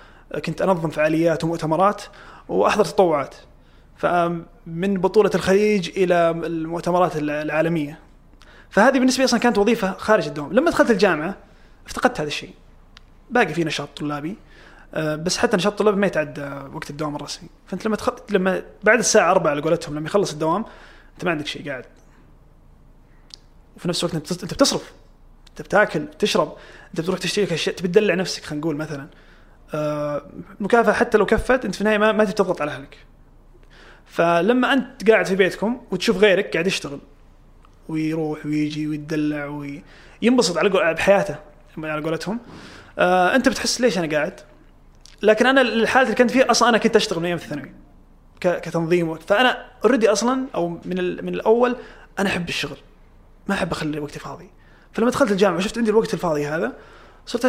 كنت 0.45 0.61
أنظم 0.61 0.89
فعاليات 0.89 1.43
ومؤتمرات 1.43 2.03
وأحضر 2.47 2.85
تطوعات. 2.85 3.35
فمن 3.97 5.01
بطولة 5.01 5.31
الخليج 5.35 5.89
إلى 5.89 6.31
المؤتمرات 6.31 7.11
العالمية. 7.15 7.99
فهذه 8.69 8.99
بالنسبة 8.99 9.21
لي 9.21 9.25
أصلا 9.25 9.39
كانت 9.39 9.57
وظيفة 9.57 9.93
خارج 9.97 10.27
الدوام. 10.27 10.53
لما 10.53 10.71
دخلت 10.71 10.91
الجامعة 10.91 11.35
افتقدت 11.85 12.19
هذا 12.19 12.27
الشيء. 12.27 12.53
باقي 13.29 13.53
في 13.53 13.63
نشاط 13.63 13.89
طلابي. 13.97 14.35
آه، 14.93 15.15
بس 15.15 15.37
حتى 15.37 15.57
نشاط 15.57 15.71
الطلاب 15.71 15.97
ما 15.97 16.07
يتعدى 16.07 16.51
وقت 16.73 16.89
الدوام 16.89 17.15
الرسمي. 17.15 17.49
فأنت 17.67 17.85
لما 17.85 17.95
تخ... 17.95 18.09
لما 18.29 18.63
بعد 18.83 18.99
الساعة 18.99 19.31
4 19.31 19.51
على 19.51 19.61
قولتهم 19.61 19.95
لما 19.95 20.05
يخلص 20.05 20.31
الدوام 20.31 20.65
أنت 21.13 21.25
ما 21.25 21.31
عندك 21.31 21.47
شيء 21.47 21.69
قاعد. 21.69 21.85
وفي 23.75 23.87
نفس 23.87 24.03
الوقت 24.03 24.15
أنت 24.43 24.53
بتصرف. 24.53 24.93
أنت 25.49 25.61
بتاكل 25.61 26.07
تشرب 26.19 26.55
أنت 26.89 27.01
بتروح 27.01 27.19
تشتري 27.19 27.45
لك 27.45 27.53
اشياء 27.53 27.75
تبي 27.75 27.87
تدلع 27.87 28.13
نفسك 28.13 28.43
خلينا 28.43 28.61
نقول 28.61 28.75
مثلا. 28.75 29.07
آه، 29.73 30.25
مكافأة 30.59 30.93
حتى 30.93 31.17
لو 31.17 31.25
كفت 31.25 31.65
أنت 31.65 31.75
في 31.75 31.81
النهاية 31.81 31.97
ما, 31.97 32.11
ما 32.11 32.23
تبي 32.23 32.33
تضغط 32.33 32.61
على 32.61 32.71
أهلك. 32.71 32.97
فلما 34.13 34.73
أنت 34.73 35.09
قاعد 35.09 35.25
في 35.25 35.35
بيتكم 35.35 35.81
وتشوف 35.91 36.17
غيرك 36.17 36.53
قاعد 36.53 36.67
يشتغل 36.67 36.99
ويروح 37.89 38.45
ويجي 38.45 38.87
ويتدلع 38.87 39.45
وينبسط 40.21 40.57
على 40.57 40.69
بحياته 40.69 41.35
على 41.77 42.03
قولتهم 42.03 42.39
آه 42.99 43.35
أنت 43.35 43.49
بتحس 43.49 43.81
ليش 43.81 43.97
أنا 43.97 44.17
قاعد؟ 44.17 44.39
لكن 45.21 45.45
أنا 45.45 45.61
الحالة 45.61 46.05
اللي 46.05 46.15
كنت 46.15 46.31
فيها 46.31 46.51
أصلا 46.51 46.69
أنا 46.69 46.77
كنت 46.77 46.95
أشتغل 46.95 47.19
من 47.19 47.25
أيام 47.25 47.37
الثانوي 47.37 47.73
كتنظيم 48.41 49.09
وقت. 49.09 49.23
فأنا 49.23 49.65
اوريدي 49.85 50.09
أصلا 50.09 50.45
أو 50.55 50.69
من 50.69 51.25
من 51.25 51.33
الأول 51.33 51.75
أنا 52.19 52.29
أحب 52.29 52.49
الشغل 52.49 52.77
ما 53.47 53.55
أحب 53.55 53.71
أخلي 53.71 53.99
وقتي 53.99 54.19
فاضي. 54.19 54.49
فلما 54.91 55.11
دخلت 55.11 55.31
الجامعة 55.31 55.57
وشفت 55.57 55.77
عندي 55.77 55.91
الوقت 55.91 56.13
الفاضي 56.13 56.47
هذا 56.47 56.73
صرت 57.25 57.45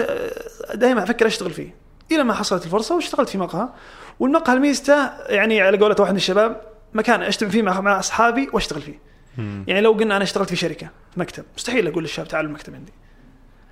دائما 0.75 1.03
أفكر 1.03 1.27
أشتغل 1.27 1.51
فيه. 1.51 1.75
إلى 2.13 2.25
ما 2.25 2.35
حصلت 2.35 2.65
الفرصة 2.65 2.95
واشتغلت 2.95 3.29
في 3.29 3.39
مقهى. 3.39 3.69
والمقهى 4.19 4.59
ميزته 4.59 5.11
يعني 5.29 5.61
على 5.61 5.79
قولة 5.79 5.97
واحد 5.99 6.11
من 6.11 6.17
الشباب 6.17 6.61
مكان 6.95 7.23
اجتمع 7.23 7.51
فيه 7.51 7.63
مع 7.63 7.99
أصحابي 7.99 8.49
وأشتغل 8.53 8.83
فيه. 8.83 8.99
يعني 9.39 9.81
لو 9.81 9.93
قلنا 9.93 10.17
أنا 10.17 10.25
اشتغلت 10.25 10.49
في 10.49 10.57
شركة 10.57 10.89
في 11.15 11.21
مكتب 11.21 11.45
مستحيل 11.57 11.89
أقول 11.89 12.03
للشباب 12.03 12.29
تعالوا 12.29 12.49
المكتب 12.49 12.75
عندي. 12.75 12.93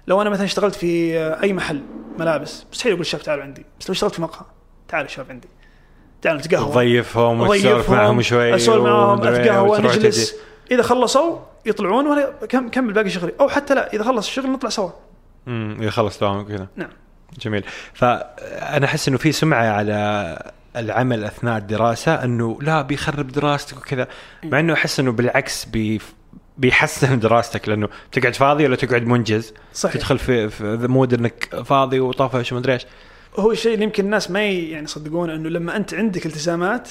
لو 0.06 0.22
أنا 0.22 0.30
مثلا 0.30 0.44
اشتغلت 0.44 0.74
في 0.74 1.18
أي 1.42 1.52
محل 1.52 1.80
ملابس 2.18 2.64
مستحيل 2.72 2.92
أقول 2.92 3.00
للشباب 3.00 3.24
تعالوا 3.24 3.44
عندي. 3.44 3.66
بس 3.80 3.88
لو 3.88 3.92
اشتغلت 3.92 4.14
في 4.14 4.22
مقهى 4.22 4.46
تعالوا 4.88 5.06
الشباب 5.06 5.26
عندي. 5.30 5.48
تعالوا 6.22 6.40
نتقهوى. 6.40 6.72
تضيفهم 6.72 7.40
وتسولف 7.40 7.90
معهم 7.90 8.22
شوي 8.22 8.54
اسولف 8.54 8.84
معهم 8.84 9.22
أتقهوى 9.22 9.78
نجلس. 9.78 10.36
إذا 10.70 10.82
خلصوا 10.82 11.38
يطلعون 11.66 12.06
وأنا 12.06 12.30
كم 12.48 12.68
كمل 12.68 12.92
باقي 12.92 13.10
شغلي. 13.10 13.32
أو 13.40 13.48
حتى 13.48 13.74
لا 13.74 13.92
إذا 13.92 14.04
خلص 14.04 14.26
الشغل 14.26 14.50
نطلع 14.50 14.70
سوا. 14.70 14.90
امم 15.48 15.76
إذا 15.80 15.90
خلص 15.90 16.20
دوامك 16.20 16.48
كذا. 16.48 16.68
نعم. 16.76 16.90
جميل. 17.40 17.64
فأنا 17.94 18.84
أحس 18.84 19.08
إنه 19.08 19.18
في 19.18 19.32
سمعة 19.32 19.66
على 19.66 20.38
العمل 20.76 21.24
أثناء 21.24 21.58
الدراسة 21.58 22.24
إنه 22.24 22.58
لا 22.62 22.82
بيخرب 22.82 23.28
دراستك 23.28 23.76
وكذا 23.76 24.08
مع 24.44 24.60
إنه 24.60 24.72
أحس 24.72 25.00
إنه 25.00 25.12
بالعكس 25.12 25.64
بي 25.64 26.00
بيحسن 26.58 27.18
دراستك 27.20 27.68
لأنه 27.68 27.88
تقعد 28.12 28.34
فاضي 28.34 28.66
ولا 28.66 28.76
تقعد 28.76 29.02
منجز؟ 29.02 29.54
صحيح. 29.74 29.94
تدخل 29.94 30.18
في, 30.18 30.48
في 30.48 30.86
mood 30.88 31.14
إنك 31.14 31.62
فاضي 31.64 32.00
وطفش 32.00 32.52
ومدري 32.52 32.72
إيش. 32.72 32.86
هو 33.36 33.52
الشيء 33.52 33.74
اللي 33.74 33.84
يمكن 33.84 34.04
الناس 34.04 34.30
ما 34.30 34.42
يعني 34.42 34.84
يصدقون 34.84 35.30
إنه 35.30 35.48
لما 35.48 35.76
أنت 35.76 35.94
عندك 35.94 36.26
التزامات 36.26 36.88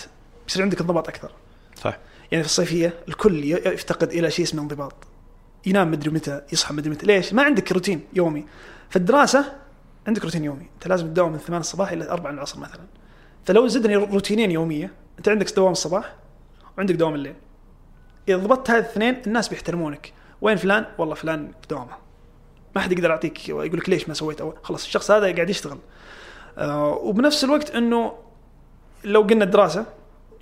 يصير 0.50 0.64
عندك 0.64 0.82
انضباط 0.82 1.08
أكثر. 1.08 1.32
صح. 1.76 1.98
يعني 2.32 2.44
في 2.44 2.50
الصيفية 2.50 2.94
الكل 3.08 3.44
يفتقد 3.46 4.12
إلى 4.12 4.32
شيء 4.32 4.46
اسمه 4.46 4.62
انضباط. 4.62 4.94
ينام 5.66 5.92
مدري 5.92 6.10
متى 6.10 6.42
يصحى 6.54 6.74
مدري 6.74 6.90
متى. 6.90 7.06
ليش؟ 7.06 7.34
ما 7.34 7.44
عندك 7.44 7.72
روتين 7.72 8.02
يومي. 8.14 8.46
في 8.90 8.96
الدراسة 8.96 9.61
عندك 10.08 10.24
روتين 10.24 10.44
يومي. 10.44 10.66
أنت 10.76 10.88
لازم 10.88 11.08
تداوم 11.08 11.32
من 11.32 11.38
8 11.38 11.60
الصباح 11.60 11.92
إلى 11.92 12.10
4 12.10 12.32
العصر 12.32 12.60
مثلا. 12.60 12.82
فلو 13.46 13.68
زدني 13.68 13.96
روتينين 13.96 14.52
يومية 14.52 14.92
أنت 15.18 15.30
عندك 15.30 15.56
دوام 15.56 15.72
الصباح 15.72 16.16
وعندك 16.78 16.96
دوام 16.96 17.16
الليل. 17.16 17.36
إذا 18.30 18.38
ضبطت 18.38 18.70
هذه 18.72 18.80
الاثنين 18.80 19.22
الناس 19.28 19.50
بيحترمونك. 19.50 20.14
وين 20.42 20.58
فلان؟ 20.58 20.86
والله 20.98 21.16
فلان 21.16 21.52
بدوامه. 21.66 21.92
ما 22.76 22.82
حد 22.82 22.92
يقدر 22.92 23.10
يعطيك 23.10 23.50
يقول 23.50 23.78
لك 23.78 23.90
ليش 23.90 24.08
ما 24.08 24.14
سويت 24.14 24.42
أول؟ 24.42 24.54
خلاص 24.64 24.84
الشخص 24.86 25.12
هذا 25.12 25.36
قاعد 25.36 25.50
يشتغل. 25.50 25.78
آه 26.58 26.90
وبنفس 26.90 27.44
الوقت 27.44 27.72
إنه 27.72 28.14
لو 29.04 29.22
قلنا 29.22 29.44
الدراسه 29.44 29.86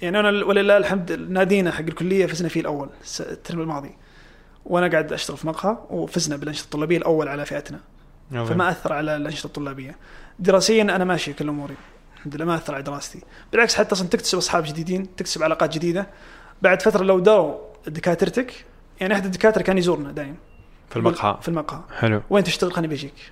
يعني 0.02 0.20
أنا 0.20 0.46
ولله 0.46 0.78
الحمد 0.78 1.12
نادينا 1.12 1.72
حق 1.72 1.80
الكلية 1.80 2.26
فزنا 2.26 2.50
فيه 2.50 2.62
الأول 2.62 2.90
الترم 3.20 3.62
الماضي. 3.62 3.92
وأنا 4.66 4.88
قاعد 4.88 5.14
أشتغل 5.14 5.38
في 5.38 5.48
مقهى 5.48 5.78
وفزنا 5.90 6.38
بالانشطه 6.38 6.66
الطلابية 6.66 6.98
الأول 6.98 7.28
على 7.28 7.46
فئتنا. 7.46 7.80
فما 8.32 8.70
أثر 8.70 8.94
على 8.94 9.16
الأنشطة 9.16 9.48
الطلابية. 9.48 9.96
دراسيا 10.40 10.82
أنا 10.82 11.04
ماشي 11.04 11.34
كل 11.34 11.50
أموري. 11.50 11.76
الحمد 12.18 12.36
لله 12.36 12.46
ما 12.46 12.56
أثر 12.56 12.74
على 12.74 12.84
دراستي. 12.84 13.20
بالعكس 13.52 13.76
حتى 13.76 13.92
أصلا 13.96 14.08
تكتسب 14.08 14.38
أصحاب 14.38 14.64
جديدين 14.64 15.16
تكتسب 15.16 15.44
علاقات 15.44 15.74
جديدة. 15.74 16.08
بعد 16.62 16.82
فترة 16.82 17.04
لو 17.04 17.20
داروا 17.20 17.58
دكاترتك 17.88 18.66
يعني 19.00 19.14
أحد 19.14 19.26
الدكاترة 19.26 19.62
كان 19.62 19.78
يزورنا 19.78 20.12
دايم 20.12 20.36
في 20.90 20.98
المقهى. 20.98 21.38
في 21.42 21.48
المقهى. 21.48 21.82
حلو. 22.00 22.22
وين 22.30 22.44
تشتغل؟ 22.44 22.74
خليني 22.74 22.88
بيجيك. 22.88 23.32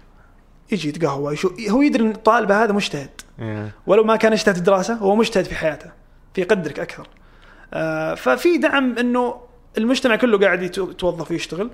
يجي 0.72 0.90
يتقهوى 0.90 1.34
يشو 1.34 1.52
هو 1.70 1.82
يدري 1.82 2.04
إن 2.04 2.12
الطالب 2.12 2.52
هذا 2.52 2.74
مجتهد. 2.74 3.10
إيه. 3.40 3.72
ولو 3.88 4.04
ما 4.04 4.16
كان 4.16 4.34
يجتهد 4.34 4.54
في 4.54 4.60
الدراسة 4.60 4.94
هو 4.94 5.16
مجتهد 5.16 5.46
في 5.46 5.56
حياته 5.56 5.92
في 6.34 6.42
يقدرك 6.42 6.80
أكثر. 6.80 7.08
آه 7.74 8.16
ففي 8.16 8.58
دعم 8.58 8.98
إنه 8.98 9.42
المجتمع 9.78 10.16
كله 10.16 10.40
قاعد 10.40 10.62
يتو- 10.62 10.90
يتوظف 10.90 11.32
ويشتغل. 11.32 11.70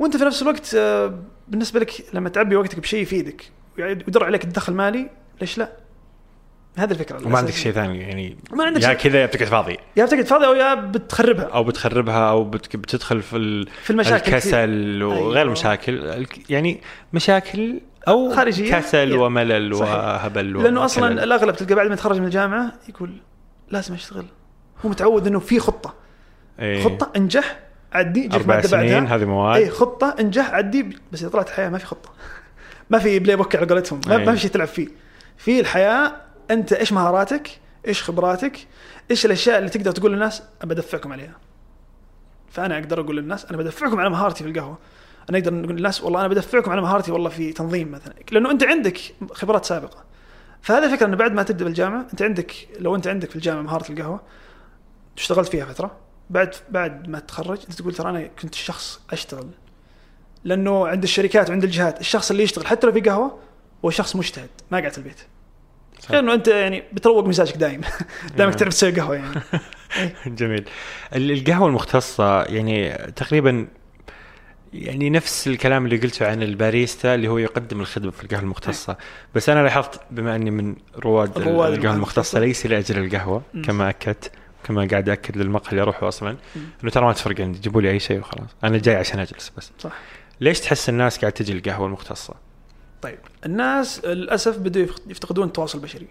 وانت 0.00 0.16
في 0.16 0.24
نفس 0.24 0.42
الوقت 0.42 0.74
آه 0.74 1.14
بالنسبة 1.48 1.80
لك 1.80 1.92
لما 2.14 2.28
تعبي 2.28 2.56
وقتك 2.56 2.80
بشيء 2.80 3.02
يفيدك 3.02 3.50
ويدر 3.78 4.24
عليك 4.24 4.44
الدخل 4.44 4.72
مالي 4.74 5.10
ليش 5.40 5.58
لا؟ 5.58 5.72
هذه 6.76 6.90
الفكرة 6.90 7.26
وما 7.26 7.38
عندك. 7.38 7.52
شيء 7.52 7.72
ثاني 7.72 8.00
يعني 8.00 8.36
ما 8.52 8.64
عندك 8.64 8.82
يا. 8.82 8.92
كذا 8.92 9.20
يا 9.20 9.26
بتقعد 9.26 9.48
فاضي 9.48 9.76
يا 9.96 10.04
بتقعد 10.04 10.24
فاضي 10.26 10.46
أو 10.46 10.54
يا 10.54 10.74
بتخربها 10.74 11.44
أو 11.44 11.64
بتخربها 11.64 12.30
أو 12.30 12.44
بت- 12.44 12.76
بتدخل 12.76 13.22
في 13.22 13.36
ال- 13.36 13.66
في 13.82 13.90
المشاكل 13.90 14.32
الكسل 14.32 15.02
وغير 15.02 15.38
أيوة. 15.42 15.52
مشاكل 15.52 16.06
الك- 16.06 16.50
يعني 16.50 16.80
مشاكل 17.12 17.80
أو 18.08 18.34
خارجية. 18.34 18.78
كسل 18.78 19.12
Yeah. 19.12 19.20
وملل 19.20 19.76
صحيح. 19.76 19.94
وهبل 19.94 20.62
لأنه 20.62 20.84
أصلا. 20.84 21.24
الأغلب 21.24 21.56
تلقى 21.56 21.74
بعد 21.74 21.86
ما 21.86 21.94
يتخرج 21.94 22.18
من 22.18 22.24
الجامعة 22.24 22.72
يقول 22.88 23.10
لازم 23.70 23.94
أشتغل 23.94 24.24
هو 24.84 24.88
متعود 24.90 25.26
إنه 25.26 25.38
في 25.38 25.58
خطة 25.58 25.94
إيه. 26.60 26.84
خطة 26.84 27.10
انجح 27.16 27.58
عدي 27.92 28.20
جيب 28.20 28.34
أربع 28.34 28.60
سنين 28.60 29.04
بعدها. 29.04 29.16
هذه 29.16 29.24
مواد. 29.24 29.56
اي 29.56 29.70
خطة 29.70 30.14
انجح 30.20 30.50
عدي 30.50 30.96
بس 31.12 31.20
إذا 31.22 31.28
طلعت 31.28 31.48
الحياة 31.48 31.68
ما 31.68 31.78
في 31.78 31.86
خطة. 31.86 32.10
ما 32.90 32.98
في 32.98 33.18
playbook 33.18 33.56
على 33.56 33.66
قولتهم. 33.66 34.00
ما, 34.06 34.16
أي. 34.16 34.26
ما 34.26 34.34
في 34.34 34.40
شيء 34.40 34.50
تلعب 34.50 34.68
فيه. 34.68 34.88
في 35.36 35.60
الحياة 35.60 36.12
أنت 36.50 36.72
إيش 36.72 36.92
مهاراتك؟ 36.92 37.50
إيش 37.88 38.02
خبراتك؟ 38.02 38.66
إيش 39.10 39.26
الأشياء 39.26 39.58
اللي 39.58 39.70
تقدر 39.70 39.92
تقول 39.92 40.12
للناس 40.12 40.42
أنا 40.64 40.74
بدفعكم 40.74 41.12
عليها؟ 41.12 41.36
فأنا 42.50 42.78
أقدر 42.78 43.00
أقول 43.00 43.16
للناس 43.16 43.44
أنا 43.44 43.56
بدفعكم 43.56 44.00
على 44.00 44.10
مهارتي 44.10 44.44
في 44.44 44.50
القهوة. 44.50 44.78
أنا 45.30 45.38
أقدر 45.38 45.54
نقول 45.54 45.76
للناس 45.76 46.02
والله 46.02 46.20
أنا 46.20 46.28
بدفعكم 46.28 46.70
على 46.70 46.80
مهارتي 46.80 47.12
والله 47.12 47.28
في 47.28 47.52
تنظيم 47.52 47.90
مثلا. 47.92 48.14
لأنه 48.32 48.50
أنت 48.50 48.64
عندك 48.64 48.98
خبرات 49.32 49.64
سابقة. 49.64 50.04
فهذا 50.62 50.86
الفكرة 50.86 51.06
إنه 51.06 51.16
بعد 51.16 51.32
ما 51.32 51.42
تبدأ 51.42 51.64
بالجامعة 51.64 52.06
أنت 52.12 52.22
عندك 52.22 52.52
لو 52.78 52.94
أنت 52.96 53.06
عندك 53.06 53.30
في 53.30 53.36
الجامعة 53.36 53.62
مهارة 53.62 53.92
القهوة 53.92 54.20
اشتغلت 55.16 55.48
فيها 55.48 55.64
فترة. 55.64 55.96
بعد 56.30 56.54
بعد 56.70 57.08
ما 57.08 57.18
تتخرج 57.18 57.58
انت 57.68 57.72
تقول 57.72 57.94
ترى 57.94 58.10
أنا 58.10 58.28
كنت 58.42 58.54
شخص 58.54 59.00
اشتغل. 59.12 59.46
لأنه 60.44 60.88
عند 60.88 61.02
الشركات 61.02 61.50
وعند 61.50 61.64
الجهات 61.64 62.00
الشخص 62.00 62.30
اللي 62.30 62.42
يشتغل 62.42 62.66
حتى 62.66 62.86
لو 62.86 62.92
في 62.92 63.00
قهوة 63.00 63.38
هو 63.84 63.90
شخص 63.90 64.16
مجتهد 64.16 64.48
ما 64.70 64.78
قاعد 64.78 64.92
في 64.92 64.98
البيت. 64.98 65.20
غير 66.10 66.20
إنه 66.20 66.34
أنت 66.34 66.48
يعني 66.48 66.82
بتروق 66.92 67.26
مزاجك 67.26 67.56
دايم. 67.56 67.80
دائما 68.36 68.52
آه. 68.52 68.56
تعرف 68.56 68.72
تسوي 68.74 68.90
قهوة 68.90 69.14
يعني. 69.16 69.40
جميل. 70.38 70.64
ال- 71.14 71.30
القهوة 71.30 71.68
المختصة 71.68 72.42
يعني 72.42 72.92
تقريبا 73.16 73.66
يعني 74.72 75.10
نفس 75.10 75.46
الكلام 75.48 75.84
اللي 75.84 75.96
قلته 75.96 76.26
عن 76.30 76.42
الباريستا 76.42 77.14
اللي 77.14 77.28
هو 77.28 77.38
يقدم 77.38 77.80
الخدمة 77.80 78.10
في 78.10 78.22
القهوة 78.24 78.42
المختصة. 78.42 78.96
بس 79.34 79.48
أنا 79.48 79.62
لاحظت 79.62 80.00
بما 80.10 80.34
أني 80.36 80.50
من 80.50 80.76
رواد, 80.98 81.38
رواد 81.38 81.72
القهوة. 81.72 81.94
المختصة. 81.94 82.40
ليس 82.40 82.66
لأجل 82.66 83.04
القهوة. 83.04 83.42
كما 83.64 83.88
أكدت. 83.90 84.30
كما 84.64 84.88
قاعد 84.90 85.08
اكد 85.08 85.36
للمقهى 85.36 85.70
اللي 85.70 85.82
اروحه 85.82 86.08
أصلا 86.08 86.36
إنه 86.82 86.90
ترى 86.90 87.04
ما 87.04 87.12
تفرق 87.12 87.40
عندي 87.40 87.58
جيبوا 87.58 87.82
لي 87.82 87.90
أي 87.90 88.00
شيء 88.00 88.18
وخلاص. 88.18 88.48
أنا 88.64 88.78
جاي 88.78 88.96
عشان 88.96 89.20
أجلس 89.20 89.52
بس. 89.56 89.72
صح. 89.78 89.92
ليش 90.40 90.60
تحس 90.60 90.88
الناس 90.88 91.18
قاعد 91.18 91.32
تجي 91.32 91.52
القهوة 91.52 91.86
المختصة؟ 91.86 92.34
طيب 93.02 93.18
الناس 93.46 94.04
للأسف 94.04 94.58
بدوا 94.58 94.86
يفتقدون 95.06 95.46
التواصل 95.46 95.78
البشري. 95.78 96.08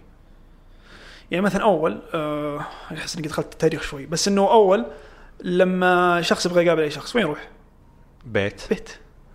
يعني 1.31 1.45
مثلا 1.45 1.63
أول 1.63 2.01
آه، 2.13 2.65
أحس 2.93 3.15
إني 3.15 3.27
دخلت 3.27 3.53
التاريخ 3.53 3.81
شوي 3.81 4.05
بس 4.05 4.27
إنه 4.27 4.51
أول 4.51 4.85
لما 5.43 6.21
شخص 6.21 6.45
يبغى 6.45 6.65
يقابل 6.65 6.81
أي 6.81 6.91
شخص 6.91 7.15
وين 7.15 7.25
يروح؟ 7.25 7.49
بيت. 8.25 8.61
بيت. 8.69 8.89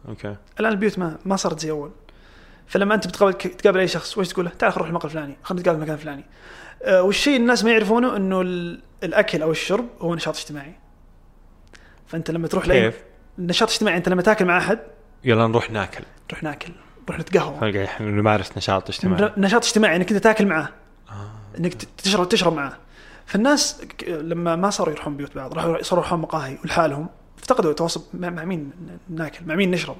okay. 0.08 0.36
الآن 0.60 0.72
البيوت 0.72 0.98
ما 0.98 1.18
ما 1.24 1.36
صارت 1.36 1.60
زي 1.60 1.70
أول. 1.70 1.90
فلما 2.66 2.94
أنت 2.94 3.06
بتقابل 3.06 3.32
تقابل 3.34 3.80
أي 3.80 3.88
شخص 3.88 4.18
وش 4.18 4.28
تقول 4.28 4.44
له؟ 4.44 4.50
تعال 4.50 4.72
نروح 4.72 4.88
المقهى 4.88 5.06
الفلاني 5.06 5.36
خلينا 5.42 5.60
نتقابل 5.60 5.78
في 5.78 5.82
المكان 5.82 5.94
الفلاني 5.94 6.24
والشيء 6.88 7.36
الناس 7.36 7.64
ما 7.64 7.70
يعرفونه 7.70 8.16
إنه 8.16 8.40
ال- 8.40 8.80
الأكل 9.02 9.42
أو 9.42 9.50
الشرب 9.50 9.88
هو 10.00 10.14
نشاط 10.14 10.36
اجتماعي. 10.36 10.74
فأنت 12.06 12.30
لما 12.30 12.48
تروح 12.48 12.66
كيف؟ 12.66 12.94
نشاط 13.38 13.70
اجتماعي 13.70 13.96
أنت 13.96 14.08
لما 14.08 14.22
تاكل 14.22 14.44
مع 14.44 14.58
احد 14.58 14.78
يلا 15.24 15.46
نروح 15.46 15.70
ناكل. 15.70 16.04
نروح 16.30 16.42
ناكل 16.42 16.72
نروح 17.08 17.20
نتقهوى. 17.20 17.72
قاعد 17.72 18.02
نمارس 18.02 18.56
نشاط 18.56 18.90
اجتماعي. 18.90 19.32
نشاط 19.36 19.64
اجتماعي 19.64 19.96
إنك 19.96 20.12
أنت 20.12 20.24
تاكل 20.24 20.46
معاه. 20.46 20.68
آه. 21.10 21.30
إنك 21.58 21.74
تشرب 21.74 22.28
تشرب 22.28 22.52
معاه. 22.52 22.72
فالناس 23.26 23.80
لما 24.08 24.56
ما 24.56 24.70
صاروا 24.70 24.94
يروحون 24.94 25.16
بيوت 25.16 25.34
بعض 25.34 25.54
راحوا 25.54 25.82
صاروا 25.82 26.04
يروحون 26.04 26.20
مقاهي 26.20 26.58
ولحالهم 26.64 27.08
افتقدوا 27.38 27.70
التواصل. 27.70 28.02
مع 28.14 28.30
مع 28.30 28.44
مين 28.44 28.70
ناكل؟ 29.08 29.46
مع 29.46 29.54
مين 29.54 29.70
نشرب؟ 29.70 29.96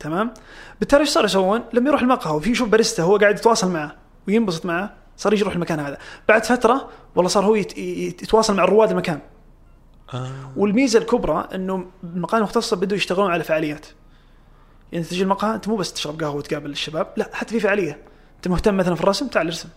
تمام؟ 0.00 0.34
بالتالي 0.80 1.00
إيش 1.00 1.08
صاروا 1.08 1.26
يسوون؟ 1.28 1.62
لما 1.72 1.88
يروح 1.88 2.00
المقهى 2.00 2.34
وفي 2.34 2.50
يشوف 2.50 2.68
باريستا 2.68 3.02
هو 3.02 3.16
قاعد 3.16 3.38
يتواصل 3.38 3.70
معه 3.72 3.94
وينبسط 4.28 4.66
معه 4.66 4.94
صار 5.16 5.32
يجي 5.32 5.42
يروح 5.42 5.54
المكان 5.54 5.80
هذا. 5.80 5.98
بعد 6.28 6.44
فترة 6.44 6.88
والله 7.14 7.28
صار 7.28 7.44
هو 7.44 7.54
يت- 7.54 7.78
يت- 7.78 8.22
يتواصل 8.22 8.56
مع 8.56 8.64
رواد 8.64 8.90
المكان. 8.90 9.18
آه. 10.14 10.30
والميزة 10.56 10.98
الكبرى 10.98 11.48
إنه 11.54 11.86
المقاهي 12.04 12.38
المختصة 12.38 12.76
بدوا 12.76 12.96
يشتغلون 12.96 13.30
على 13.30 13.44
فعاليات. 13.44 13.86
يعني 14.92 15.04
تجي 15.04 15.22
المقهى 15.22 15.54
أنت 15.54 15.68
مو 15.68 15.76
بس 15.76 15.92
تشرب 15.92 16.20
قهوة 16.22 16.36
وتقابل 16.36 16.70
الشباب 16.70 17.06
لا 17.16 17.30
حتى 17.32 17.54
في 17.54 17.60
فعالية. 17.60 17.98
أنت 18.36 18.48
مهتم 18.48 18.76
مثلا 18.76 18.94
في 18.94 19.00
الرسم 19.00 19.26
تعال 19.28 19.46
ارسم. 19.46 19.68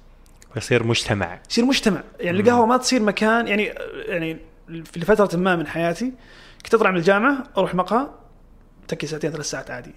يصير 0.55 0.83
مجتمع. 0.83 1.39
يصير 1.49 1.65
مجتمع. 1.65 2.03
يعني 2.19 2.39
القهوة 2.39 2.65
ما 2.65 2.77
تصير 2.77 3.01
مكان 3.01 3.47
يعني 3.47 3.63
يعني 4.07 4.37
في 4.67 4.99
لفترة 4.99 5.37
ما 5.37 5.55
من 5.55 5.67
حياتي 5.67 6.13
كنت 6.63 6.73
أطلع 6.73 6.91
من 6.91 6.97
الجامعة 6.97 7.43
أروح 7.57 7.75
مقهى 7.75 8.07
تكي 8.87 9.07
ساعتين 9.07 9.31
ثلاث 9.31 9.45
ساعات 9.49 9.71
عادي. 9.71 9.93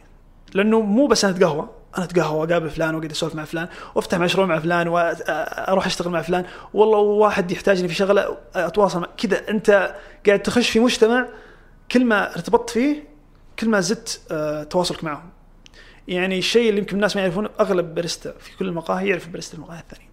لأنه 0.55 0.81
مو 0.81 1.07
بس 1.07 1.25
أنا 1.25 1.37
أتقهوى. 1.37 1.69
أنا 1.97 2.05
أتقهوى 2.05 2.41
وأقابل 2.41 2.71
فلان 2.71 2.95
وأقعد 2.95 3.11
أسولف 3.11 3.35
مع 3.35 3.45
فلان 3.45 3.69
وأفتح 3.95 4.19
مشروع 4.19 4.47
مع 4.47 4.59
فلان 4.59 4.89
وأروح 4.89 5.87
أشتغل 5.87 6.13
مع 6.13 6.23
فلان. 6.23 6.45
والله 6.75 6.99
واحد 6.99 7.51
يحتاجني 7.51 7.89
في 7.89 7.95
شغلة 7.95 8.37
أتواصل 8.55 9.01
مع 9.01 9.09
كذا. 9.17 9.49
أنت 9.49 9.95
قاعد 10.27 10.43
تخش 10.43 10.71
في 10.71 10.81
مجتمع 10.81 11.27
كل 11.93 12.05
ما 12.05 12.35
ارتبطت 12.35 12.71
فيه 12.71 13.05
كل 13.59 13.69
ما 13.69 13.81
زدت 13.81 14.21
آه، 14.31 14.63
تواصلك 14.63 15.05
معهم. 15.05 15.31
يعني 16.09 16.39
الشيء 16.39 16.69
اللي 16.69 16.81
يمكن 16.81 16.97
الناس 16.97 17.17
ما 17.17 17.23
يعرفونه 17.23 17.51
أغلب 17.61 17.95
باريستا 17.95 18.35
في 18.39 18.57
كل 18.57 18.69
المقاهي 18.69 19.09
يعرف 19.09 19.29
باريستا 19.29 19.57
المقاهي 19.57 19.81
الثانية. 19.81 20.09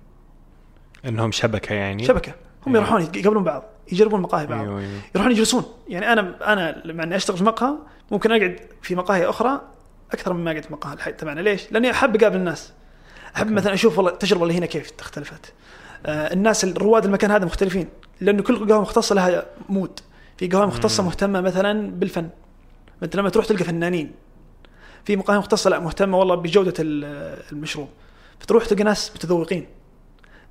إنهم 1.06 1.32
شبكة 1.32 1.74
يعني؟ 1.74 2.06
شبكة. 2.06 2.34
هم 2.68 2.76
أيوة. 2.76 2.88
يروحون 2.88 3.16
يقابلون 3.16 3.44
بعض 3.44 3.64
يجربون 3.92 4.22
مقاهي 4.22 4.48
بعض. 4.48 4.60
أيوه 4.60 4.80
أيوه. 4.80 4.92
يروحون 5.16 5.32
يجلسون. 5.32 5.66
يعني 5.88 6.14
أنا 6.14 6.54
أنا 6.54 6.84
مع 6.86 7.04
أني 7.04 7.16
أشتغل 7.16 7.38
في 7.38 7.44
مقهى 7.44 7.76
ممكن 8.12 8.32
أقعد 8.32 8.60
في 8.82 8.96
مقاهي 8.96 9.30
أخرى 9.30 9.62
أكثر 10.12 10.34
مما 10.34 10.52
اقعد 10.52 10.64
في 10.64 10.74
مقهى 10.74 10.94
الحي 10.94 11.12
تبعنا 11.12 11.42
ليش؟ 11.42 11.72
لأني 11.72 11.92
أحب 11.92 12.16
اقابل 12.16 12.36
الناس. 12.36 12.74
أحب 13.36 13.52
مثلا 13.52 13.74
أشوف 13.74 13.98
والله 13.98 14.12
التجربة 14.12 14.44
اللي 14.44 14.58
هنا 14.58 14.66
كيف 14.66 14.92
اختلفت. 15.00 15.54
آه 16.06 16.34
الناس 16.34 16.66
رواد 16.66 17.06
المكان 17.06 17.32
هذا 17.32 17.46
مختلفين. 17.46 17.88
لأنه 18.22 18.44
كل 18.44 18.70
قهوة 18.70 18.82
مختصة 18.82 19.16
لها 19.16 19.46
mood. 19.70 20.00
في 20.38 20.48
قهوة 20.48 20.66
مختصة 20.66 21.04
مهتمة 21.04 21.42
مثلا 21.42 21.92
بالفن. 21.92 22.30
مثل 23.02 23.18
لما 23.18 23.30
تروح 23.30 23.46
تلقى 23.46 23.64
فنانين. 23.64 24.12
في 25.06 25.16
مقاهي 25.16 25.38
مختصة 25.38 25.70
لا 25.70 25.80
مهتمة 25.80 26.18
والله 26.18 26.36
بجودة 26.36 26.74
ال- 26.80 27.44
المشروب. 27.52 27.90
فتروح 28.40 28.66
تلقى 28.66 28.84
ناس 28.84 29.12
متذوقين. 29.16 29.68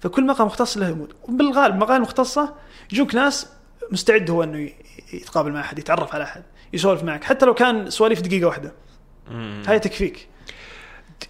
فكل 0.00 0.26
مقهى 0.26 0.44
مختص 0.44 0.78
له 0.78 0.94
mood. 0.94 1.12
وبالغالب 1.28 1.74
المقاهي 1.74 1.96
المختصه 1.96 2.54
يجوك 2.92 3.14
ناس 3.14 3.46
مستعد 3.92 4.30
هو 4.30 4.42
إنه 4.42 4.70
يتقابل 5.12 5.52
مع 5.52 5.60
أحد 5.60 5.78
يتعرف 5.78 6.14
على 6.14 6.24
أحد 6.24 6.42
يسولف 6.72 7.02
معك. 7.02 7.24
حتى 7.24 7.46
لو 7.46 7.54
كان 7.54 7.90
سواليف 7.90 8.20
دقيقة 8.20 8.46
واحدة. 8.46 8.72
هاي 9.66 9.78
تكفيك. 9.78 10.26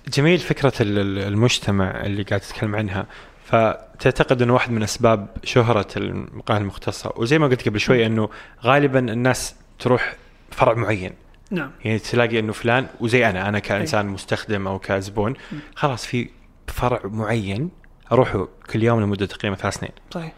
جميل 0.09 0.41
ال- 0.81 1.19
المجتمع 1.19 2.05
اللي 2.05 2.23
قاعد 2.23 2.41
تتكلم 2.41 2.77
عنها. 2.77 3.07
فتعتقد 3.45 4.43
إنه 4.43 4.55
واحد 4.55 4.71
من 4.71 4.83
أسباب 4.83 5.29
شهرة 5.45 5.87
المقاهي 5.97 6.59
المختصة 6.61 7.13
وزي 7.17 7.39
ما 7.39 7.47
قلت 7.47 7.69
قبل 7.69 7.81
شوي 7.81 8.07
إنه 8.07 8.29
غالبا 8.65 8.99
الناس 8.99 9.55
تروح 9.79 10.17
فرع 10.51 10.75
معين. 10.75 11.13
نعم. 11.51 11.71
يعني 11.85 11.99
تلاقي 11.99 12.39
إنه 12.39 12.53
فلان 12.53 12.87
وزي 13.01 13.27
أنا 13.31 13.49
أنا 13.49 13.59
كإنسان 13.59 14.07
مستخدم 14.07 14.67
أو 14.69 14.79
كزبون 14.79 15.35
خلاص 15.75 16.07
في 16.07 16.29
فرع 16.67 17.01
معين 17.05 17.71
أروحه 18.13 18.49
كل 18.71 18.83
يوم 18.83 19.01
لمدة 19.01 19.27
تقريبا 19.27 19.57
ثلاث 19.57 19.75
سنين. 19.75 19.93
صحيح. 20.11 20.33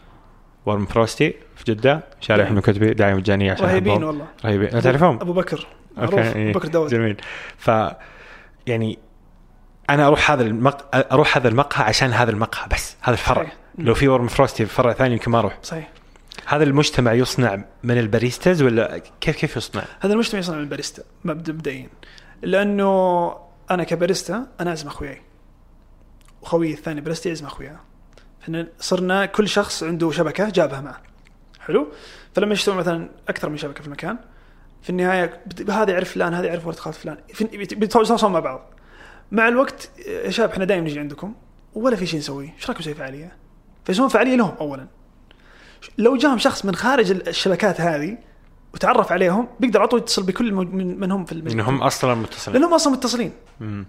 Warm 0.65 0.85
Frosty 0.85 1.33
في 1.55 1.63
جدة 1.73 2.03
شارع 2.21 2.43
نعم. 2.43 2.51
ابن 2.51 2.61
كتبي 2.61 2.93
دعايه 2.93 3.13
مجانيه 3.13 3.51
عشان 3.51 3.65
رهيبين. 3.65 4.03
والله. 4.03 4.27
رهيبين. 4.45 4.69
لا 4.69 4.81
تعرفهم؟ 4.81 5.15
أبو 5.15 5.33
بكر. 5.33 5.67
okay 5.97 6.35
إيه. 6.35 6.53
بكر 6.53 6.67
داود. 6.67 6.89
جميل. 6.89 7.17
ف 7.57 7.71
يعني 8.67 8.99
أنا 9.89 10.07
أروح 10.07 10.31
هذا 10.31 10.43
المق... 10.43 10.95
أروح 10.95 11.37
هذا 11.37 11.47
المقهى 11.47 11.83
عشان 11.83 12.09
هذا 12.09 12.31
المقهى 12.31 12.67
بس 12.69 12.95
هذا 13.01 13.13
الفرع. 13.13 13.43
صحيح. 13.43 13.57
لو 13.77 13.93
في 13.93 14.07
Warm 14.07 14.27
Frosty 14.27 14.65
في 14.65 14.73
فرع 14.73 14.93
ثاني 14.93 15.13
يمكن 15.13 15.31
ما 15.31 15.39
أروح. 15.39 15.59
صحيح. 15.63 15.89
هذا 16.45 16.63
المجتمع 16.63 17.13
يصنع 17.13 17.63
من 17.83 17.97
ال 17.97 18.04
baristas 18.04 18.61
ولا 18.61 19.01
كيف 19.21 19.35
كيف 19.35 19.57
يصنع؟ 19.57 19.83
هذا 20.01 20.13
المجتمع 20.13 20.39
يصنع 20.39 20.55
من 20.55 20.63
الباريستا 20.63 21.03
مبدئيا. 21.23 21.89
لأنه 22.41 23.35
أنا 23.71 23.83
كباريستا 23.83 24.47
أنا 24.59 24.69
أعزم 24.69 24.87
أخوياي. 24.87 25.21
وخويي 26.41 26.73
الثاني 26.73 27.01
باريستا 27.01 27.29
يعزم 27.29 27.45
أخوياه. 27.45 27.79
إحنا 28.43 28.67
صرنا 28.79 29.25
كل 29.25 29.49
شخص 29.49 29.83
عنده 29.83 30.11
شبكة 30.11 30.49
جابها 30.49 30.81
معه. 30.81 31.01
حلو؟ 31.59 31.87
فلما 32.35 32.51
يجتمع 32.51 32.75
مثلا 32.75 33.09
أكثر 33.29 33.49
من 33.49 33.57
شبكة 33.57 33.81
في 33.81 33.87
المكان 33.87 34.17
في 34.81 34.89
النهاية 34.89 35.43
هذا 35.69 35.91
يعرف 35.91 36.11
فلان 36.11 36.33
هذا 36.33 36.47
يعرف 36.47 36.67
ولد 36.67 36.75
خالة 36.75 36.95
فلان. 36.95 37.17
بيتواصلون 37.51 38.33
مع 38.33 38.39
بعض. 38.39 38.73
مع 39.31 39.47
الوقت 39.47 39.89
يا 40.07 40.29
شباب 40.29 40.49
إحنا 40.49 40.65
دائما 40.65 40.83
نجي 40.83 40.99
عندكم 40.99 41.33
ولا 41.73 41.95
في 41.95 42.05
شيء 42.05 42.19
نسويه. 42.19 42.53
إيش 42.57 42.67
رايكم 42.67 42.81
نسوي 42.81 42.93
فعالية؟ 42.93 43.37
فيسوون 43.85 44.09
فعالية 44.09 44.35
لهم 44.35 44.55
اولا. 44.61 44.87
لو 45.97 46.17
جاهم 46.17 46.37
شخص 46.37 46.65
من 46.65 46.75
خارج 46.75 47.11
الشبكات 47.11 47.81
هذه 47.81 48.17
وتعرف 48.73 49.11
عليهم 49.11 49.47
بيقدر 49.59 49.79
على 49.79 49.87
طول 49.87 49.99
يتصل 49.99 50.23
بكل 50.23 50.53
من, 50.53 50.99
من 50.99 51.11
هم 51.11 51.25
في 51.25 51.31
المجتمع 51.31 51.63
إنهم 51.63 51.81
أصلا 51.81 52.15
متصلين. 52.15 52.57
لأنهم 52.57 52.73
أصلا 52.73 52.93
متصلين. 52.93 53.31
مم. 53.59 53.85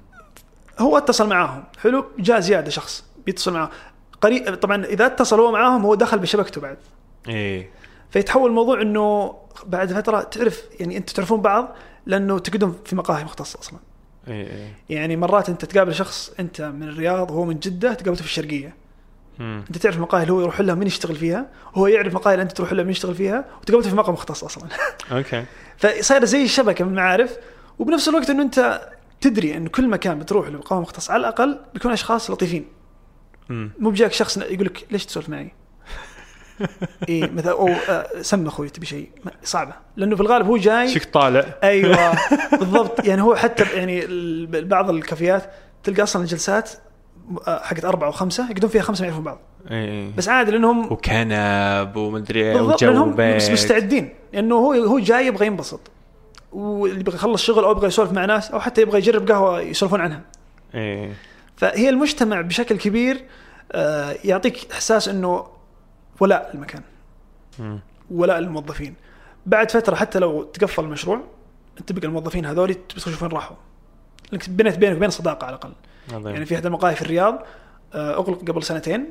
هو 0.78 0.98
اتصل 0.98 1.28
معاهم. 1.28 1.64
حلو؟ 1.82 2.04
جاء 2.18 2.40
زيادة 2.40 2.70
شخص 2.70 3.04
بيتصل 3.26 3.52
معاهم. 3.52 3.70
قريب 4.20 4.54
طبعا 4.54 4.84
إذا 4.84 5.06
اتصل 5.06 5.40
هو 5.40 5.52
معاهم 5.52 5.82
هو 5.82 5.94
دخل 5.94 6.18
بشبكته 6.18 6.60
بعد. 6.60 6.78
إيه. 7.28 7.70
فيتحول 8.10 8.50
الموضوع 8.50 8.82
إنه 8.82 9.34
بعد 9.66 9.92
فترة 9.92 10.22
تعرف 10.22 10.62
يعني 10.80 10.96
أنتم 10.96 11.14
تعرفون 11.14 11.40
بعض 11.40 11.76
لأنه 12.06 12.38
تقعدون 12.38 12.78
في 12.84 12.96
مقاهي 12.96 13.24
مختصة 13.24 13.60
أصلا 13.60 13.78
إيه 14.28 14.46
إيه 14.46 14.74
يعني 14.88 15.16
مرات 15.16 15.48
أنت 15.48 15.64
تقابل 15.64 15.94
شخص 15.94 16.32
أنت 16.40 16.60
من 16.60 16.82
الرياض 16.82 17.30
وهو 17.30 17.44
من 17.44 17.58
جدة 17.58 17.94
تقابلته 17.94 18.22
في 18.22 18.28
الشرقية 18.28 18.74
مم. 19.38 19.64
أنت 19.68 19.78
تعرف 19.78 19.98
مقاهي 19.98 20.22
اللي 20.22 20.32
هو 20.32 20.40
يروح 20.40 20.60
لها 20.60 20.74
من 20.74 20.86
يشتغل 20.86 21.16
فيها 21.16 21.46
وهو 21.74 21.86
يعرف 21.86 22.14
مقاهي 22.14 22.34
اللي 22.34 22.42
أنت 22.42 22.52
تروح 22.52 22.72
لها 22.72 22.84
من 22.84 22.90
يشتغل 22.90 23.14
فيها 23.14 23.44
وتقابلته 23.62 23.90
في 23.90 23.96
مقهى 23.96 24.12
مختص 24.12 24.44
أصلا 24.44 24.68
okay 25.12 25.44
فصايرة 25.76 26.24
زي 26.24 26.44
الشبكه 26.44 26.84
من 26.84 26.90
المعارف 26.90 27.36
وبنفس 27.78 28.08
الوقت 28.08 28.30
إنه 28.30 28.42
أنت 28.42 28.88
تدري 29.20 29.56
انه 29.56 29.68
كل 29.68 29.88
مكان 29.88 30.18
بتروح 30.18 30.48
له 30.48 30.58
مقهى 30.58 30.80
مختص 30.80 31.10
على 31.10 31.20
الأقل 31.20 31.58
بيكون 31.74 31.92
أشخاص 31.92 32.30
لطيفين. 32.30 32.64
مو 33.50 33.90
بيجيك 33.90 34.12
شخص 34.12 34.36
يقول 34.36 34.66
لك 34.66 34.86
ليش 34.90 35.06
تسولف 35.06 35.28
معي؟ 35.28 35.52
اي 37.08 37.20
مثلا 37.20 37.52
أو 37.52 37.68
آه، 37.68 38.06
سم 38.20 38.46
أخوي 38.46 38.68
تبي 38.68 38.86
شيء؟ 38.86 39.08
صعبة. 39.44 39.72
لأنه 39.96 40.16
في 40.16 40.22
الغالب 40.22 40.46
هو 40.46 40.56
جاي 40.56 40.88
شيك 40.88 41.04
طالع. 41.04 41.44
أيوه 41.62 42.12
بالضبط. 42.60 43.04
يعني 43.04 43.22
هو 43.22 43.34
حتى 43.34 43.64
يعني 43.74 44.06
بعض 44.62 44.90
الكافيات 44.90 45.50
تلقى 45.84 46.02
أصلا 46.02 46.22
الجلسات 46.22 46.70
آه، 47.48 47.62
حقت 47.62 47.84
أربعة 47.84 48.08
وخمسه 48.08 48.44
يقعدون 48.44 48.70
فيها 48.70 48.82
خمسة 48.82 49.02
ما 49.02 49.06
يعرفون 49.06 49.24
بعض. 49.24 49.38
إيه 49.70 50.10
بس 50.16 50.28
عادي 50.28 50.50
لأنهم 50.50 50.92
وكنب 50.92 51.96
ومدري 51.96 52.52
بالضبط 52.52 52.82
وجو 52.82 52.92
لأنهم 52.92 53.14
بيت. 53.14 53.50
مستعدين. 53.50 54.14
لأنه 54.32 54.54
هو 54.54 54.72
هو 54.72 54.98
جاي 54.98 55.26
يبغى 55.26 55.46
ينبسط. 55.46 55.80
واللي 56.52 57.00
يبغى 57.00 57.14
يخلص 57.14 57.42
شغل 57.42 57.64
أو 57.64 57.70
يبغى 57.70 57.86
يسولف 57.86 58.12
مع 58.12 58.24
ناس 58.24 58.50
أو 58.50 58.60
حتى 58.60 58.80
يبغى 58.82 58.98
يجرب 58.98 59.30
قهوة 59.30 59.60
يسولفون 59.60 60.00
عنها. 60.00 60.20
إيه. 60.74 61.12
فهي 61.56 61.88
المجتمع 61.88 62.40
بشكل 62.40 62.76
كبير 62.76 63.24
آه، 63.72 64.14
يعطيك 64.24 64.72
إحساس 64.72 65.08
إنه 65.08 65.46
ولاء 66.20 66.50
المكان. 66.54 66.82
ولاء 68.10 68.38
الموظفين. 68.38 68.94
بعد 69.46 69.70
فترة 69.70 69.94
حتى 69.94 70.18
لو 70.18 70.42
تقفل 70.42 70.84
المشروع 70.84 71.20
أنت 71.80 71.92
بقى 71.92 72.06
الموظفين 72.06 72.46
هذول 72.46 72.74
تشوف 72.74 73.22
وين 73.22 73.32
راحوا. 73.32 73.56
لأنك 74.32 74.50
بنيت 74.50 74.78
بينك 74.78 74.96
وبين 74.96 75.10
صداقة 75.10 75.44
على 75.46 75.56
الأقل. 75.56 75.72
عظيم. 76.12 76.28
يعني 76.28 76.44
في 76.46 76.54
أحد 76.54 76.66
المقاهي 76.66 76.94
في 76.94 77.02
الرياض 77.02 77.42
آه، 77.94 78.14
أغلق 78.14 78.38
قبل 78.38 78.62
سنتين. 78.62 79.08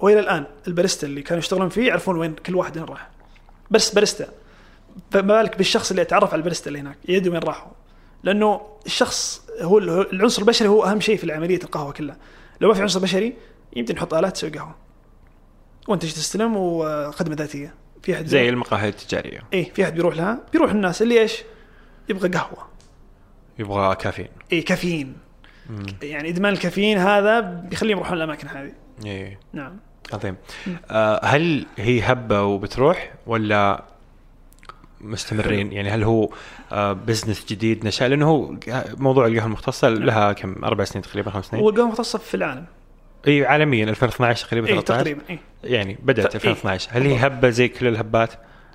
وإلى 0.00 0.20
الآن 0.20 0.46
الباريستا 0.68 1.06
اللي 1.06 1.22
كانوا 1.22 1.38
يشتغلون 1.38 1.68
فيه 1.68 1.88
يعرفون 1.88 2.16
وين 2.18 2.34
كل 2.34 2.54
واحد 2.56 2.76
وين 2.78 2.86
راح. 2.86 3.10
بس 3.70 3.94
باريستا. 3.94 4.28
فما 5.10 5.20
بالك 5.42 5.56
بالشخص 5.56 5.90
اللي 5.90 6.02
يتعرف 6.02 6.28
على 6.32 6.38
الباريستا 6.38 6.68
اللي 6.68 6.78
هناك 6.80 6.98
يدري 7.08 7.30
وين 7.30 7.40
راحوا. 7.42 7.72
لأنه 8.22 8.60
الشخص 8.86 9.42
هو- 9.60 9.78
العنصر 9.78 10.42
البشري 10.42 10.68
هو 10.68 10.84
أهم 10.84 11.00
شيء 11.00 11.16
في 11.16 11.32
عمليه 11.32 11.56
القهوة 11.64 11.92
كلها. 11.92 12.16
لو 12.60 12.68
ما 12.68 12.74
في 12.74 12.82
عنصر 12.82 13.00
بشري 13.00 13.36
يمكن 13.76 13.94
نحط 13.94 14.14
آلات 14.14 14.32
تسوي 14.32 14.50
قهوة. 14.50 14.74
وانت 15.88 16.02
تجي 16.02 16.12
تستلم؟ 16.12 16.56
وخدمة 16.56 17.34
ذاتية. 17.34 17.74
في 18.02 18.14
أحد 18.14 18.26
زي 18.26 18.48
المقاهي 18.48 18.88
التجارية. 18.88 19.40
إيه 19.52 19.72
في 19.72 19.84
أحد 19.84 19.94
بيروح 19.94 20.16
لها. 20.16 20.38
بيروح 20.52 20.70
الناس 20.70 21.02
اللي 21.02 21.20
إيش؟ 21.20 21.42
يبغى 22.08 22.28
قهوة. 22.28 22.68
يبغى 23.58 23.96
كافيين. 23.96 24.28
إيه 24.52 24.64
كافيين. 24.64 25.16
مم. 25.70 25.86
يعني 26.02 26.28
إدمان 26.28 26.52
الكافيين 26.52 26.98
هذا 26.98 27.40
بيخليهم 27.40 27.98
يروحون 27.98 28.16
الأماكن 28.16 28.48
هذه. 28.48 28.72
إيه. 29.04 29.40
نعم. 29.52 29.76
عظيم. 30.12 30.36
آه 30.90 31.24
هل 31.24 31.66
هي 31.76 32.00
هبة 32.00 32.42
وبتروح 32.42 33.14
ولا 33.26 33.84
مستمرين؟ 35.00 35.72
يعني 35.72 35.90
هل 35.90 36.02
هو 36.02 36.28
آه 36.72 36.92
business 36.92 37.46
جديد 37.48 37.86
نشأ؟ 37.86 38.04
لأنه 38.04 38.28
هو 38.28 38.54
موضوع 38.96 39.26
القهوة 39.26 39.46
المختصة 39.46 39.88
لها 39.88 40.32
كم؟ 40.32 40.64
أربع 40.64 40.84
سنين 40.84 41.02
تقريبا 41.02 41.30
خمس 41.30 41.44
سنين. 41.44 41.62
هو 41.62 41.70
القهوة 41.70 41.88
مختصه 41.88 42.18
في 42.18 42.34
العالم. 42.34 42.66
إي 43.26 43.46
عالميا 43.46 43.84
2012 43.84 44.46
تقريبا 44.46 44.66
إي 44.68 44.72
13 44.74 44.98
تقريبا 45.00 45.22
إي. 45.30 45.38
يعني 45.64 45.98
بدأت 46.02 46.32
ف- 46.32 46.34
2012 46.36 46.88
هل 46.92 47.02
هي 47.06 47.26
هبة 47.26 47.50
زي 47.50 47.68
كل 47.68 47.86
الهبات؟ 47.86 48.32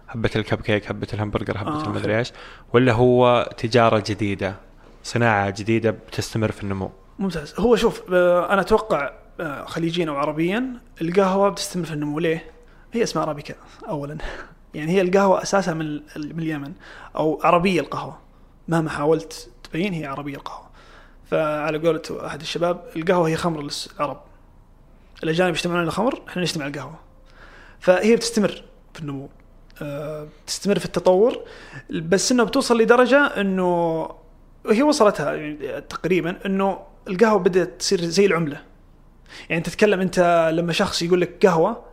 هبة 0.09 0.29
الكب 0.35 0.61
كيك 0.61 0.91
هبة 0.91 1.07
الهمبرجر 1.13 1.57
هبة 1.61 1.81
آه، 1.81 1.83
المدري 1.83 2.17
إيش؟ 2.17 2.31
ولا 2.73 2.93
هو 2.93 3.49
تجارة 3.57 4.03
جديدة 4.07 4.55
صناعة 5.03 5.49
جديدة 5.49 5.91
بتستمر 5.91 6.51
في 6.51 6.63
النمو؟ 6.63 6.91
ممتاز. 7.19 7.53
هو 7.59 7.75
شوف 7.75 8.01
آه، 8.13 8.53
أنا 8.53 8.61
أتوقع 8.61 9.11
آه، 9.39 9.65
خليجيا 9.65 10.09
أو 10.09 10.15
عربيا 10.15 10.73
القهوة 11.01 11.49
بتستمر 11.49 11.85
في 11.85 11.93
النمو. 11.93 12.19
ليه؟ 12.19 12.45
هي 12.93 13.03
اسمها 13.03 13.23
أرابيكا 13.23 13.53
اولا. 13.89 14.17
يعني 14.75 14.91
هي 14.91 15.01
القهوة 15.01 15.41
اساسها 15.41 15.73
من 15.73 15.93
من 16.15 16.39
اليمن. 16.39 16.73
أو 17.15 17.39
عربية 17.43 17.79
القهوة. 17.81 18.17
مهما 18.67 18.89
حاولت 18.89 19.49
تبين 19.63 19.93
هي 19.93 20.05
عربية 20.05 20.35
القهوة. 20.35 20.69
فعلى 21.31 21.77
قولة 21.77 22.01
أحد 22.27 22.41
الشباب 22.41 22.83
القهوة 22.95 23.27
هي 23.29 23.35
خمر 23.35 23.67
للعرب 23.99 24.21
الأجانب 25.23 25.55
يجتمعون 25.55 25.79
على 25.79 25.87
الخمر 25.87 26.21
إحنا 26.27 26.41
نجتمع 26.41 26.63
على 26.65 26.73
القهوة. 26.73 26.99
فهي 27.79 28.15
بتستمر 28.15 28.63
في 28.93 28.99
النمو. 28.99 29.29
آه، 29.81 30.27
بتستمر 30.45 30.79
في 30.79 30.85
التطور 30.85 31.39
بس 31.89 32.31
إنه 32.31 32.43
بتوصل 32.43 32.81
لدرجة 32.81 33.25
إنه 33.25 34.09
هي 34.69 34.83
وصلتها 34.83 35.33
يعني 35.33 35.81
تقريبا 35.81 36.45
إنه 36.45 36.79
القهوة 37.07 37.39
بدأت 37.39 37.79
تصير 37.79 38.01
زي 38.01 38.25
العملة. 38.25 38.61
يعني 39.49 39.61
تتكلم 39.61 39.99
أنت 39.99 40.49
لما 40.53 40.73
شخص 40.73 41.01
يقول 41.01 41.21
لك 41.21 41.45
قهوة 41.45 41.83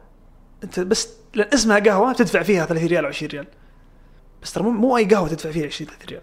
أنت 0.65 0.81
بس 0.81 1.09
لأن 1.35 1.49
اسمها 1.55 1.79
قهوة 1.79 2.13
تدفع 2.13 2.43
فيها 2.43 2.67
30 2.67 2.87
ريال 2.87 3.05
أو 3.05 3.09
20 3.09 3.31
ريال. 3.31 3.47
بس 4.43 4.53
ترى 4.53 4.65
مو, 4.65 4.71
مو 4.71 4.97
أي 4.97 5.05
قهوة 5.05 5.29
تدفع 5.29 5.51
فيها 5.51 5.67
20 5.67 5.91
30 5.91 6.09
ريال. 6.09 6.23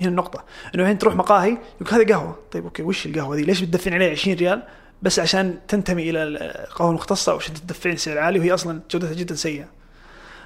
هنا 0.00 0.08
النقطة. 0.10 0.44
إنه 0.74 0.82
الحين 0.82 0.98
تروح 0.98 1.16
مقاهي؟ 1.16 1.58
يقول 1.80 2.00
هذه 2.00 2.12
قهوة. 2.12 2.38
طيب 2.52 2.64
أوكي 2.64 2.82
وش 2.82 3.06
القهوة 3.06 3.36
دي 3.36 3.42
ليش 3.42 3.60
بتدفعني 3.60 3.96
عليها 3.96 4.10
20 4.10 4.36
ريال؟ 4.36 4.62
بس 5.02 5.18
عشان 5.18 5.58
تنتمي 5.68 6.10
إلى 6.10 6.22
القهوة 6.22 6.90
المختصة 6.90 7.32
أو 7.32 7.36
عشان 7.36 7.54
تدفعني 7.54 7.96
سعر 7.96 8.18
عالي 8.18 8.38
وهي 8.38 8.54
أصلا 8.54 8.80
جودتها 8.90 9.14
جدا 9.14 9.34
سيئة. 9.34 9.68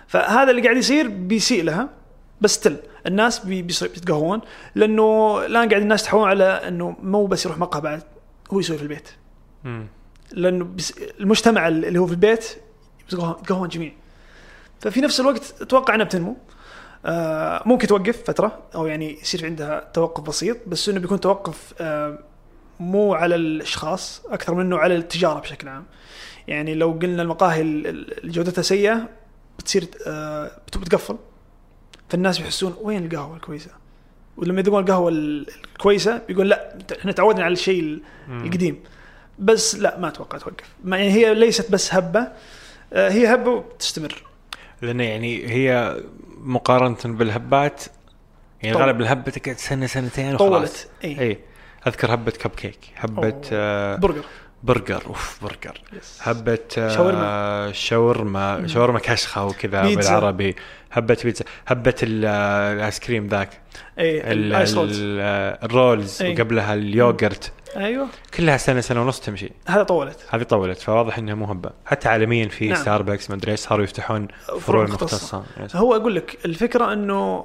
فهذا 0.06 0.50
اللي 0.50 0.62
قاعد 0.62 0.76
يصير 0.76 1.08
بيسيء 1.08 1.64
لها 1.64 1.88
بس 2.40 2.60
تل 2.60 2.76
الناس 3.06 3.38
بيتقهون 3.38 4.40
لأنه 4.74 5.38
الان 5.46 5.68
قاعد 5.68 5.82
الناس 5.82 6.02
يتحولون 6.02 6.28
على 6.28 6.44
إنه 6.44 6.96
مو 7.02 7.26
بس 7.26 7.44
يروح 7.46 7.58
مقهى 7.58 7.80
بعد 7.80 8.02
هو 8.52 8.60
يسوي 8.60 8.76
في 8.76 8.82
البيت. 8.82 9.08
مم. 9.64 9.86
لأنه 10.32 10.64
بس 10.64 10.94
المجتمع 11.20 11.68
اللي 11.68 11.98
هو 11.98 12.06
في 12.06 12.12
البيت 12.12 12.56
يتقهون 13.08 13.36
يتقهون 13.42 13.68
جميع. 13.68 13.92
ففي 14.80 15.00
نفس 15.00 15.20
الوقت 15.20 15.54
أتوقع 15.60 15.94
إنها 15.94 16.06
بتنمو. 16.06 16.36
آه 17.06 17.62
ممكن 17.66 17.86
توقف 17.86 18.22
فترة 18.26 18.62
أو 18.74 18.86
يعني 18.86 19.20
يصير 19.20 19.46
عندها 19.46 19.90
توقف 19.94 20.24
بسيط 20.24 20.56
بس 20.66 20.88
إنه 20.88 21.00
بيكون 21.00 21.20
توقف 21.20 21.74
آه 21.80 22.18
مو 22.80 23.14
على 23.14 23.34
الأشخاص 23.34 24.22
أكثر 24.28 24.54
منه 24.54 24.78
على 24.78 24.96
التجارة 24.96 25.40
بشكل 25.40 25.68
عام. 25.68 25.84
يعني 26.48 26.74
لو 26.74 26.90
قلنا 27.02 27.22
المقاهي 27.22 27.60
ال- 27.62 27.86
ال- 27.86 28.18
اللي 28.18 28.32
جودتها 28.32 28.62
سيئة 28.62 29.08
بتصير 29.58 29.84
آه 30.06 30.50
بت- 30.66 30.78
بتقفل. 30.78 31.16
فالناس 32.08 32.38
بيحسون 32.38 32.76
وين 32.82 33.04
القهوة 33.04 33.36
الكويسة؟ 33.36 33.70
ولما 34.36 34.60
يذوقون 34.60 34.82
القهوة 34.84 35.08
ال- 35.10 35.46
الكويسة 35.74 36.22
بيقول 36.28 36.48
لا 36.48 36.78
إحنا 37.00 37.12
تعودنا 37.12 37.44
على 37.44 37.52
الشيء 37.52 37.80
ال- 37.80 38.00
القديم. 38.28 38.82
بس 39.38 39.74
لا 39.76 39.98
ما 39.98 40.08
أتوقع 40.08 40.38
توقف. 40.38 40.64
ما 40.84 40.96
يعني 40.98 41.10
هي 41.12 41.34
ليست 41.34 41.70
بس 41.70 41.94
هبة 41.94 42.28
آه، 42.92 43.10
هي 43.10 43.34
هبة 43.34 43.50
وتستمر. 43.50 44.22
لأن 44.82 45.00
يعني 45.00 45.46
هي 45.48 46.00
مقارنة 46.38 46.96
بالهبات 47.04 47.84
يعني 48.62 48.74
طول. 48.76 48.82
غالب 48.84 49.00
الهبة 49.00 49.30
تقعد 49.30 49.56
سنة 49.58 49.86
سنتين 49.86 50.34
وخلاص. 50.34 50.50
طولت 50.50 50.88
إي. 51.04 51.20
إي. 51.20 51.38
أذكر 51.86 52.14
هبة 52.14 52.30
كب 52.30 52.50
كيك 52.50 52.78
هبه. 52.96 53.40
آه 53.52 53.96
برجر 53.96 54.24
برجر 54.62 55.02
أوف 55.06 55.38
برجر 55.42 55.80
yes. 55.92 56.18
هبة 56.22 56.58
آه 56.78 56.88
شاورما. 56.88 57.72
شاورما 57.72 58.66
شاورما 58.66 58.98
كشخة 58.98 59.44
وكذا. 59.46 59.94
بالعربي 59.94 60.56
هبة 60.92 61.18
بيتزا 61.24 61.44
هبة 61.66 61.94
ال- 62.02 62.24
آه، 62.26 62.72
الايس 62.72 63.00
كريم 63.00 63.26
ذاك 63.26 63.60
اي 63.98 64.20
ال- 64.32 64.38
ال 64.38 64.47
ice 64.47 64.74
rolls 64.74 65.00
ال- 65.00 65.20
ال 65.64 65.74
rolls 65.74 66.22
أي. 66.22 66.32
وقبلها 66.34 66.74
اليوغرت 66.74 67.52
أيوه 67.76 68.06
كلها 68.36 68.56
سنة 68.56 68.80
سنة 68.80 69.02
ونص 69.02 69.20
تمشي 69.20 69.50
هذا 69.68 69.82
طولت 69.82 70.26
هذه 70.30 70.42
طولت 70.42 70.78
فواضح 70.78 71.18
إنها 71.18 71.34
مو 71.34 71.44
هبة 71.44 71.70
حتى 71.86 72.08
عالميا 72.08 72.48
في 72.48 72.68
نعم. 72.68 72.76
ستاربكس 72.82 73.30
ما 73.30 73.36
أدري 73.36 73.52
إيش 73.52 73.60
صاروا 73.60 73.84
يفتحون 73.84 74.28
فروع 74.60 74.84
مختصة. 74.84 75.38
مختصة 75.38 75.64
يس. 75.64 75.76
هو 75.76 75.96
أقول 75.96 76.16
لك 76.16 76.38
الفكرة 76.44 76.92
إنه 76.92 77.44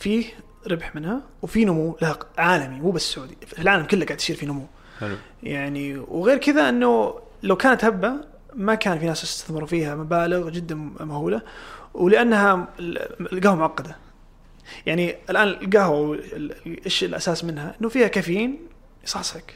فيه 0.00 0.24
ربح 0.66 0.94
منها 0.96 1.22
وفي 1.42 1.64
نمو 1.64 1.96
لها 2.02 2.18
عالمي 2.38 2.80
مو 2.80 2.90
بس 2.90 3.02
سعودي 3.12 3.36
في 3.46 3.62
العالم 3.62 3.84
كله 3.86 4.04
قاعد 4.04 4.20
يصير 4.20 4.36
في 4.36 4.46
نمو. 4.46 4.66
حلو. 5.00 5.16
يعني 5.42 5.98
وغير 5.98 6.36
كذا 6.38 6.68
إنه 6.68 7.14
لو 7.42 7.56
كانت 7.56 7.84
هبة 7.84 8.12
ما 8.54 8.74
كان 8.74 8.98
في 8.98 9.06
ناس 9.06 9.22
يستثمروا 9.24 9.66
فيها 9.66 9.94
مبالغ 9.94 10.48
جدا 10.48 10.74
مهولة 11.00 11.42
ولأنها 11.94 12.68
ال- 12.78 13.32
القهوة 13.32 13.56
معقدة. 13.56 13.96
يعني 14.86 15.16
الآن 15.30 15.48
القهوة 15.48 16.14
ال- 16.14 16.52
ال- 16.66 16.84
إيش 16.84 17.04
الأساس 17.04 17.44
منها؟ 17.44 17.74
إنه 17.80 17.88
فيها 17.88 18.08
كافيين 18.08 18.58
يصحصحك. 19.04 19.54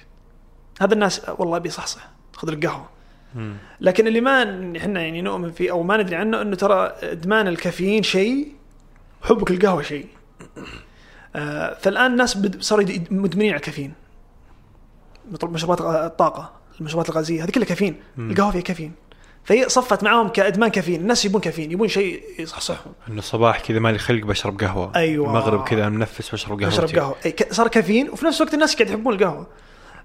هذا 0.81 0.95
الناس 0.95 1.23
والله 1.39 1.59
بيصحصح 1.59 2.09
خذ 2.33 2.51
لك 2.51 2.67
قهوة. 2.67 2.89
مم. 3.35 3.57
لكن 3.81 4.07
اللي 4.07 4.21
ما 4.21 4.43
إحنا 4.77 5.01
يعني 5.03 5.23
نؤمن 5.23 5.53
فيه 5.53 5.71
أو 5.71 5.83
ما 5.83 5.97
ندري 5.97 6.17
عنه 6.17 6.43
إنه 6.43 6.57
ترى 6.57 6.93
إدمان 7.03 7.49
الكافيين 7.49 8.03
شيء 8.03 8.53
حبك 9.23 9.51
للقهوة 9.51 9.83
شيء. 9.83 10.07
فالآن 11.81 12.13
الناس 12.13 12.39
صاروا 12.61 12.85
مدمنين 13.11 13.51
على 13.51 13.57
الكافيين. 13.57 13.93
مشروبات 15.43 15.81
الطاقة 15.81 16.53
المشروبات 16.81 17.09
الغازية 17.09 17.45
هذه 17.45 17.51
كلها 17.51 17.67
كافيين. 17.67 17.97
القهوة 18.19 18.51
فيها 18.51 18.61
كافيين. 18.61 18.93
فهي 19.45 19.69
صفت 19.69 20.05
معاهم 20.05 20.29
كأدمان 20.29 20.71
كافيين. 20.71 21.01
الناس 21.01 21.25
يبون 21.25 21.41
كافيين 21.41 21.73
يبون 21.73 21.89
شيء 21.89 22.23
يصحصحهم 22.39 22.93
انه 23.09 23.19
الصباح 23.19 23.61
كذا 23.61 23.79
مالي 23.79 23.99
خلق 23.99 24.25
بشرب 24.25 24.61
قهوة. 24.61 24.93
أيوة. 24.97 25.29
المغرب 25.29 25.65
كذا 25.65 25.89
منفس 25.89 26.35
بشرب 26.35 26.61
قهوة 26.61 26.69
اشرب 26.69 26.89
قهوة. 26.89 27.17
أي 27.27 27.37
صار 27.51 27.69
كافيين 27.69 28.11
وفي 28.11 28.27
نفس 28.27 28.41
الوقت 28.41 28.55
الناس 28.55 28.75
قاعد 28.75 28.91
يحبون 28.91 29.15
القهوة. 29.15 29.47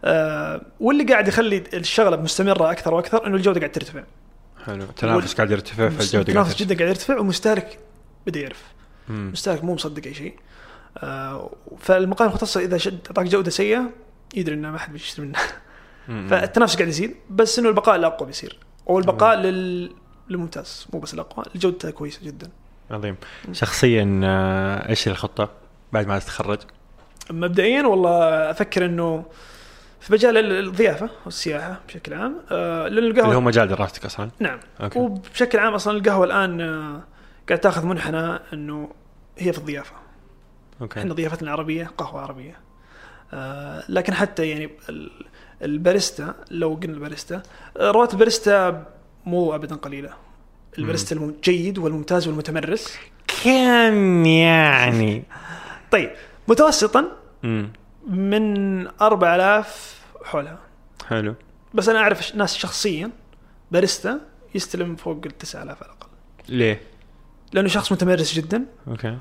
آه 0.03 0.61
واللي 0.79 1.03
قاعد 1.03 1.27
يخلي 1.27 1.63
الشغلة 1.73 2.17
مستمرة 2.17 2.71
أكثر 2.71 2.93
وأكثر 2.93 3.27
إنه 3.27 3.35
الجودة 3.35 3.59
قاعد 3.59 3.71
ترتفع. 3.71 4.03
حلو. 4.65 4.83
التنافس 4.83 5.33
قاعد 5.33 5.51
يرتفع 5.51 5.89
فالجودة 5.89 6.11
قاعد 6.11 6.27
التنافس 6.27 6.55
جدا 6.55 6.75
قاعد 6.75 6.89
يرتفع 6.89 7.17
والمستهلك 7.17 7.79
بدا 8.27 8.39
يعرف. 8.39 8.63
مم. 9.09 9.27
المستهلك 9.27 9.63
مو 9.63 9.73
مصدق 9.73 10.05
أي 10.05 10.13
شيء. 10.13 10.33
آه 10.33 10.39
فالمقاهي 11.79 12.29
المختصه 12.29 12.61
إذا 12.61 12.77
شد 12.77 12.99
أعطاك 13.07 13.25
جودة 13.25 13.49
سيئة 13.51 13.89
يدري 14.35 14.55
إنه 14.55 14.71
ما 14.71 14.77
حد 14.77 14.93
بيشتري 14.93 15.25
منها 15.25 15.41
مم. 16.07 16.27
فالتنافس 16.29 16.75
قاعد 16.75 16.87
يزيد 16.87 17.15
بس 17.29 17.59
إنه 17.59 17.69
البقاء 17.69 17.95
الأقوى 17.95 18.27
بيصير. 18.27 18.59
أو 18.89 18.99
البقاء 18.99 19.35
لل 19.37 19.91
للممتاز 20.29 20.87
مو 20.93 20.99
بس 20.99 21.13
الأقوى 21.13 21.45
جودته 21.55 21.89
كويسة 21.91 22.19
جدا. 22.25 22.49
عظيم. 22.91 23.15
شخصيا 23.51 24.21
آه، 24.23 24.89
إيش 24.89 25.07
الخطة 25.07 25.49
بعد 25.93 26.07
ما 26.07 26.19
تتخرج؟ 26.19 26.59
مبدئيا 27.31 27.83
والله 27.83 28.19
أفكر 28.51 28.85
إنه 28.85 29.25
في 29.99 30.13
مجال 30.13 30.37
ال- 30.37 30.67
الضيافة 30.67 31.09
والسياحة 31.25 31.79
بشكل 31.87 32.13
عام 32.13 32.35
آه 32.51 32.87
لأن 32.87 33.03
القهوة 33.03 33.25
اللي 33.25 33.35
هو 33.35 33.41
مجال 33.41 33.67
دراستك 33.67 34.05
أصلا؟ 34.05 34.29
نعم. 34.39 34.59
okay. 34.81 34.99
وبشكل 34.99 35.59
عام 35.59 35.73
أصلا 35.73 35.97
القهوة 35.97 36.25
الآن 36.25 36.61
آه، 36.61 37.03
قاعد 37.49 37.59
تأخذ 37.59 37.85
منحنى 37.85 38.39
إنه 38.53 38.89
هي 39.37 39.53
في 39.53 39.59
الضيافة. 39.59 39.93
okay. 40.81 40.99
إحنا 40.99 41.13
ضيافتنا 41.13 41.47
العربيه 41.47 41.91
قهوة 41.97 42.21
عربية. 42.21 42.57
آه 43.33 43.83
لكن 43.89 44.13
حتى 44.13 44.49
يعني 44.49 44.69
ال- 44.89 45.11
الباريستا 45.61 46.35
لو 46.51 46.73
قلنا 46.83 46.93
الباريستا 46.93 47.41
آه، 47.77 47.91
رواتب 47.91 48.13
الباريستا 48.13 48.85
مو 49.25 49.55
ابدا 49.55 49.75
قليلة. 49.75 50.13
الباريستا 50.77 51.15
الجيد 51.15 51.77
والممتاز 51.77 52.27
والمتمرس. 52.27 52.97
كم 53.43 54.25
يعني؟ 54.25 55.23
طيب 55.91 56.11
متوسطا 56.47 57.05
امم 57.43 57.69
من 58.07 58.87
4000 59.01 60.01
حولها. 60.23 60.59
حلو. 61.07 61.35
بس 61.73 61.89
أنا 61.89 61.99
أعرف 61.99 62.35
ناس 62.35 62.57
شخصيا 62.57 63.11
باريستا 63.71 64.19
يستلم 64.55 64.95
فوق 64.95 65.21
ال 65.25 65.37
9000 65.37 65.83
على 65.83 65.91
الأقل. 65.91 66.09
ليه؟ 66.49 66.81
لأنه 67.53 67.67
شخص 67.67 67.91
متمرس 67.91 68.33
جدا. 68.33 68.65
أوكي. 68.87 69.17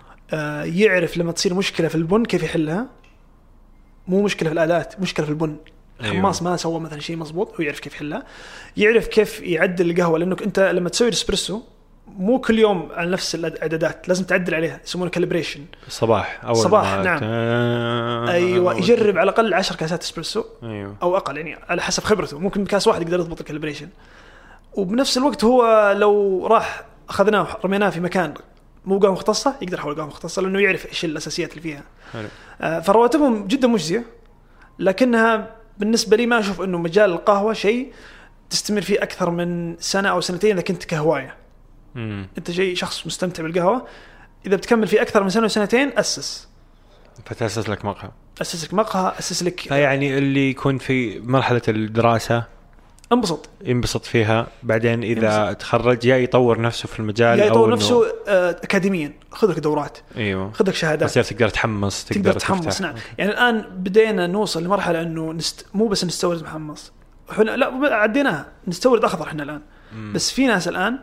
يعرف 0.64 1.16
لما 1.16 1.32
تصير 1.32 1.54
مشكلة 1.54 1.88
في 1.88 1.94
البن 1.94 2.24
كيف 2.24 2.42
يحلها؟ 2.42 2.86
مو 4.08 4.22
مشكلة 4.22 4.48
في 4.48 4.52
الآلات 4.52 5.00
مشكلة 5.00 5.26
في 5.26 5.32
البن. 5.32 5.56
أيوة. 6.00 6.12
الخماص 6.14 6.42
ما 6.42 6.56
سوى 6.56 6.80
مثلا 6.80 7.00
شيء 7.00 7.16
مضبوط 7.16 7.54
هو 7.56 7.64
يعرف 7.64 7.80
كيف 7.80 7.94
يحلها. 7.94 8.22
يعرف 8.76 9.06
كيف 9.06 9.40
يعدل 9.40 9.90
القهوة 9.90 10.18
لأنك 10.18 10.42
أنت 10.42 10.60
لما 10.60 10.88
تسوي 10.88 11.08
الإسبريسو 11.08 11.62
مو 12.06 12.40
كل 12.40 12.58
يوم 12.58 12.88
على 12.92 13.10
نفس 13.10 13.34
الاعدادات 13.34 14.08
لازم 14.08 14.24
تعدل 14.24 14.54
عليها 14.54 14.80
يسمونه 14.84 15.10
calibration 15.10 15.60
الصباح 15.86 16.40
أول 16.44 16.56
صباح، 16.56 16.94
ما 16.94 17.02
نعم. 17.02 17.18
تا- 17.18 18.32
أيوه 18.32 18.76
يجرب 18.78 19.18
على 19.18 19.30
الأقل 19.30 19.54
10 19.54 19.76
كاسات 19.76 20.02
إسبريسو 20.02 20.44
أيوه. 20.62 20.96
أو 21.02 21.16
أقل 21.16 21.36
يعني 21.36 21.56
على 21.68 21.82
حسب 21.82 22.02
خبرته. 22.04 22.38
ممكن 22.38 22.64
كاس 22.66 22.86
واحد 22.88 23.02
يقدر 23.02 23.18
يضبط 23.18 23.40
ال 23.40 23.44
calibration 23.44 23.88
وبنفس 24.74 25.18
الوقت 25.18 25.44
هو 25.44 25.92
لو 25.98 26.46
راح 26.46 26.84
أخذناه 27.08 27.46
رميناه 27.64 27.90
في 27.90 28.00
مكان 28.00 28.34
مو 28.84 28.98
قهوه 28.98 29.12
مختصة 29.12 29.54
يقدر 29.62 29.78
يحول 29.78 29.94
قهوه 29.94 30.06
مختصة 30.06 30.42
لأنه 30.42 30.60
يعرف 30.60 30.86
إيش 30.86 31.04
الأساسيات 31.04 31.50
اللي 31.50 31.62
فيها. 31.62 31.82
حلو. 32.12 32.28
آه، 32.60 32.80
فرواتبهم 32.80 33.46
جدا 33.46 33.68
مجزية 33.68 34.04
لكنها 34.78 35.56
بالنسبة 35.78 36.16
لي 36.16 36.26
ما 36.26 36.38
أشوف 36.38 36.60
إنه 36.60 36.78
مجال 36.78 37.10
القهوة 37.10 37.52
شيء 37.52 37.92
تستمر 38.50 38.80
فيه 38.80 39.02
أكثر 39.02 39.30
من 39.30 39.76
سنة 39.80 40.08
أو 40.08 40.20
سنتين 40.20 40.52
إذا 40.52 40.62
كنت 40.62 40.84
كهواية. 40.84 41.36
امم 41.96 42.28
أنت 42.38 42.50
جاي 42.50 42.76
شخص 42.76 43.06
مستمتع 43.06 43.42
بالقهوة. 43.42 43.86
إذا 44.46 44.56
بتكمل 44.56 44.86
فيه 44.86 45.02
أكثر 45.02 45.22
من 45.22 45.30
سنة 45.30 45.44
وسنتين 45.44 45.98
أسس. 45.98 46.48
فتأسس 47.26 47.68
لك 47.68 47.84
مقهى. 47.84 48.10
أسس 48.40 48.64
لك 48.64 48.74
مقهى 48.74 49.12
أسس 49.18 49.42
لك 49.42 49.60
فيعني 49.60 50.18
اللي 50.18 50.50
يكون 50.50 50.78
في 50.78 51.20
مرحلة 51.20 51.62
الدراسة 51.68 52.57
انبسط. 53.12 53.48
ينبسط 53.64 54.04
فيها. 54.04 54.46
بعدين 54.62 55.02
إذا 55.02 55.52
تخرج 55.52 56.04
يا 56.04 56.16
يطور 56.16 56.60
نفسه 56.60 56.86
في 56.88 57.00
المجال 57.00 57.38
يا 57.38 57.44
يطور 57.44 57.68
إنه- 57.70 57.72
نفسه 57.72 58.04
آه، 58.28 58.50
اكاديميا. 58.50 59.12
خذ 59.32 59.50
لك 59.50 59.58
دورات. 59.58 59.98
أيوه. 60.16 60.52
خذ 60.52 60.68
لك 60.68 60.74
شهادات. 60.74 61.08
تصير 61.10 61.22
تقدر 61.22 61.48
تحمص 61.48 62.04
تقدر, 62.04 62.22
تقدر 62.22 62.40
تحمص 62.40 62.64
تفتح. 62.64 62.80
نعم 62.80 62.94
يعني 63.18 63.30
الآن 63.30 63.60
بدينا 63.60 64.26
نوصل 64.26 64.64
لمرحلة 64.64 65.02
إنه 65.02 65.32
نست... 65.32 65.66
مو 65.74 65.88
بس 65.88 66.04
نستورد 66.04 66.42
محمص. 66.42 66.92
إحنا 67.30 67.56
لا 67.56 67.94
عديناها. 67.94 68.46
نستورد 68.68 69.04
أخضر 69.04 69.26
إحنا 69.26 69.42
الآن. 69.42 69.60
مم. 69.92 70.12
بس 70.12 70.30
في 70.30 70.46
ناس 70.46 70.68
الآن 70.68 70.98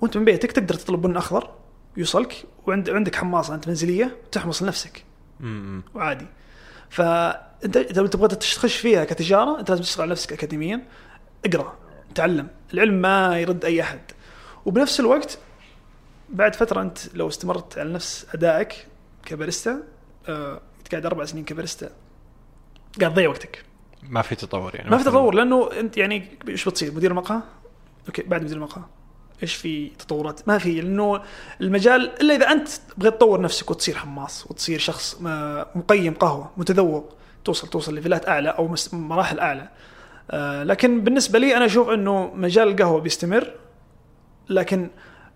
وأنت 0.00 0.16
من 0.16 0.24
بيتك 0.24 0.52
تقدر 0.52 0.74
تطلب 0.74 1.02
بن 1.02 1.16
أخضر 1.16 1.50
يوصلك 1.96 2.44
وعند 2.66 2.90
عندك 2.90 3.14
حماصة 3.14 3.54
أنت 3.54 3.68
منزلية 3.68 4.16
تحمص 4.32 4.62
لنفسك. 4.62 5.04
مم. 5.40 5.82
وعادي. 5.94 6.26
فأنت 6.90 7.76
إذا 7.76 8.06
تبغى 8.06 8.28
تخش 8.28 8.76
فيها 8.76 9.04
كتجارة 9.04 9.60
أنت 9.60 9.70
لازم 9.70 9.82
تشتغل 9.82 10.02
على 10.02 10.10
نفسك 10.10 10.32
اكاديميا. 10.32 10.82
اقرأ 11.46 11.76
تعلم. 12.14 12.48
العلم 12.74 12.94
ما 12.94 13.40
يرد 13.40 13.64
أي 13.64 13.82
أحد. 13.82 14.00
وبنفس 14.66 15.00
الوقت 15.00 15.38
بعد 16.28 16.54
فترة 16.54 16.82
أنت 16.82 16.98
لو 17.14 17.28
استمرت 17.28 17.78
على 17.78 17.92
نفس 17.92 18.26
أدائك 18.34 18.86
كباريستا 19.26 19.82
آه، 20.28 20.60
قاعد 20.90 21.06
أربع 21.06 21.24
سنين 21.24 21.44
كباريستا 21.44 21.90
قاعد 23.00 23.12
تضيع 23.12 23.28
وقتك. 23.28 23.64
ما 24.02 24.22
في 24.22 24.34
تطور 24.34 24.74
يعني. 24.74 24.90
ما 24.90 24.98
في 24.98 25.04
تطور 25.04 25.34
لأنه 25.34 25.70
أنت 25.80 25.96
يعني 25.96 26.38
إيش 26.48 26.68
بتصير؟ 26.68 26.92
مدير 26.94 27.10
المقهى؟ 27.10 27.40
okay 28.06 28.22
بعد 28.22 28.42
مدير 28.42 28.56
المقهى. 28.56 28.82
إيش 29.42 29.54
في 29.54 29.88
تطورات؟ 29.88 30.48
ما 30.48 30.58
في 30.58 30.80
لأنه 30.80 31.22
المجال 31.60 32.20
إلا 32.20 32.34
إذا 32.34 32.50
أنت 32.52 32.68
بغيت 32.96 33.14
تطور 33.14 33.40
نفسك 33.40 33.70
وتصير 33.70 33.94
حماص 33.96 34.46
وتصير 34.50 34.78
شخص 34.78 35.20
ما- 35.20 35.66
مقيم 35.74 36.14
قهوة 36.14 36.50
متذوق 36.56 37.14
توصل 37.44 37.68
توصل 37.68 37.94
ليفلات 37.94 38.28
أعلى 38.28 38.48
أو 38.48 38.74
مراحل 38.92 39.40
أعلى. 39.40 39.60
آه 39.62 39.68
لكن 40.62 41.04
بالنسبة 41.04 41.38
لي 41.38 41.56
أنا 41.56 41.64
أشوف 41.64 41.88
إنه 41.88 42.34
مجال 42.34 42.68
القهوة 42.68 43.00
بيستمر 43.00 43.54
لكن 44.48 44.90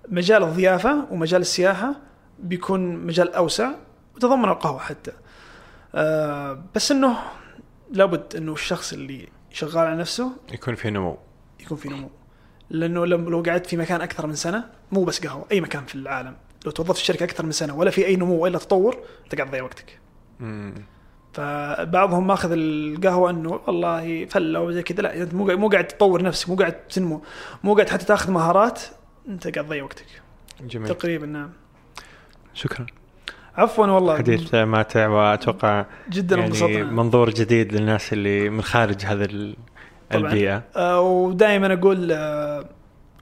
مجال 0.08 0.42
الضيافة 0.42 1.06
ومجال 1.10 1.40
السياحة 1.40 1.94
بيكون 2.38 2.96
مجال 2.96 3.34
أوسع 3.34 3.70
وتضمن 4.16 4.44
القهوة 4.48 4.78
حتى. 4.78 5.12
آه 5.94 6.64
بس 6.74 6.92
إنه 6.92 7.16
لابد 7.90 8.36
إنه 8.36 8.52
الشخص 8.52 8.92
اللي 8.92 9.28
شغال 9.50 9.86
على 9.86 9.96
نفسه 9.96 10.32
يكون 10.52 10.74
في 10.74 10.90
نمو. 10.90 11.18
يكون 11.60 11.78
في 11.78 11.88
نمو. 11.88 12.10
لأنه 12.70 13.06
لو 13.06 13.42
قعدت 13.46 13.66
في 13.66 13.76
مكان 13.76 14.00
أكثر 14.00 14.26
من 14.26 14.34
سنة 14.34 14.64
مو 14.92 15.04
بس 15.04 15.26
قهوة 15.26 15.46
أي 15.52 15.60
مكان 15.60 15.84
في 15.84 15.94
العالم. 15.94 16.36
لو 16.64 16.70
توظفت 16.70 16.98
في 16.98 17.04
شركة 17.04 17.24
أكثر 17.24 17.46
من 17.46 17.52
سنة 17.52 17.76
ولا 17.76 17.90
في 17.90 18.06
أي 18.06 18.16
نمو 18.16 18.34
ولا 18.34 18.58
تطور 18.58 18.96
أنت 19.24 19.34
قاعد 19.34 19.48
تضيع 19.48 19.62
وقتك. 19.62 19.98
مم. 20.40 20.74
فبعضهم 21.32 22.26
ماخذ 22.26 22.50
القهوة 22.52 23.30
إنه 23.30 23.60
والله 23.66 24.26
فلة 24.26 24.60
وزي 24.60 24.82
كذا. 24.82 25.02
لا 25.02 25.22
انت 25.22 25.34
مو 25.34 25.46
قاعد- 25.46 25.58
مو 25.58 25.68
قاعد 25.68 25.88
تطور 25.88 26.22
نفسك 26.22 26.48
مو 26.48 26.54
قاعد 26.56 26.72
تنمو. 26.72 27.22
مو 27.64 27.74
قاعد 27.74 27.88
حتى 27.88 28.04
تاخذ 28.04 28.30
مهارات 28.32 28.82
أنت 29.28 29.48
قاعد 29.48 29.66
تضيع 29.66 29.84
وقتك. 29.84 30.06
جميل. 30.60 30.88
تقريبا 30.88 31.26
نعم. 31.26 31.50
شكرا. 32.54 32.86
عفوا 33.56 33.86
والله. 33.86 34.18
حديث 34.18 34.54
ماتع 34.54 35.08
واتوقع 35.08 35.84
جدا 36.10 36.36
يعني 36.36 36.46
انبسطنا 36.48 36.84
منظور 36.84 37.30
جديد 37.30 37.72
للناس 37.74 38.12
اللي 38.12 38.50
من 38.50 38.62
خارج 38.62 39.04
هذا 39.04 39.24
ال- 39.24 39.56
طبعاً. 40.10 40.26
البيئة. 40.26 40.62
آه، 40.76 41.00
ودائما 41.00 41.72
أقول 41.72 42.12
آه، 42.12 42.64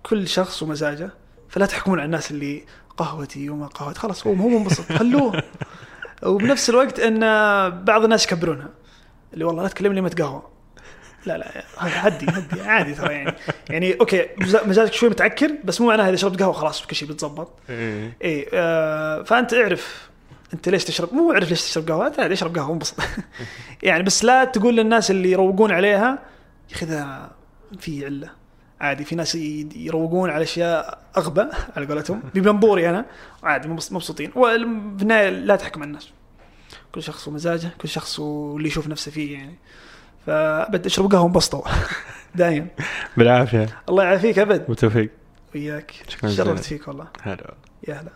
كل 0.03 0.29
شخص 0.29 0.63
ومزاجه 0.63 1.11
فلا 1.49 1.67
تحكمون 1.67 1.99
على 1.99 2.07
الناس 2.07 2.31
اللي 2.31 2.63
قهوتي 2.97 3.51
وما 3.51 3.67
قهوتي. 3.67 3.99
خلاص 3.99 4.27
هو 4.27 4.33
هو 4.33 4.49
منبسط. 4.49 4.93
خلوه. 4.93 5.43
وبنفس 6.23 6.71
الوقت 6.71 7.01
إن 7.01 7.21
بعض 7.85 8.05
الناس 8.05 8.25
يكبرونها. 8.25 8.69
اللي 9.35 9.45
والله 9.45 9.63
لا 9.63 9.69
تكلمني 9.69 10.01
ما 10.01 10.09
تقهوى. 10.09 10.43
لا 11.27 11.39
لا 11.39 11.65
هدي 11.79 12.27
هدي 12.29 12.61
عادي 12.63 12.95
ترى 12.95 13.13
يعني. 13.15 13.35
يعني 13.71 14.01
أوكي 14.01 14.27
مزا- 14.41 14.67
مزاجك 14.67 14.93
شوي 14.93 15.09
متعكر 15.09 15.51
بس 15.65 15.81
مو 15.81 15.87
معناها 15.87 16.09
اذا 16.09 16.17
شربت 16.17 16.43
قهوة 16.43 16.53
خلاص 16.53 16.87
كل 16.87 16.97
شيء 16.97 17.09
بيتظبط. 17.09 17.53
إيه. 17.71 18.17
اي 18.25 18.47
آه 18.55 19.23
فأنت 19.23 19.55
اعرف 19.55 20.09
أنت 20.55 20.69
ليش 20.69 20.85
تشرب 20.85 21.15
مو 21.15 21.33
اعرف 21.33 21.51
ليش 21.51 21.63
تشرب 21.63 21.89
قهوة 21.89 22.07
أنت 22.07 22.21
عادي 22.21 22.35
اشرب 22.35 22.57
قهوة 22.59 22.73
انبسط. 22.73 22.95
يعني 23.83 24.03
بس 24.03 24.25
لا 24.25 24.45
تقول 24.45 24.77
للناس 24.77 25.11
اللي 25.11 25.31
يروقون 25.31 25.73
عليها 25.73 26.19
يا 26.71 26.75
أخي 26.77 26.87
في 27.81 28.05
علة. 28.05 28.31
عادي. 28.81 29.05
في 29.05 29.15
ناس 29.15 29.35
يروقون 29.35 30.31
على 30.31 30.43
أشياء 30.43 30.99
أغبى 31.17 31.45
على 31.77 31.87
قولتهم. 31.87 32.23
بمنظوري 32.35 32.91
أنا. 32.91 33.05
عادي 33.43 33.69
مبس- 33.69 33.93
مبسوطين. 33.93 34.33
وفي 34.37 35.03
النهايه 35.03 35.29
لا 35.31 35.57
تحكم 35.57 35.81
على 35.83 35.89
الناس. 35.89 36.11
كل 36.93 37.03
شخص 37.03 37.29
ومزاجه 37.29 37.71
كل 37.81 37.89
شخص 37.89 38.19
واللي 38.21 38.69
يشوف 38.69 38.89
نفسه 38.89 39.11
فيه 39.11 39.33
يعني. 39.39 39.55
فأبد 40.27 40.87
أشرب 40.87 41.13
قهوة 41.13 41.27
انبسطوا 41.27 41.63
دايم 42.35 42.69
بالعافية. 43.17 43.67
الله 43.89 44.05
يعافيك 44.05 44.39
أبد. 44.39 44.65
وتوفيق 44.69 45.11
وياك. 45.55 45.93
شكراً 46.09 46.29
جزيلاً. 46.31 46.49
شرفت 46.51 46.65
فيك 46.65 46.89
والله. 46.89 47.07
هلا 47.23 47.55
يا 47.89 47.95
هلا. 47.95 48.11